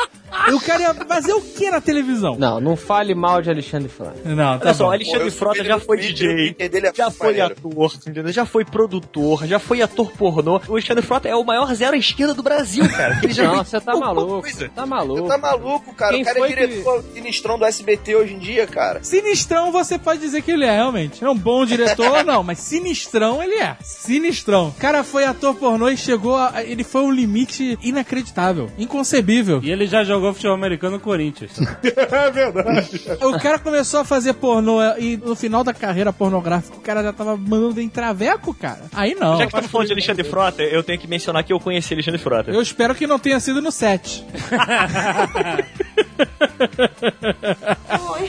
[0.49, 2.37] E o cara ia fazer o que na televisão?
[2.39, 4.17] Não, não fale mal de Alexandre Frota.
[4.25, 4.93] Não, tá Olha só, bom.
[4.93, 8.33] Alexandre Pô, Frota vi já foi DJ, é já foi ator, entendeu?
[8.33, 10.61] Já foi produtor, já foi ator pornô.
[10.69, 13.17] O Alexandre Frota é o maior zero à esquerda do Brasil, cara.
[13.17, 14.41] que Ele já Não, você tá maluco.
[14.43, 14.69] coisa.
[14.69, 15.29] Tá Você maluco.
[15.29, 16.13] tá maluco, cara.
[16.13, 19.03] Quem o cara foi é diretor sinistrão do SBT hoje em dia, cara.
[19.03, 21.25] Sinistrão você pode dizer que ele é, realmente.
[21.25, 23.00] É um bom diretor, não, mas sinistrão
[23.43, 23.77] ele é.
[23.83, 24.69] Sinistrão.
[24.69, 29.61] O cara foi ator pornô e chegou a, Ele foi um limite inacreditável, inconcebível.
[29.63, 31.53] E ele já jogou futebol americano no Corinthians.
[32.11, 33.03] É verdade.
[33.21, 37.13] O cara começou a fazer pornô e no final da carreira pornográfica o cara já
[37.13, 38.83] tava mandando em traveco, cara.
[38.93, 39.37] Aí não.
[39.37, 42.21] Já que estamos falando de Alexandre Frota, eu tenho que mencionar que eu conheci Alexandre
[42.21, 42.51] Frota.
[42.51, 44.25] Eu espero que não tenha sido no set.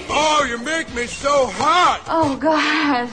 [0.09, 2.01] Oh, you make me so hot.
[2.07, 3.09] Oh, God.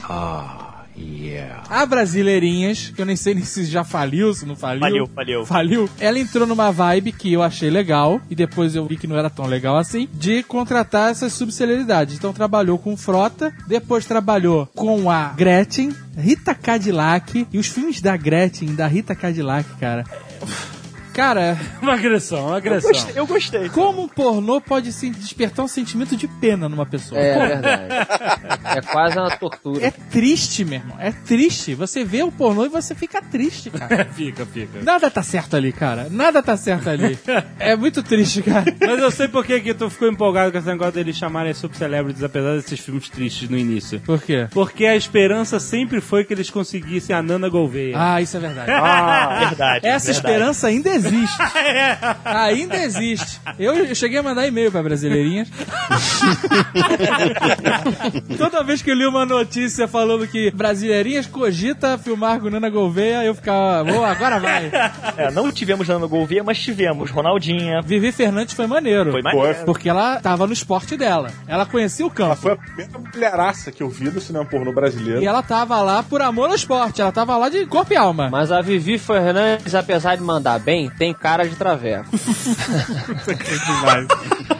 [1.69, 4.79] A Brasileirinhas, que eu nem sei nem se já faliu, se não faliu.
[4.81, 5.45] Faliu, faliu.
[5.45, 5.89] Faliu.
[5.99, 9.29] Ela entrou numa vibe que eu achei legal, e depois eu vi que não era
[9.29, 12.15] tão legal assim, de contratar essas subcelebridades.
[12.15, 18.17] Então trabalhou com Frota, depois trabalhou com a Gretchen, Rita Cadillac, e os filmes da
[18.17, 20.03] Gretchen, da Rita Cadillac, cara.
[21.19, 22.91] Cara, Uma agressão, uma Eu agressão.
[22.91, 23.69] gostei, eu gostei.
[23.69, 27.19] como um pornô pode se despertar um sentimento de pena numa pessoa?
[27.19, 27.89] É verdade.
[28.69, 29.83] É quase uma tortura.
[29.87, 30.95] É triste, meu irmão.
[30.99, 31.73] É triste.
[31.73, 34.05] Você vê o pornô e você fica triste, cara.
[34.13, 34.79] Fica, fica.
[34.83, 36.07] Nada tá certo ali, cara.
[36.11, 37.17] Nada tá certo ali.
[37.57, 38.65] É muito triste, cara.
[38.79, 42.23] Mas eu sei por que que tu ficou empolgado com esse negócio deles chamarem subcelebrities,
[42.23, 43.99] apesar desses filmes tristes no início.
[44.01, 44.47] Por quê?
[44.51, 47.95] Porque a esperança sempre foi que eles conseguissem a Nana Gouveia.
[47.97, 48.69] Ah, isso é verdade.
[48.71, 49.87] Ah, verdade.
[49.87, 50.27] Essa verdade.
[50.27, 51.08] esperança ainda existe.
[52.25, 53.39] Ainda existe.
[53.57, 55.49] Eu, cheguei a mandar e-mail pra brasileirinhas.
[58.37, 63.23] Toda vez que eu li uma notícia falando que brasileirinhas cogita filmar com Nana Gouveia,
[63.23, 64.71] eu ficava, boa, agora vai.
[65.17, 67.81] É, não tivemos Nano Gouveia, mas tivemos Ronaldinha.
[67.81, 69.11] Vivi Fernandes foi maneiro.
[69.11, 69.65] Foi maneiro.
[69.65, 71.31] Porque ela tava no esporte dela.
[71.47, 72.35] Ela conhecia o Ela campo.
[72.41, 75.21] foi a primeira mulheraça que eu vi do cinema pornô brasileiro.
[75.21, 77.01] E ela tava lá por amor ao esporte.
[77.01, 78.29] Ela tava lá de corpo e alma.
[78.29, 82.09] Mas a Vivi Fernandes, apesar de mandar bem, tem cara de traveco.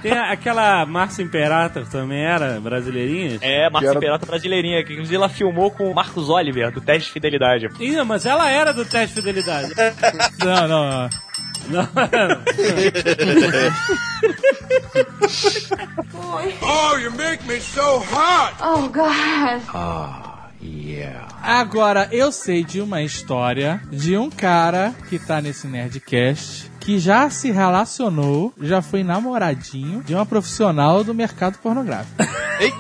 [0.02, 3.38] Tem a- aquela Márcia Imperator também era brasileirinha?
[3.42, 7.08] É, Márcia era- Peralta brasileirinha, que inclusive ela filmou com o Marcos Oliver, do Teste
[7.08, 7.68] de Fidelidade.
[7.80, 9.74] Ih, mas ela era do teste de fidelidade.
[10.44, 11.10] Não, não, não.
[11.70, 11.88] Não,
[16.62, 18.54] Oh, you make me so hot.
[18.62, 19.62] Oh, God.
[21.42, 27.30] Agora, eu sei de uma história de um cara que tá nesse Nerdcast que já
[27.30, 32.16] se relacionou, já foi namoradinho de uma profissional do mercado pornográfico.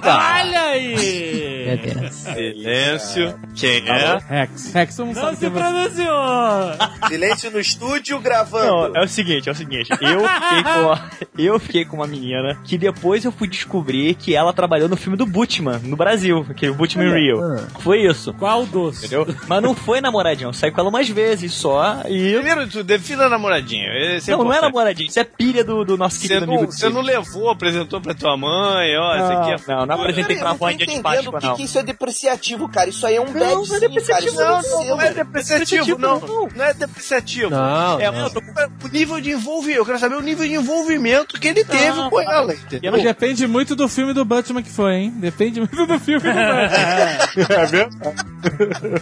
[0.03, 1.65] Olha aí!
[1.67, 2.13] Meu Deus.
[2.15, 3.39] Silêncio.
[3.55, 4.17] Quem é?
[4.27, 4.73] Rex.
[4.73, 7.07] Rex, você não, Não sabe se pronunciou!
[7.07, 8.91] Silêncio no estúdio gravando.
[8.93, 9.89] Não, é o seguinte, é o seguinte.
[9.91, 14.35] Eu fiquei com, a- eu fiquei com uma menina que depois eu fui descobrir que
[14.35, 17.39] ela trabalhou no filme do Butman, no Brasil, que é o Butman in Rio.
[17.79, 18.33] Foi isso.
[18.33, 19.05] Qual doce?
[19.05, 19.27] Entendeu?
[19.47, 22.33] Mas não foi namoradinho, eu saí com ela umas vezes só e.
[22.33, 23.87] Primeiro de tudo, defina namoradinho.
[23.99, 26.71] Esse é Não, não é namoradinho, isso é pilha do, do nosso querido não, amigo.
[26.71, 29.75] você não levou, apresentou pra tua mãe, ó, esse aqui é...
[29.75, 31.55] Não, não apresentei pra avó não dia de Páscoa, que, não.
[31.55, 32.89] que isso é depreciativo, cara.
[32.89, 34.49] Isso aí é um bad não é sim, depreciativo, cara.
[34.49, 36.19] não, Isso não, é Não é depreciativo, não.
[36.19, 36.47] não.
[36.55, 37.49] Não é depreciativo.
[37.49, 38.19] Não, É, não.
[38.23, 38.51] eu tô com
[38.85, 39.79] o nível de envolvimento.
[39.79, 42.91] Eu quero saber o nível de envolvimento que ele teve Não, com ela, entendeu?
[42.93, 45.13] Depende muito do filme do Batman que foi, hein?
[45.17, 47.49] Depende muito do filme do Batman.
[47.59, 47.89] É mesmo?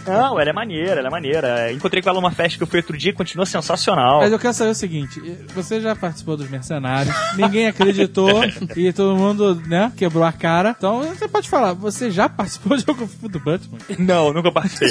[0.06, 1.72] Não, ela é maneira, ela é maneira.
[1.72, 4.20] Encontrei com ela numa festa que eu fui outro dia, continua sensacional.
[4.20, 5.20] Mas eu quero saber seguinte:
[5.54, 8.42] você já participou dos Mercenários, ninguém acreditou
[8.76, 10.48] e todo mundo, né, quebrou a cara.
[10.48, 10.74] cara.
[10.76, 13.78] Então você pode falar, você já participou de algum filme do Batman?
[13.98, 14.88] Não, nunca participei.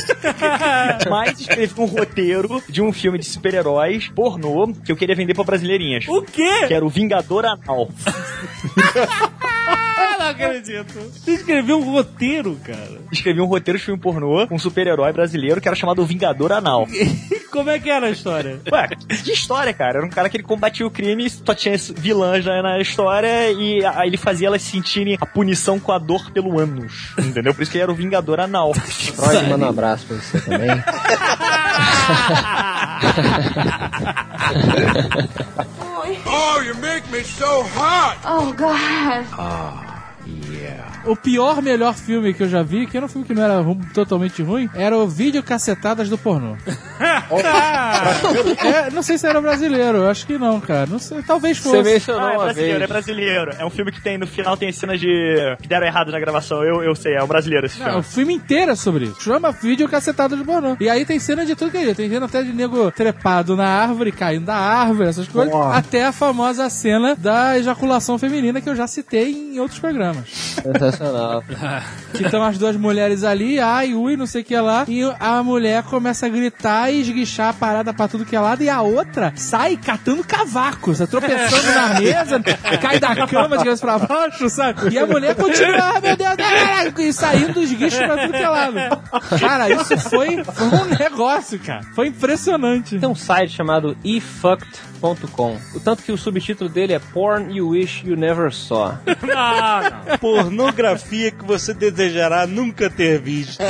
[1.10, 5.44] Mas escrevi um roteiro de um filme de super-heróis pornô que eu queria vender pra
[5.44, 6.06] brasileirinhas.
[6.08, 6.68] O quê?
[6.68, 7.90] Que era o Vingador Anal.
[9.98, 10.94] Ah, não acredito.
[10.94, 13.02] Você escreveu um roteiro, cara.
[13.12, 16.88] Escrevi um roteiro de filme pornô com um super-herói brasileiro que era chamado Vingador Anal.
[17.52, 18.62] Como é que era a história?
[18.72, 19.98] Ué, que história, cara?
[19.98, 23.52] Era um cara que ele combatia o crime, só tinha esse vilã já na história
[23.52, 27.14] e aí ele fazia elas sentirem a punição com a dor pelo ânus.
[27.18, 27.54] Entendeu?
[27.54, 28.74] Por isso que ele era o Vingador Anal.
[28.78, 30.70] Freud manda um abraço pra você também.
[36.26, 38.18] Oh, you make me so hot.
[38.26, 39.87] Oh, God.
[40.28, 40.47] y
[41.06, 43.60] O pior, melhor filme que eu já vi, que era um filme que não era
[43.62, 46.56] ru- totalmente ruim, era o Vídeo Cacetadas do Pornô.
[48.64, 50.86] é, não sei se era brasileiro, eu acho que não, cara.
[50.88, 51.78] Não sei, talvez fosse.
[51.78, 52.84] Você mencionou Ah, é uma brasileiro, vez.
[52.84, 53.52] é brasileiro.
[53.60, 55.56] É um filme que tem, no final tem cenas de.
[55.62, 56.64] que deram errado na gravação.
[56.64, 58.00] Eu, eu sei, é um brasileiro esse Não, filme.
[58.00, 59.22] o filme inteiro é sobre isso.
[59.22, 60.76] Chama vídeo cacetada de pornô.
[60.80, 61.94] E aí tem cena de tudo que é.
[61.94, 65.54] Tem cena até de nego trepado na árvore, caindo da árvore, essas coisas.
[65.74, 70.57] Até a famosa cena da ejaculação feminina que eu já citei em outros programas.
[70.62, 71.44] Sensacional.
[72.14, 74.86] Que estão as duas mulheres ali, ai, ui, não sei o que lá.
[74.88, 78.64] E a mulher começa a gritar e esguichar a parada pra tudo que é lado.
[78.64, 82.42] E a outra sai catando cavacos, tropeçando na mesa,
[82.82, 84.94] cai da cama de cabeça pra baixo, sabe?
[84.94, 88.44] E a mulher continua, ah, meu Deus, ah, e saindo os guichos pra tudo que
[88.44, 88.76] é lado.
[89.40, 91.84] Cara, isso foi, foi um negócio, cara.
[91.94, 93.00] Foi impressionante.
[93.00, 93.96] Tem um site chamado
[95.74, 98.98] O tanto que o subtítulo dele é Porn You Wish You Never Saw.
[100.20, 103.62] Pornografia que você desejará nunca ter visto.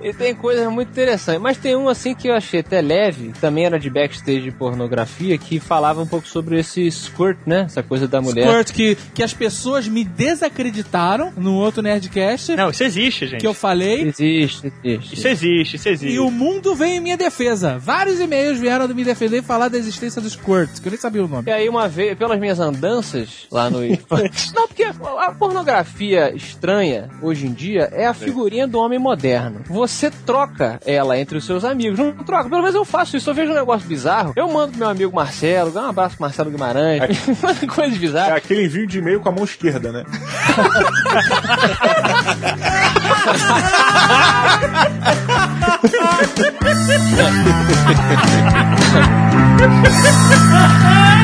[0.00, 1.40] E tem coisas muito interessantes.
[1.40, 5.36] Mas tem um assim que eu achei até leve, também era de backstage de pornografia,
[5.38, 7.62] que falava um pouco sobre esse squirt, né?
[7.66, 8.46] Essa coisa da mulher.
[8.46, 12.56] Squirt, que, que as pessoas me desacreditaram no outro Nerdcast.
[12.56, 13.40] Não, isso existe, gente.
[13.40, 14.02] Que eu falei.
[14.02, 15.14] Existe, existe.
[15.14, 16.14] Isso existe, isso existe.
[16.14, 17.78] E o mundo veio em minha defesa.
[17.78, 21.24] Vários e-mails vieram me defender e falar da existência do Squirt, que eu nem sabia
[21.24, 21.48] o nome.
[21.48, 23.80] E aí, uma vez, pelas minhas andanças lá no.
[24.54, 29.60] Não, porque a pornografia estranha, hoje em dia, é a figurinha do homem moderno.
[29.66, 31.98] Você troca ela entre os seus amigos.
[31.98, 33.30] Não troca, pelo menos eu faço isso.
[33.30, 36.22] Eu vejo um negócio bizarro, eu mando pro meu amigo Marcelo, dá um abraço pro
[36.24, 37.02] Marcelo Guimarães,
[37.74, 38.36] coisa É bizarra.
[38.36, 40.04] aquele envio de e-mail com a mão esquerda, né?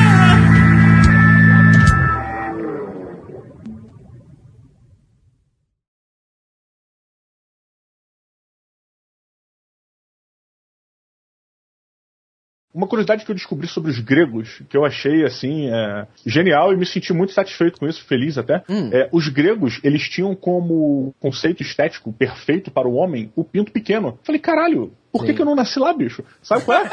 [12.73, 16.77] Uma curiosidade que eu descobri sobre os gregos, que eu achei assim é, genial e
[16.77, 18.63] me senti muito satisfeito com isso, feliz até.
[18.93, 24.17] É, os gregos, eles tinham como conceito estético perfeito para o homem o pinto pequeno.
[24.23, 26.23] Falei, caralho, por que, que eu não nasci lá, bicho?
[26.41, 26.89] Sabe qual é?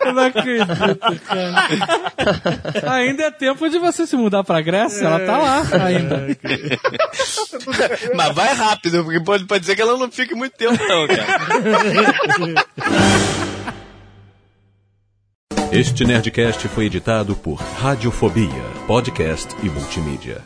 [0.00, 2.92] Eu não acredito, cara.
[2.94, 6.26] Ainda é tempo de você se mudar pra Grécia, ela tá lá ainda.
[8.14, 11.26] Mas vai rápido, porque pode, pode dizer que ela não fique muito tempo, não, cara.
[15.72, 20.42] Este Nerdcast foi editado por Radiofobia, podcast e multimídia.